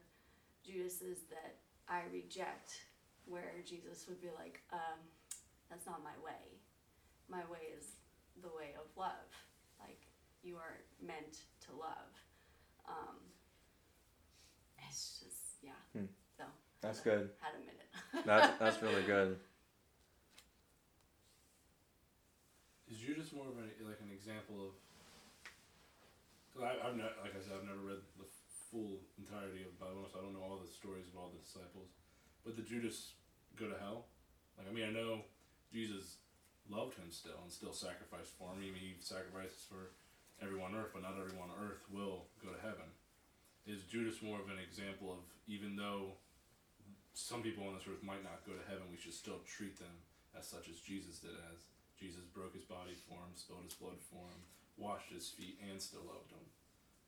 Judases 0.66 1.20
that 1.30 1.56
I 1.88 2.02
reject, 2.12 2.82
where 3.26 3.54
Jesus 3.66 4.06
would 4.08 4.22
be 4.22 4.28
like, 4.38 4.60
um, 4.74 5.00
that's 5.70 5.86
not 5.86 6.04
my 6.04 6.16
way. 6.24 6.60
My 7.30 7.44
way 7.52 7.72
is 7.78 7.96
the 8.42 8.50
way 8.50 8.76
of 8.76 8.86
love. 8.98 9.32
Like, 9.80 10.02
you 10.44 10.56
are 10.58 10.80
meant 11.06 11.44
to 11.68 11.72
love. 11.72 12.12
Um, 12.88 13.16
it's 14.88 15.20
just, 15.24 15.64
yeah. 15.64 15.80
Hmm. 15.94 16.06
So, 16.38 16.44
That's 16.82 17.00
good. 17.00 17.30
had 17.40 17.54
a 17.56 17.60
minute. 17.60 18.26
That's 18.26 18.58
that's 18.60 18.82
really 18.88 19.04
good. 19.04 19.38
Is 22.88 23.04
Judas 23.04 23.36
more 23.36 23.52
of 23.52 23.60
an, 23.60 23.68
like 23.84 24.00
an 24.00 24.16
example 24.16 24.72
of? 24.72 24.72
I, 26.58 26.80
I've 26.80 26.96
not, 26.96 27.20
like 27.22 27.36
I 27.36 27.42
said, 27.44 27.60
I've 27.60 27.68
never 27.68 27.84
read 27.84 28.02
the 28.18 28.26
full 28.72 29.04
entirety 29.20 29.68
of 29.68 29.76
Bible, 29.76 30.08
so 30.08 30.18
I 30.18 30.24
don't 30.24 30.34
know 30.34 30.42
all 30.42 30.58
the 30.58 30.72
stories 30.72 31.06
of 31.12 31.20
all 31.20 31.30
the 31.30 31.44
disciples. 31.44 31.92
But 32.48 32.56
did 32.56 32.66
Judas 32.66 33.20
go 33.60 33.68
to 33.68 33.78
hell? 33.78 34.08
Like 34.56 34.66
I 34.66 34.74
mean, 34.74 34.88
I 34.88 34.96
know 34.96 35.28
Jesus 35.68 36.24
loved 36.72 36.96
him 36.96 37.12
still 37.12 37.44
and 37.44 37.52
still 37.52 37.76
sacrificed 37.76 38.40
for 38.40 38.56
him. 38.56 38.64
I 38.64 38.72
mean, 38.72 38.80
he 38.80 38.96
sacrifices 39.04 39.68
for 39.68 39.92
everyone 40.40 40.72
on 40.72 40.80
earth, 40.80 40.96
but 40.96 41.04
not 41.04 41.20
everyone 41.20 41.52
on 41.52 41.60
earth 41.60 41.84
will 41.92 42.32
go 42.40 42.56
to 42.56 42.62
heaven. 42.64 42.88
Is 43.68 43.84
Judas 43.84 44.24
more 44.24 44.40
of 44.40 44.48
an 44.48 44.64
example 44.64 45.12
of 45.12 45.28
even 45.44 45.76
though 45.76 46.16
some 47.12 47.44
people 47.44 47.68
on 47.68 47.76
this 47.76 47.84
earth 47.84 48.00
might 48.00 48.24
not 48.24 48.48
go 48.48 48.56
to 48.56 48.64
heaven, 48.64 48.88
we 48.88 48.96
should 48.96 49.14
still 49.14 49.44
treat 49.44 49.76
them 49.76 49.92
as 50.40 50.48
such 50.48 50.72
as 50.72 50.80
Jesus 50.80 51.20
did 51.20 51.36
as 51.52 51.68
Jesus 52.00 52.24
broke 52.34 52.54
his 52.54 52.64
body 52.64 52.94
for 53.08 53.16
him, 53.16 53.34
spilled 53.36 53.64
his 53.64 53.74
blood 53.74 53.98
for 54.12 54.22
him, 54.30 54.42
washed 54.78 55.12
his 55.12 55.28
feet, 55.30 55.60
and 55.70 55.82
still 55.82 56.02
loved 56.06 56.32
him? 56.32 56.46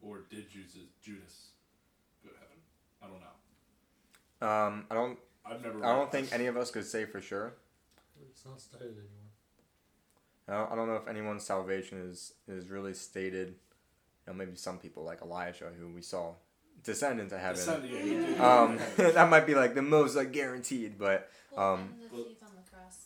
Or 0.02 0.20
did 0.30 0.50
Judas, 0.50 0.76
Judas 1.02 1.50
go 2.24 2.30
to 2.30 2.36
heaven? 2.38 2.58
I 3.02 3.08
don't 3.08 3.22
know. 3.22 4.48
Um, 4.48 4.86
I 4.90 4.96
don't 4.96 5.20
I've 5.46 5.62
never. 5.64 5.86
I 5.86 5.96
don't 5.96 6.12
think 6.12 6.28
this. 6.28 6.34
any 6.34 6.48
of 6.48 6.58
us 6.58 6.72
could 6.72 6.86
say 6.86 7.06
for 7.06 7.22
sure. 7.22 7.54
It's 8.30 8.46
not 8.46 8.60
stated 8.60 8.88
anywhere. 8.88 9.08
I 10.48 10.54
don't, 10.54 10.72
I 10.72 10.76
don't 10.76 10.88
know 10.88 10.96
if 10.96 11.08
anyone's 11.08 11.44
salvation 11.46 12.00
is 12.10 12.34
is 12.48 12.70
really 12.70 12.94
stated. 12.94 13.50
You 13.50 13.54
know, 14.28 14.34
maybe 14.34 14.56
some 14.56 14.78
people 14.78 15.04
like 15.04 15.22
Elijah, 15.22 15.72
who 15.80 15.90
we 15.94 16.02
saw 16.02 16.34
descend 16.84 17.20
into 17.20 17.38
heaven. 17.38 17.56
Descend- 17.58 17.90
yeah, 17.90 18.00
he. 18.02 18.36
Um, 18.38 18.80
that 18.98 19.30
might 19.30 19.46
be 19.46 19.56
like 19.56 19.76
the 19.76 19.82
most 19.82 20.16
like 20.16 20.32
guaranteed, 20.32 20.98
but 20.98 21.30
Um, 21.58 21.96
well- 22.12 22.24
thief 22.24 22.42
on 22.44 22.50
the 22.56 22.70
cross. 22.70 23.06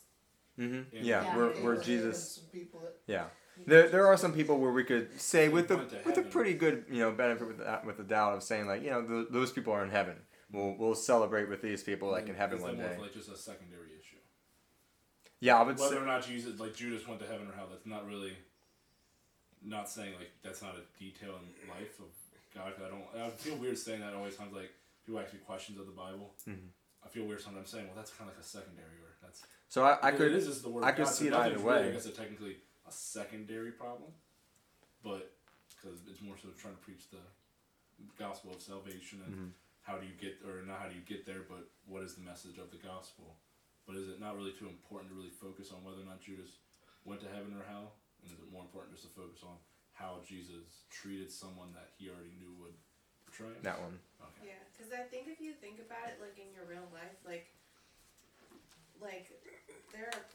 Hmm 0.55 0.81
Yeah. 0.91 1.01
yeah, 1.01 1.23
Yeah. 1.23 1.35
we're, 1.37 1.63
we're 1.63 1.81
Jesus. 1.83 2.35
Some 2.35 2.45
people 2.51 2.79
that 2.81 2.93
Yeah, 3.07 3.25
there, 3.67 3.89
there 3.89 4.07
are 4.07 4.17
some 4.17 4.33
people 4.33 4.59
where 4.59 4.71
we 4.71 4.83
could 4.83 5.19
say 5.19 5.49
with 5.49 5.67
the 5.67 5.77
with 6.05 6.17
a 6.17 6.21
pretty 6.23 6.53
good 6.53 6.85
you 6.89 6.99
know 6.99 7.11
benefit 7.11 7.47
with 7.47 7.57
the, 7.59 7.79
with 7.85 7.97
the 7.97 8.03
doubt 8.03 8.33
of 8.35 8.43
saying 8.43 8.67
like 8.67 8.83
you 8.83 8.89
know 8.91 9.01
th- 9.01 9.27
those 9.31 9.51
people 9.51 9.73
are 9.73 9.83
in 9.83 9.89
heaven. 9.89 10.15
We'll 10.51 10.75
we'll 10.77 10.95
celebrate 10.95 11.49
with 11.49 11.61
these 11.61 11.83
people 11.83 12.09
like 12.11 12.29
in 12.29 12.35
heaven 12.35 12.57
Is 12.57 12.63
one 12.63 12.77
day. 12.77 12.97
like 12.99 13.13
just 13.13 13.29
a 13.29 13.35
secondary 13.37 13.89
issue? 13.99 14.17
Yeah, 15.39 15.57
I 15.59 15.63
would 15.63 15.79
Whether 15.79 15.95
say. 15.95 16.01
or 16.01 16.05
not 16.05 16.23
Jesus, 16.25 16.59
like 16.59 16.73
Judas, 16.75 17.07
went 17.07 17.19
to 17.21 17.27
heaven 17.27 17.47
or 17.49 17.53
hell, 17.55 17.67
that's 17.71 17.85
not 17.85 18.05
really 18.07 18.33
not 19.65 19.89
saying 19.89 20.13
like 20.19 20.31
that's 20.43 20.61
not 20.61 20.75
a 20.75 20.83
detail 20.99 21.35
in 21.41 21.69
life 21.69 21.99
of 21.99 22.05
God. 22.53 22.73
I 22.77 22.89
don't. 22.89 23.03
I 23.25 23.29
feel 23.31 23.55
weird 23.55 23.77
saying 23.77 24.01
that. 24.01 24.13
Always 24.13 24.37
sounds 24.37 24.53
like 24.53 24.69
people 25.05 25.19
ask 25.19 25.33
me 25.33 25.39
questions 25.45 25.79
of 25.79 25.85
the 25.87 25.91
Bible. 25.93 26.33
Mhm. 26.47 26.69
I 27.03 27.09
feel 27.09 27.25
weird 27.25 27.41
sometimes 27.41 27.69
saying, 27.69 27.87
well, 27.87 27.95
that's 27.97 28.11
kind 28.11 28.29
of 28.29 28.35
like 28.37 28.43
a 28.43 28.47
secondary 28.47 28.85
or 28.85 29.02
that's. 29.02 29.02
So 29.73 29.81
I, 29.81 29.97
I 30.05 30.11
could 30.13 30.29
is 30.37 30.45
just 30.45 30.61
the 30.61 30.69
word 30.69 30.85
I 30.85 30.93
could 30.93 31.09
see 31.09 31.25
it 31.25 31.33
nothing's 31.33 31.57
either 31.57 31.65
really, 31.65 31.81
way. 31.81 31.89
I 31.89 31.97
guess 31.97 32.05
it's 32.05 32.13
technically 32.13 32.61
a 32.85 32.93
secondary 32.93 33.73
problem, 33.73 34.13
but 35.01 35.33
because 35.73 36.05
it's 36.05 36.21
more 36.21 36.37
so 36.37 36.53
trying 36.61 36.77
to 36.77 36.83
preach 36.85 37.09
the 37.09 37.25
gospel 38.13 38.53
of 38.53 38.61
salvation 38.61 39.25
and 39.25 39.33
Mhm. 39.33 39.51
how 39.81 39.97
do 39.97 40.05
you 40.05 40.13
get 40.13 40.37
or 40.45 40.61
not 40.61 40.77
how 40.77 40.89
do 40.89 40.93
you 40.93 41.01
get 41.01 41.25
there, 41.25 41.41
but 41.41 41.73
what 41.89 42.03
is 42.03 42.13
the 42.13 42.21
message 42.21 42.59
of 42.59 42.69
the 42.69 42.77
gospel? 42.77 43.41
But 43.87 43.95
is 43.95 44.09
it 44.09 44.19
not 44.19 44.37
really 44.37 44.53
too 44.53 44.69
important 44.69 45.09
to 45.09 45.15
really 45.17 45.31
focus 45.31 45.71
on 45.71 45.83
whether 45.83 46.03
or 46.03 46.05
not 46.05 46.21
Judas 46.21 46.59
went 47.03 47.21
to 47.21 47.27
heaven 47.33 47.57
or 47.57 47.65
hell? 47.65 47.97
And 48.21 48.29
is 48.29 48.37
it 48.37 48.51
more 48.51 48.61
important 48.61 48.93
just 48.93 49.09
to 49.09 49.13
focus 49.19 49.41
on 49.41 49.57
how 49.93 50.21
Jesus 50.21 50.85
treated 50.91 51.31
someone 51.31 51.73
that 51.73 51.89
he 51.97 52.11
already 52.11 52.37
knew 52.37 52.53
would 52.61 52.77
betray 53.25 53.47
him? 53.47 53.63
that 53.63 53.81
one. 53.81 53.99
Okay. 54.21 54.53
Yeah, 54.53 54.61
because 54.69 54.93
I 54.93 55.01
think 55.01 55.27
if 55.27 55.41
you 55.41 55.53
think 55.53 55.79
about 55.79 56.09
it, 56.09 56.21
like 56.21 56.37
in 56.37 56.53
your 56.53 56.65
real 56.65 56.85
life, 56.93 57.17
like, 57.25 57.25
like 57.25 57.49
there 57.49 57.49
are 57.49 57.62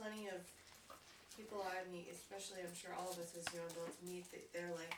plenty 0.09 0.33
of 0.33 0.41
people 1.37 1.61
I 1.61 1.85
meet, 1.93 2.09
especially 2.09 2.65
I'm 2.65 2.73
sure 2.73 2.97
all 2.97 3.13
of 3.13 3.21
us 3.21 3.37
as 3.37 3.45
young 3.53 3.69
adults 3.77 4.01
meet, 4.01 4.25
that 4.33 4.49
they're 4.57 4.73
like 4.73 4.97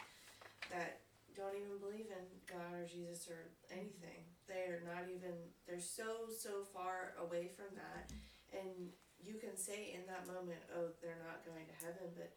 that 0.70 1.02
don't 1.34 1.58
even 1.58 1.82
believe 1.82 2.06
in 2.14 2.26
God 2.46 2.70
or 2.78 2.86
Jesus 2.86 3.26
or 3.26 3.50
anything. 3.74 4.22
They're 4.46 4.86
not 4.86 5.11
even. 5.11 5.34
They're 5.66 5.82
so 5.82 6.30
so 6.30 6.62
far 6.70 7.18
away 7.18 7.50
from 7.58 7.74
that, 7.74 8.06
and 8.54 8.94
you 9.18 9.34
can 9.42 9.58
say 9.58 9.98
in 9.98 10.06
that 10.06 10.30
moment, 10.30 10.62
oh, 10.78 10.94
they're 11.02 11.22
not 11.26 11.42
going 11.42 11.66
to 11.66 11.76
heaven, 11.82 12.06
but 12.14 12.30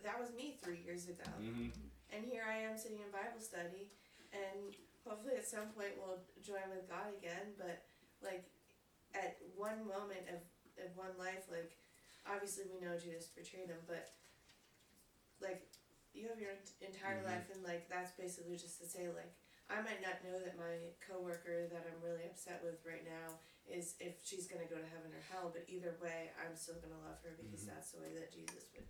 that 0.00 0.16
was 0.16 0.32
me 0.32 0.56
three 0.60 0.80
years 0.80 1.04
ago. 1.04 1.28
Mm-hmm. 1.36 1.72
And 2.12 2.20
here 2.24 2.44
I 2.48 2.64
am 2.64 2.80
sitting 2.80 3.00
in 3.00 3.08
Bible 3.12 3.40
study, 3.40 3.92
and 4.32 4.72
hopefully 5.04 5.36
at 5.36 5.48
some 5.48 5.72
point 5.76 5.96
we'll 6.00 6.20
join 6.40 6.64
with 6.72 6.88
God 6.88 7.12
again. 7.16 7.56
But 7.56 7.84
like 8.20 8.44
at 9.16 9.40
one 9.56 9.80
moment 9.88 10.28
of, 10.28 10.40
of 10.84 10.92
one 10.92 11.16
life, 11.16 11.48
like 11.48 11.72
obviously 12.26 12.64
we 12.72 12.80
know 12.84 12.96
Judas 12.98 13.26
betrayed 13.28 13.68
him, 13.68 13.80
but 13.86 14.10
like 15.40 15.66
you 16.12 16.28
have 16.28 16.40
your 16.40 16.50
ent- 16.50 16.72
entire 16.80 17.22
Mhm. 17.22 17.26
life, 17.26 17.50
and 17.52 17.62
like 17.62 17.88
that's 17.88 18.12
basically 18.12 18.56
just 18.56 18.80
to 18.80 18.86
say 18.88 19.08
like 19.08 19.32
I 19.68 19.80
might 19.82 20.02
not 20.02 20.24
know 20.24 20.40
that 20.40 20.56
my 20.58 20.90
coworker 21.06 21.68
that 21.68 21.86
I'm 21.86 22.02
really 22.02 22.24
upset 22.26 22.60
with 22.64 22.84
right 22.84 23.04
now 23.06 23.38
is 23.68 23.94
if 24.00 24.16
she's 24.24 24.48
gonna 24.48 24.64
go 24.64 24.76
to 24.76 24.86
heaven 24.86 25.14
or 25.14 25.20
hell, 25.30 25.50
but 25.54 25.62
either 25.68 25.96
way, 26.02 26.32
I'm 26.44 26.56
still 26.56 26.74
gonna 26.82 26.98
love 26.98 27.22
her 27.22 27.36
because 27.38 27.62
Mhm. 27.62 27.66
that's 27.68 27.92
the 27.92 28.00
way 28.00 28.14
that 28.14 28.32
Jesus 28.32 28.66
would 28.74 28.86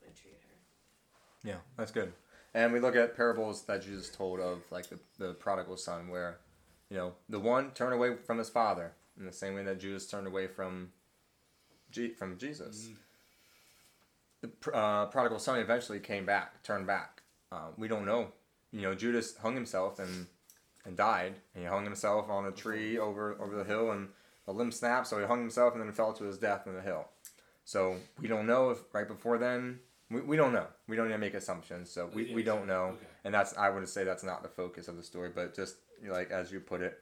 would 0.00 0.14
treat 0.16 0.40
her. 0.42 0.54
Yeah, 1.42 1.60
that's 1.76 1.90
good. 1.92 2.12
And 2.54 2.72
we 2.72 2.80
look 2.80 2.94
at 2.96 3.16
parables 3.16 3.62
that 3.66 3.82
Jesus 3.82 4.08
told 4.10 4.38
of 4.40 4.62
like 4.70 4.88
the, 4.88 4.98
the 5.18 5.34
prodigal 5.34 5.76
son 5.76 6.08
where, 6.08 6.38
you 6.88 6.96
know, 6.96 7.14
the 7.28 7.38
one 7.40 7.72
turned 7.72 7.94
away 7.94 8.16
from 8.16 8.38
his 8.38 8.48
father 8.50 8.94
in 9.16 9.24
the 9.24 9.32
same 9.32 9.54
way 9.54 9.62
that 9.64 9.78
Judas 9.80 10.06
turned 10.06 10.26
away 10.26 10.46
from 10.48 10.92
G- 11.92 12.08
from 12.14 12.36
Jesus. 12.38 12.88
Mhm. 12.88 12.96
The 14.40 14.72
uh, 14.72 15.06
prodigal 15.06 15.38
son 15.38 15.60
eventually 15.60 16.00
came 16.00 16.26
back, 16.26 16.62
turned 16.64 16.86
back. 16.86 17.22
Uh, 17.52 17.68
we 17.76 17.86
don't 17.86 18.04
know. 18.04 18.32
You 18.72 18.82
know, 18.82 18.94
Judas 18.94 19.36
hung 19.36 19.54
himself 19.54 19.98
and 19.98 20.26
and 20.84 20.96
died. 20.96 21.34
And 21.54 21.62
he 21.62 21.68
hung 21.68 21.84
himself 21.84 22.28
on 22.28 22.46
a 22.46 22.50
tree 22.50 22.98
over 22.98 23.40
over 23.40 23.54
the 23.54 23.64
hill, 23.64 23.92
and 23.92 24.08
the 24.46 24.52
limb 24.52 24.72
snapped, 24.72 25.06
so 25.06 25.18
he 25.20 25.26
hung 25.26 25.38
himself 25.40 25.74
and 25.74 25.82
then 25.82 25.92
fell 25.92 26.12
to 26.14 26.24
his 26.24 26.38
death 26.38 26.66
in 26.66 26.74
the 26.74 26.80
hill. 26.82 27.06
So 27.64 27.96
we 28.20 28.26
don't 28.26 28.46
know 28.46 28.70
if 28.70 28.78
right 28.92 29.06
before 29.06 29.38
then. 29.38 29.78
We, 30.10 30.20
we 30.20 30.36
don't 30.36 30.52
know. 30.52 30.66
We 30.88 30.96
don't 30.96 31.06
even 31.08 31.20
make 31.20 31.34
assumptions. 31.34 31.90
So 31.90 32.10
we, 32.12 32.34
we 32.34 32.42
don't 32.42 32.66
know. 32.66 32.96
Okay. 32.96 33.06
And 33.24 33.32
that's 33.32 33.56
I 33.56 33.70
would 33.70 33.88
say 33.88 34.02
that's 34.02 34.24
not 34.24 34.42
the 34.42 34.48
focus 34.48 34.88
of 34.88 34.96
the 34.96 35.02
story, 35.04 35.30
but 35.32 35.54
just 35.54 35.76
like 36.04 36.30
as 36.32 36.50
you 36.50 36.58
put 36.60 36.80
it, 36.80 36.98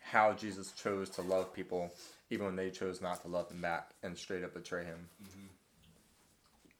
how 0.00 0.32
Jesus 0.32 0.72
chose 0.72 1.10
to 1.10 1.22
love 1.22 1.52
people 1.52 1.92
even 2.30 2.46
when 2.46 2.56
they 2.56 2.70
chose 2.70 3.00
not 3.00 3.22
to 3.22 3.28
love 3.28 3.50
him 3.50 3.60
back 3.60 3.90
and 4.02 4.16
straight 4.16 4.44
up 4.44 4.54
betray 4.54 4.84
him. 4.84 5.08
Mm-hmm. 5.22 5.46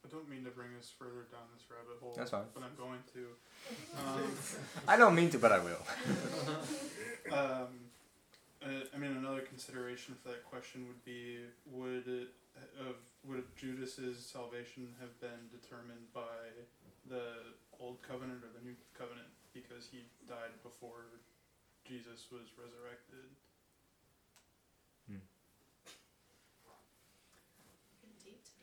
I 0.04 0.08
don't 0.08 0.28
mean 0.28 0.44
to 0.44 0.50
bring 0.50 0.70
us 0.78 0.90
further 0.98 1.26
down 1.30 1.46
this 1.54 1.64
rabbit 1.70 2.00
hole. 2.00 2.14
That's 2.16 2.30
fine. 2.30 2.42
But 2.54 2.64
I'm 2.64 2.76
going 2.76 3.00
to. 3.14 3.26
Um, 4.00 4.32
I 4.88 4.96
don't 4.96 5.14
mean 5.14 5.28
to, 5.30 5.38
but 5.38 5.52
I 5.52 5.58
will. 5.58 5.82
Um, 7.30 7.92
uh, 8.64 8.90
I 8.92 8.98
mean, 8.98 9.12
another 9.12 9.42
consideration 9.42 10.16
for 10.20 10.30
that 10.30 10.42
question 10.44 10.88
would 10.88 11.04
be: 11.04 11.38
Would 11.70 12.08
it, 12.08 12.28
of 12.80 12.96
would 13.28 13.44
Judas's 13.54 14.18
salvation 14.18 14.88
have 14.98 15.14
been 15.20 15.46
determined 15.52 16.10
by 16.12 16.50
the 17.08 17.54
old 17.78 18.02
covenant 18.02 18.42
or 18.42 18.50
the 18.58 18.64
new 18.64 18.74
covenant 18.98 19.28
because 19.52 19.88
he 19.92 20.04
died 20.28 20.56
before 20.62 21.06
Jesus 21.90 22.26
was 22.30 22.42
resurrected? 22.56 23.26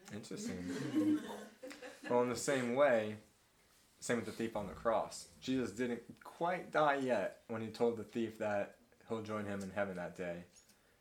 Getting. 0.09 0.15
Interesting. 0.15 1.19
well, 2.09 2.23
in 2.23 2.29
the 2.29 2.37
same 2.37 2.73
way, 2.75 3.17
same 3.99 4.15
with 4.15 4.27
the 4.27 4.31
thief 4.31 4.55
on 4.55 4.67
the 4.67 4.73
cross. 4.73 5.27
Jesus 5.41 5.71
didn't 5.71 6.01
quite 6.23 6.71
die 6.71 6.99
yet 7.01 7.39
when 7.49 7.61
he 7.61 7.67
told 7.67 7.97
the 7.97 8.03
thief 8.03 8.39
that 8.39 8.75
he'll 9.09 9.21
join 9.21 9.45
him 9.45 9.61
in 9.61 9.71
heaven 9.71 9.97
that 9.97 10.15
day. 10.15 10.45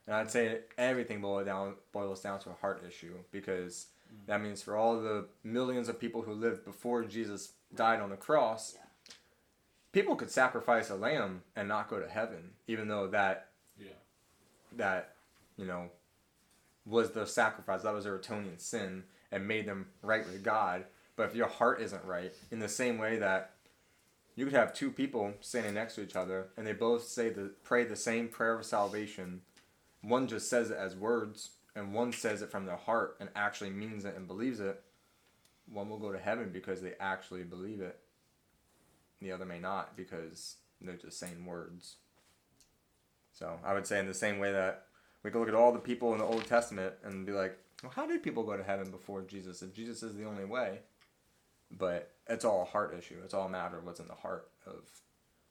And 0.08 0.16
I'd 0.16 0.30
say 0.30 0.60
everything 0.76 1.20
boils 1.20 1.46
down 1.46 1.74
boils 1.92 2.22
down 2.22 2.40
to 2.40 2.50
a 2.50 2.54
heart 2.54 2.82
issue 2.86 3.14
because 3.30 3.86
mm. 4.12 4.26
that 4.26 4.40
means 4.40 4.62
for 4.62 4.76
all 4.76 5.00
the 5.00 5.26
millions 5.44 5.88
of 5.88 6.00
people 6.00 6.22
who 6.22 6.32
lived 6.32 6.64
before 6.64 7.04
Jesus 7.04 7.52
died 7.74 8.00
on 8.00 8.10
the 8.10 8.16
cross, 8.16 8.74
Yeah. 8.74 8.85
People 9.96 10.14
could 10.14 10.30
sacrifice 10.30 10.90
a 10.90 10.94
lamb 10.94 11.42
and 11.56 11.66
not 11.66 11.88
go 11.88 11.98
to 11.98 12.06
heaven, 12.06 12.50
even 12.66 12.86
though 12.86 13.06
that 13.06 13.48
Yeah. 13.78 13.94
that 14.72 15.16
you 15.56 15.64
know 15.64 15.90
was 16.84 17.12
the 17.12 17.26
sacrifice. 17.26 17.80
That 17.82 17.94
was 17.94 18.04
their 18.04 18.16
atoning 18.16 18.58
sin 18.58 19.04
and 19.32 19.48
made 19.48 19.64
them 19.64 19.90
right 20.02 20.26
with 20.26 20.44
god. 20.44 20.84
But 21.16 21.30
if 21.30 21.34
your 21.34 21.46
heart 21.48 21.80
isn't 21.80 22.04
right 22.04 22.30
in 22.50 22.58
the 22.58 22.68
same 22.68 22.98
way 22.98 23.16
that 23.16 23.54
you 24.34 24.44
could 24.44 24.52
have 24.52 24.74
two 24.74 24.92
people 24.92 25.32
standing 25.40 25.72
next 25.72 25.94
to 25.94 26.02
each 26.02 26.14
other 26.14 26.48
and 26.58 26.66
they 26.66 26.74
both 26.74 27.04
say 27.04 27.30
the 27.30 27.54
pray 27.64 27.84
the 27.84 27.96
same 27.96 28.28
prayer 28.28 28.58
of 28.58 28.66
salvation. 28.66 29.40
One 30.02 30.28
just 30.28 30.50
says 30.50 30.70
it 30.70 30.76
as 30.76 30.94
words 30.94 31.52
and 31.74 31.94
one 31.94 32.12
says 32.12 32.42
it 32.42 32.50
from 32.50 32.66
their 32.66 32.76
heart 32.76 33.16
and 33.18 33.30
actually 33.34 33.70
means 33.70 34.04
it 34.04 34.14
and 34.14 34.28
believes 34.28 34.60
it. 34.60 34.82
One 35.64 35.88
will 35.88 35.98
go 35.98 36.12
to 36.12 36.18
heaven 36.18 36.50
because 36.52 36.82
they 36.82 36.96
actually 37.00 37.44
believe 37.44 37.80
it 37.80 37.98
the 39.20 39.32
other 39.32 39.44
may 39.44 39.58
not 39.58 39.96
because 39.96 40.56
they're 40.80 40.96
just 40.96 41.18
saying 41.18 41.44
words 41.44 41.96
so 43.36 43.58
I 43.62 43.74
would 43.74 43.86
say 43.86 43.98
in 43.98 44.06
the 44.06 44.14
same 44.14 44.38
way 44.38 44.52
that 44.52 44.86
we 45.22 45.30
could 45.30 45.40
look 45.40 45.48
at 45.48 45.54
all 45.54 45.72
the 45.72 45.78
people 45.78 46.12
in 46.12 46.18
the 46.18 46.24
Old 46.24 46.46
Testament 46.46 46.94
and 47.04 47.26
be 47.26 47.32
like, 47.32 47.58
well, 47.82 47.92
how 47.94 48.06
did 48.06 48.22
people 48.22 48.44
go 48.44 48.56
to 48.56 48.62
heaven 48.62 48.90
before 48.90 49.22
Jesus? 49.22 49.60
If 49.60 49.74
Jesus 49.74 50.02
is 50.02 50.14
the 50.14 50.24
only 50.24 50.46
way, 50.46 50.78
but 51.70 52.12
it's 52.28 52.46
all 52.46 52.62
a 52.62 52.64
heart 52.64 52.94
issue. 52.98 53.16
It's 53.24 53.34
all 53.34 53.46
a 53.46 53.50
matter 53.50 53.76
of 53.76 53.84
what's 53.84 54.00
in 54.00 54.08
the 54.08 54.14
heart 54.14 54.48
of, 54.66 54.88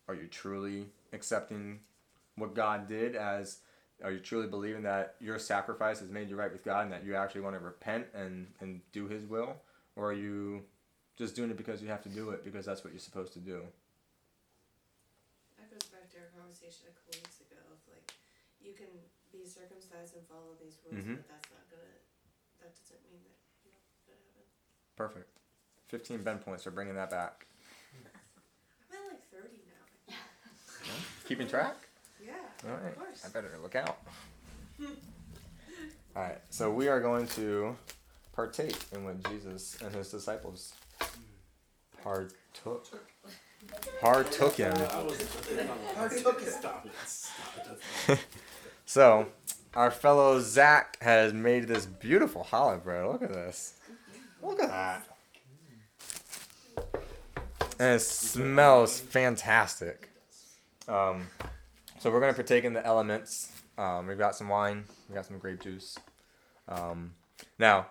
are 0.07 0.15
you 0.15 0.25
truly 0.25 0.87
accepting 1.13 1.81
what 2.37 2.55
God 2.55 2.87
did 2.89 3.15
as, 3.15 3.59
are 4.03 4.11
you 4.11 4.19
truly 4.19 4.47
believing 4.47 4.83
that 4.83 5.15
your 5.19 5.37
sacrifice 5.37 5.99
has 5.99 6.09
made 6.09 6.29
you 6.29 6.35
right 6.35 6.51
with 6.51 6.65
God 6.65 6.85
and 6.85 6.91
that 6.91 7.05
you 7.05 7.15
actually 7.15 7.41
want 7.41 7.55
to 7.55 7.63
repent 7.63 8.07
and, 8.15 8.47
and 8.61 8.81
do 8.93 9.07
His 9.07 9.25
will? 9.27 9.57
Or 9.95 10.09
are 10.09 10.13
you 10.13 10.63
just 11.17 11.35
doing 11.35 11.49
it 11.49 11.57
because 11.57 11.81
you 11.81 11.87
have 11.89 12.03
to 12.03 12.09
do 12.09 12.29
it 12.31 12.43
because 12.43 12.65
that's 12.65 12.83
what 12.83 12.93
you're 12.93 12.99
supposed 12.99 13.33
to 13.33 13.39
do? 13.39 13.61
That 15.57 15.71
goes 15.71 15.87
back 15.89 16.11
to 16.11 16.17
our 16.19 16.29
conversation 16.35 16.91
a 16.91 16.93
couple 16.95 17.19
weeks 17.23 17.39
ago 17.39 17.55
of 17.71 17.79
like, 17.87 18.11
you 18.61 18.73
can 18.73 18.91
be 19.31 19.47
circumcised 19.47 20.15
and 20.15 20.23
follow 20.27 20.55
these 20.61 20.77
rules, 20.83 21.03
Mhm. 21.05 21.15
but 21.17 21.27
that's 21.29 21.49
not 21.51 21.63
gonna. 21.71 21.95
That 22.61 22.71
doesn't 22.75 23.03
mean 23.07 23.21
that 23.23 23.37
you're 23.63 23.71
not 23.73 23.85
gonna 24.07 24.19
have. 24.35 24.47
Perfect. 24.95 25.29
15 25.87 26.23
Ben 26.23 26.39
points 26.39 26.63
for 26.63 26.71
bringing 26.71 26.95
that 26.95 27.09
back. 27.09 27.45
I'm 28.91 28.97
at 28.97 29.07
like 29.11 29.23
thirty 29.31 29.61
now. 29.67 30.15
Keeping 31.27 31.47
track? 31.47 31.75
Yeah, 32.19 32.33
All 32.65 32.71
right. 32.77 32.91
of 32.91 32.97
course. 32.97 33.25
I 33.25 33.29
better 33.29 33.57
look 33.61 33.75
out. 33.75 33.99
All 36.15 36.23
right. 36.23 36.39
So 36.49 36.71
we 36.71 36.87
are 36.87 36.99
going 36.99 37.27
to 37.29 37.75
partake 38.33 38.75
in 38.93 39.03
what 39.05 39.21
Jesus 39.29 39.79
and 39.81 39.93
his 39.93 40.09
disciples 40.09 40.73
partook. 42.03 42.85
Partook 43.99 44.59
in. 44.59 44.71
Partook 44.75 46.41
it. 46.41 46.51
Stop 46.51 46.85
it. 46.85 46.93
Stop 47.05 48.09
it. 48.09 48.19
So 48.85 49.27
our 49.73 49.91
fellow 49.91 50.39
Zach 50.39 50.97
has 51.01 51.33
made 51.33 51.67
this 51.67 51.85
beautiful 51.85 52.45
challah 52.49 52.83
bread. 52.83 53.05
Look 53.05 53.23
at 53.23 53.33
this. 53.33 53.73
Look 54.41 54.61
at 54.61 54.69
that. 54.69 55.07
And 57.79 57.95
it 57.95 58.01
smells 58.01 58.99
fantastic. 58.99 60.09
Um, 60.87 61.27
so 61.99 62.09
we're 62.09 62.21
gonna 62.21 62.33
partake 62.33 62.63
in 62.63 62.73
the 62.73 62.85
elements. 62.85 63.51
Um, 63.77 64.07
we've 64.07 64.17
got 64.17 64.35
some 64.35 64.47
wine. 64.47 64.85
We 65.09 65.15
got 65.15 65.25
some 65.25 65.39
grape 65.39 65.61
juice. 65.61 65.97
Um, 66.69 67.13
now, 67.59 67.87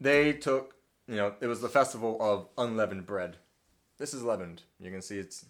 they 0.00 0.32
took 0.34 0.74
you 1.08 1.16
know, 1.16 1.34
it 1.40 1.46
was 1.46 1.60
the 1.60 1.68
festival 1.68 2.16
of 2.20 2.48
unleavened 2.58 3.06
bread. 3.06 3.36
This 3.98 4.12
is 4.12 4.22
leavened. 4.22 4.62
You 4.80 4.90
can 4.90 5.02
see 5.02 5.18
it's 5.18 5.46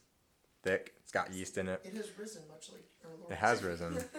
thick. 0.62 0.94
It's 1.02 1.12
got 1.12 1.32
yeast 1.32 1.58
in 1.58 1.68
it. 1.68 1.80
It 1.84 1.94
has 1.94 2.10
risen 2.18 2.42
much 2.48 2.70
like 2.72 2.84
our 3.04 3.10
Lord. 3.18 3.32
It 3.32 3.38
has 3.38 3.62
risen. 3.62 4.04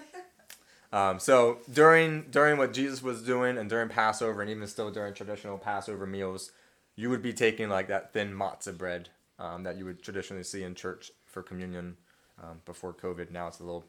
Um, 0.92 1.20
so 1.20 1.60
during 1.72 2.24
during 2.32 2.58
what 2.58 2.74
Jesus 2.74 3.04
was 3.04 3.22
doing, 3.22 3.58
and 3.58 3.70
during 3.70 3.90
Passover, 3.90 4.42
and 4.42 4.50
even 4.50 4.68
still 4.68 4.90
during 4.90 5.14
traditional 5.14 5.58
Passover 5.58 6.06
meals, 6.06 6.52
you 6.96 7.10
would 7.10 7.22
be 7.22 7.34
taking 7.34 7.70
like 7.70 7.88
that 7.90 8.14
thin 8.14 8.34
matzah 8.34 8.78
bread 8.78 9.10
um, 9.38 9.64
that 9.64 9.78
you 9.78 9.86
would 9.86 10.02
traditionally 10.02 10.44
see 10.44 10.64
in 10.64 10.76
church 10.76 11.12
for 11.26 11.44
communion 11.44 11.98
um, 12.42 12.62
before 12.66 12.94
COVID. 12.94 13.32
Now 13.32 13.48
it's 13.48 13.60
a 13.60 13.64
little 13.64 13.86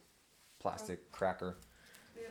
plastic 0.59 1.11
cracker 1.11 1.55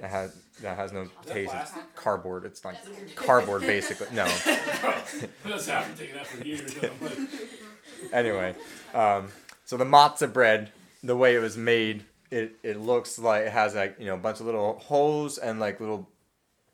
that 0.01 0.11
has 0.11 0.37
that 0.63 0.77
has 0.77 0.93
no 0.93 1.09
taste. 1.27 1.55
It's 1.55 1.73
cardboard. 1.95 2.45
It's 2.45 2.65
like 2.65 2.77
cardboard 3.15 3.63
basically. 3.67 4.09
No. 4.15 4.25
That's 5.45 5.67
happened 5.67 5.97
taking 5.97 6.15
that 6.15 6.27
for 6.27 6.45
years. 6.45 6.75
and 6.77 6.91
I'm 6.91 7.09
like, 7.09 8.13
anyway, 8.13 8.55
um, 8.95 9.29
so 9.65 9.77
the 9.77 9.85
matzah 9.85 10.33
bread, 10.33 10.73
the 11.03 11.17
way 11.17 11.35
it 11.35 11.41
was 11.41 11.57
made, 11.57 12.05
it, 12.31 12.57
it 12.63 12.81
looks 12.81 13.19
like 13.19 13.47
it 13.47 13.53
has 13.53 13.75
like 13.75 13.97
you 13.99 14.07
know 14.07 14.15
a 14.15 14.19
bunch 14.19 14.41
of 14.41 14.47
little 14.47 14.79
holes 14.79 15.39
and 15.39 15.61
like 15.61 15.81
little 15.81 16.09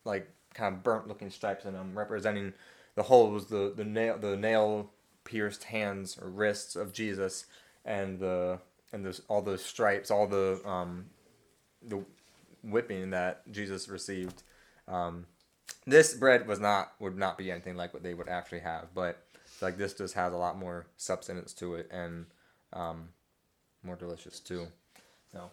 like 0.05 0.29
kind 0.55 0.75
of 0.75 0.83
burnt 0.83 1.09
looking 1.09 1.31
stripes 1.31 1.64
in 1.64 1.72
them, 1.72 1.97
representing 1.97 2.53
the 2.95 3.05
holes, 3.05 3.47
the 3.47 3.72
the 3.75 3.85
nail 3.85 4.18
the 4.18 4.37
nail 4.37 4.91
pierced 5.25 5.64
hands 5.64 6.18
or 6.20 6.29
wrists 6.29 6.77
of 6.77 6.93
Jesus, 6.93 7.47
and 7.85 8.18
the 8.18 8.59
and 8.93 9.05
those 9.05 9.20
all 9.29 9.43
those 9.43 9.64
stripes, 9.64 10.11
all 10.11 10.27
the 10.27 10.61
um, 10.64 11.07
the 11.83 12.05
whipping 12.65 13.11
that 13.11 13.51
Jesus 13.51 13.89
received. 13.89 14.43
Um, 14.89 15.27
this 15.87 16.15
bread 16.15 16.47
was 16.47 16.61
not 16.61 16.93
would 16.99 17.17
not 17.17 17.39
be 17.39 17.51
anything 17.51 17.77
like 17.77 17.93
what 17.93 18.03
they 18.03 18.15
would 18.15 18.29
actually 18.29 18.61
have, 18.61 18.89
but 18.95 19.25
like 19.61 19.77
this 19.77 19.95
just 19.95 20.15
has 20.15 20.33
a 20.33 20.37
lot 20.37 20.59
more 20.59 20.87
substance 20.97 21.53
to 21.55 21.75
it 21.75 21.89
and 21.91 22.27
um, 22.73 23.09
more 23.83 23.97
delicious 23.97 24.41
too. 24.41 24.67
So 25.33 25.51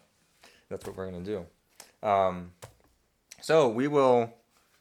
that's 0.68 0.86
what 0.86 0.96
we're 0.96 1.10
gonna 1.10 1.24
do. 1.24 1.46
Um, 2.06 2.52
so 3.40 3.68
we 3.68 3.88
will 3.88 4.32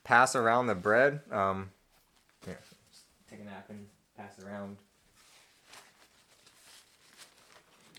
pass 0.03 0.35
around 0.35 0.67
the 0.67 0.75
bread. 0.75 1.21
Um, 1.31 1.71
here, 2.45 2.59
take 3.29 3.41
a 3.41 3.43
nap 3.43 3.65
and 3.69 3.87
pass 4.17 4.37
it 4.37 4.45
around. 4.45 4.77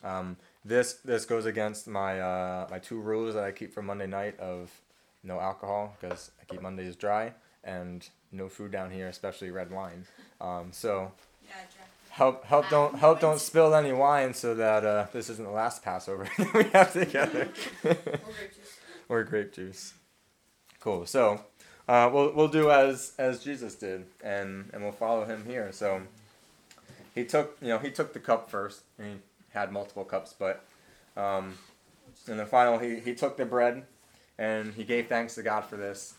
Um, 0.04 0.36
this 0.64 0.94
this 1.04 1.24
goes 1.24 1.46
against 1.46 1.88
my 1.88 2.20
uh, 2.20 2.68
my 2.70 2.78
two 2.78 3.00
rules 3.00 3.34
that 3.34 3.44
I 3.44 3.52
keep 3.52 3.72
for 3.72 3.82
Monday 3.82 4.06
night 4.06 4.38
of 4.38 4.70
no 5.22 5.40
alcohol 5.40 5.96
because 6.00 6.30
I 6.40 6.44
keep 6.44 6.62
Mondays 6.62 6.96
dry 6.96 7.32
and 7.64 8.08
no 8.32 8.48
food 8.48 8.72
down 8.72 8.90
here, 8.90 9.08
especially 9.08 9.50
red 9.50 9.70
wine. 9.70 10.06
Um, 10.40 10.68
so 10.72 11.12
Yeah, 11.46 11.54
help 12.10 12.44
help 12.44 12.68
don't 12.70 12.96
help 12.96 13.20
don't 13.20 13.40
spill 13.40 13.74
any 13.74 13.92
wine 13.92 14.34
so 14.34 14.54
that 14.54 14.84
uh, 14.84 15.06
this 15.12 15.28
isn't 15.30 15.44
the 15.44 15.50
last 15.52 15.82
Passover 15.82 16.28
that 16.38 16.54
we 16.54 16.64
have 16.70 16.92
together. 16.92 17.48
or 19.08 19.24
grape 19.24 19.52
juice. 19.52 19.94
Cool. 20.80 21.06
So 21.06 21.44
uh, 21.88 22.10
we'll 22.12 22.32
we'll 22.32 22.48
do 22.48 22.70
as 22.70 23.12
as 23.18 23.42
Jesus 23.42 23.74
did, 23.74 24.06
and 24.22 24.70
and 24.72 24.82
we'll 24.82 24.92
follow 24.92 25.24
him 25.24 25.44
here. 25.46 25.70
So 25.72 26.02
he 27.14 27.24
took 27.24 27.56
you 27.60 27.68
know 27.68 27.78
he 27.78 27.90
took 27.90 28.12
the 28.12 28.20
cup 28.20 28.50
first, 28.50 28.82
and 28.98 29.06
he 29.06 29.18
had 29.52 29.72
multiple 29.72 30.04
cups, 30.04 30.34
but 30.38 30.64
um, 31.16 31.54
in 32.26 32.36
the 32.36 32.46
final 32.46 32.78
he 32.78 33.00
he 33.00 33.14
took 33.14 33.36
the 33.36 33.44
bread, 33.44 33.84
and 34.38 34.74
he 34.74 34.84
gave 34.84 35.06
thanks 35.06 35.34
to 35.36 35.42
God 35.42 35.62
for 35.62 35.76
this. 35.76 36.14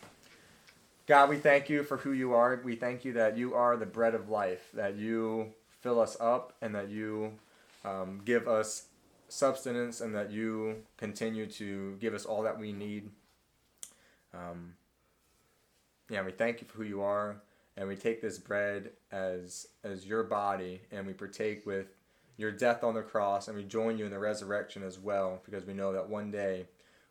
God, 1.06 1.30
we 1.30 1.38
thank 1.38 1.70
you 1.70 1.84
for 1.84 1.98
who 1.98 2.14
you 2.14 2.34
are. 2.34 2.62
We 2.64 2.76
thank 2.76 3.04
you 3.04 3.14
that 3.14 3.38
you 3.38 3.56
are 3.56 3.76
the 3.76 3.86
bread 3.86 4.16
of 4.16 4.30
life, 4.30 4.70
that 4.74 4.96
you 4.96 5.54
fill 5.82 6.00
us 6.00 6.16
up, 6.20 6.54
and 6.62 6.74
that 6.76 6.90
you 6.90 7.34
um, 7.84 8.22
give 8.24 8.48
us 8.48 8.86
substance, 9.28 10.00
and 10.00 10.16
that 10.16 10.32
you 10.32 10.78
continue 10.98 11.46
to 11.48 11.98
give 12.00 12.14
us 12.14 12.26
all 12.26 12.44
that 12.44 12.58
we 12.58 12.72
need. 12.72 13.10
Um, 14.34 14.76
yeah, 16.10 16.24
we 16.24 16.32
thank 16.32 16.62
you 16.62 16.68
for 16.68 16.78
who 16.78 16.84
you 16.84 17.02
are, 17.02 17.38
and 17.76 17.88
we 17.88 17.96
take 17.96 18.22
this 18.22 18.38
bread 18.38 18.92
as 19.12 19.68
as 19.84 20.06
your 20.06 20.24
body, 20.24 20.82
and 20.92 21.06
we 21.06 21.14
partake 21.14 21.66
with 21.66 21.88
your 22.38 22.52
death 22.52 22.84
on 22.84 22.96
the 22.96 23.02
cross, 23.02 23.48
and 23.48 23.58
we 23.58 23.64
join 23.64 23.98
you 23.98 24.06
in 24.06 24.12
the 24.12 24.20
resurrection 24.20 24.84
as 24.84 25.00
well, 25.00 25.42
because 25.46 25.66
we 25.66 25.74
know 25.74 25.94
that 25.94 26.10
one 26.10 26.32
day 26.32 26.66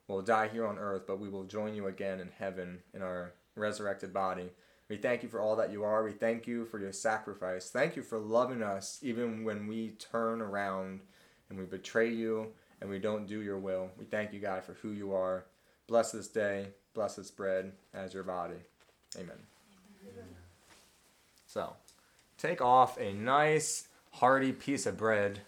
we'll 0.08 0.22
die 0.22 0.48
here 0.48 0.66
on 0.66 0.78
earth, 0.78 1.02
but 1.06 1.20
we 1.20 1.28
will 1.28 1.44
join 1.44 1.74
you 1.74 1.86
again 1.86 2.20
in 2.20 2.30
heaven 2.38 2.80
in 2.92 3.02
our 3.02 3.32
resurrected 3.54 4.12
body. 4.12 4.50
We 4.88 4.96
thank 4.96 5.22
you 5.22 5.28
for 5.28 5.40
all 5.40 5.56
that 5.56 5.72
you 5.72 5.84
are. 5.84 6.04
We 6.04 6.12
thank 6.12 6.46
you 6.46 6.66
for 6.66 6.78
your 6.78 6.92
sacrifice. 6.92 7.70
Thank 7.70 7.96
you 7.96 8.02
for 8.02 8.18
loving 8.18 8.62
us 8.62 8.98
even 9.02 9.44
when 9.44 9.66
we 9.66 9.90
turn 9.98 10.42
around 10.42 11.00
and 11.48 11.58
we 11.58 11.64
betray 11.64 12.10
you 12.10 12.48
and 12.80 12.90
we 12.90 12.98
don't 12.98 13.26
do 13.26 13.40
your 13.40 13.58
will. 13.58 13.90
We 13.98 14.04
thank 14.04 14.32
you, 14.32 14.40
God, 14.40 14.64
for 14.64 14.74
who 14.74 14.90
you 14.90 15.14
are. 15.14 15.46
Bless 15.86 16.12
this 16.12 16.28
day. 16.28 16.68
Bless 16.94 17.16
this 17.16 17.30
bread 17.30 17.72
as 17.94 18.12
your 18.12 18.22
body. 18.22 18.56
Amen. 19.16 19.36
So, 21.46 21.74
take 22.38 22.60
off 22.60 22.98
a 22.98 23.12
nice, 23.12 23.88
hearty 24.12 24.52
piece 24.52 24.86
of 24.86 24.96
bread. 24.96 25.40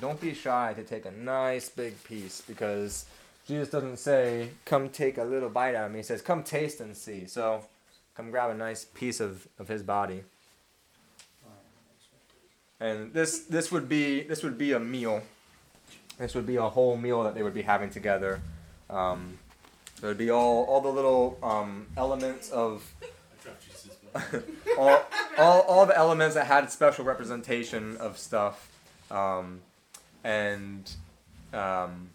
Don't 0.00 0.20
be 0.20 0.32
shy 0.32 0.74
to 0.76 0.84
take 0.84 1.06
a 1.06 1.10
nice 1.10 1.68
big 1.68 2.02
piece 2.04 2.40
because 2.40 3.06
Jesus 3.48 3.68
doesn't 3.68 3.98
say, 3.98 4.50
come 4.64 4.90
take 4.90 5.18
a 5.18 5.24
little 5.24 5.48
bite 5.48 5.74
out 5.74 5.86
of 5.86 5.92
me. 5.92 5.98
He 5.98 6.02
says, 6.04 6.22
come 6.22 6.44
taste 6.44 6.80
and 6.80 6.96
see. 6.96 7.26
So, 7.26 7.64
come 8.14 8.30
grab 8.30 8.50
a 8.50 8.54
nice 8.54 8.84
piece 8.84 9.20
of, 9.20 9.48
of 9.58 9.66
his 9.68 9.82
body. 9.82 10.22
And 12.80 13.12
this 13.12 13.40
this 13.40 13.72
would 13.72 13.88
be 13.88 14.22
this 14.22 14.44
would 14.44 14.56
be 14.56 14.72
a 14.72 14.78
meal. 14.78 15.22
This 16.18 16.34
would 16.34 16.46
be 16.46 16.56
a 16.56 16.68
whole 16.68 16.96
meal 16.96 17.22
that 17.24 17.34
they 17.34 17.42
would 17.42 17.54
be 17.54 17.62
having 17.62 17.90
together. 17.90 18.40
Um, 18.90 19.38
so 20.00 20.06
it'd 20.06 20.18
be 20.18 20.30
all 20.30 20.64
all 20.64 20.80
the 20.80 20.88
little 20.88 21.38
um, 21.42 21.86
elements 21.96 22.50
of 22.50 22.82
all, 24.78 25.04
all, 25.36 25.60
all 25.62 25.86
the 25.86 25.96
elements 25.96 26.34
that 26.34 26.46
had 26.46 26.70
special 26.70 27.04
representation 27.04 27.96
of 27.98 28.18
stuff. 28.18 28.68
Um, 29.10 29.60
and 30.24 30.90
um, 31.52 32.10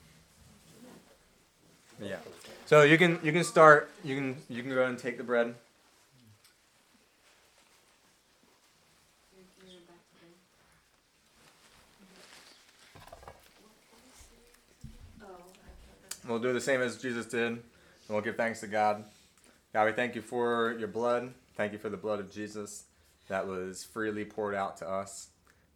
yeah. 2.01 2.18
So 2.66 2.84
you 2.84 2.97
can 2.97 3.20
you 3.24 3.32
can 3.32 3.43
start 3.43 3.91
you 4.04 4.16
can 4.16 4.36
you 4.49 4.62
can 4.62 4.74
go 4.74 4.86
and 4.86 4.97
take 4.97 5.18
the 5.18 5.24
bread 5.24 5.56
we'll 16.28 16.39
do 16.39 16.53
the 16.53 16.61
same 16.61 16.82
as 16.82 17.01
jesus 17.01 17.26
did 17.26 17.51
and 17.51 17.61
we'll 18.09 18.21
give 18.21 18.38
thanks 18.38 18.59
to 18.59 18.67
god. 18.67 19.03
God 19.74 19.86
we 19.86 19.91
thank 19.93 20.15
you 20.15 20.21
for 20.21 20.76
your 20.78 20.88
blood. 20.88 21.34
Thank 21.55 21.74
you 21.74 21.80
for 21.80 21.89
the 21.89 21.97
blood 21.97 22.19
of 22.19 22.32
jesus 22.32 22.86
that 23.28 23.47
was 23.47 23.84
freely 23.84 24.26
poured 24.26 24.55
out 24.55 24.78
to 24.78 24.89
us 24.89 25.30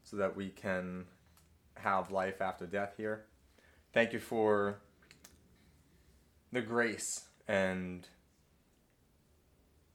so 0.04 0.18
that 0.18 0.36
we 0.36 0.50
can 0.50 1.06
have 1.76 2.12
life 2.12 2.42
after 2.42 2.66
death 2.66 2.94
here. 2.98 3.26
Thank 3.94 4.14
you 4.14 4.20
for 4.20 4.80
the 6.52 6.62
grace 6.62 7.26
and 7.48 8.08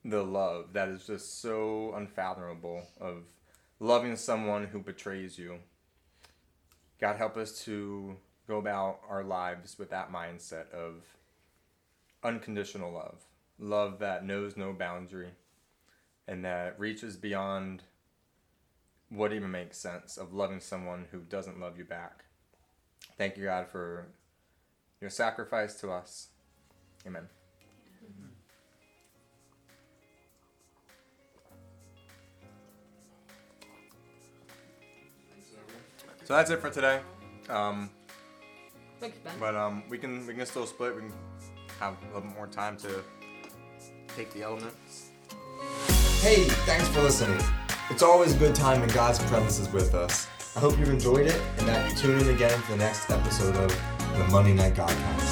the 0.04 0.22
love 0.22 0.72
that 0.72 0.88
is 0.88 1.06
just 1.06 1.40
so 1.40 1.92
unfathomable 1.94 2.82
of 3.00 3.24
loving 3.78 4.16
someone 4.16 4.66
who 4.66 4.80
betrays 4.80 5.38
you. 5.38 5.58
God, 7.00 7.16
help 7.16 7.36
us 7.36 7.64
to 7.64 8.16
go 8.52 8.58
about 8.58 9.00
our 9.08 9.24
lives 9.24 9.78
with 9.78 9.88
that 9.88 10.12
mindset 10.12 10.70
of 10.72 11.04
unconditional 12.22 12.92
love, 12.92 13.24
love 13.58 13.98
that 13.98 14.26
knows 14.26 14.58
no 14.58 14.74
boundary 14.74 15.30
and 16.28 16.44
that 16.44 16.78
reaches 16.78 17.16
beyond 17.16 17.82
what 19.08 19.32
even 19.32 19.50
makes 19.50 19.78
sense 19.78 20.18
of 20.18 20.34
loving 20.34 20.60
someone 20.60 21.06
who 21.10 21.20
doesn't 21.20 21.58
love 21.58 21.78
you 21.78 21.84
back. 21.84 22.24
Thank 23.16 23.38
you, 23.38 23.44
God, 23.44 23.68
for 23.68 24.08
your 25.00 25.08
sacrifice 25.08 25.74
to 25.80 25.90
us. 25.90 26.28
Amen. 27.06 27.28
So 36.24 36.34
that's 36.34 36.50
it 36.50 36.60
for 36.60 36.68
today. 36.68 37.00
Um, 37.48 37.90
Thanks, 39.02 39.18
Ben. 39.18 39.34
but 39.40 39.56
um, 39.56 39.82
we 39.88 39.98
can 39.98 40.24
we 40.28 40.32
can 40.32 40.46
still 40.46 40.64
split. 40.64 40.94
We 40.94 41.00
can 41.00 41.12
have 41.80 41.96
a 42.04 42.14
little 42.14 42.30
more 42.30 42.46
time 42.46 42.76
to 42.76 43.02
take 44.14 44.32
the 44.32 44.42
elements. 44.42 45.10
Hey, 46.20 46.44
thanks 46.66 46.86
for 46.86 47.02
listening. 47.02 47.44
It's 47.90 48.04
always 48.04 48.36
a 48.36 48.38
good 48.38 48.54
time 48.54 48.78
when 48.78 48.90
God's 48.90 49.18
presence 49.24 49.58
is 49.58 49.68
with 49.72 49.92
us. 49.96 50.28
I 50.54 50.60
hope 50.60 50.78
you've 50.78 50.88
enjoyed 50.88 51.26
it 51.26 51.42
and 51.58 51.66
that 51.66 51.90
you 51.90 51.96
tune 51.96 52.20
in 52.20 52.28
again 52.32 52.56
for 52.60 52.72
the 52.72 52.78
next 52.78 53.10
episode 53.10 53.56
of 53.56 53.70
the 54.16 54.24
Monday 54.30 54.54
Night 54.54 54.74
Godcast. 54.74 55.31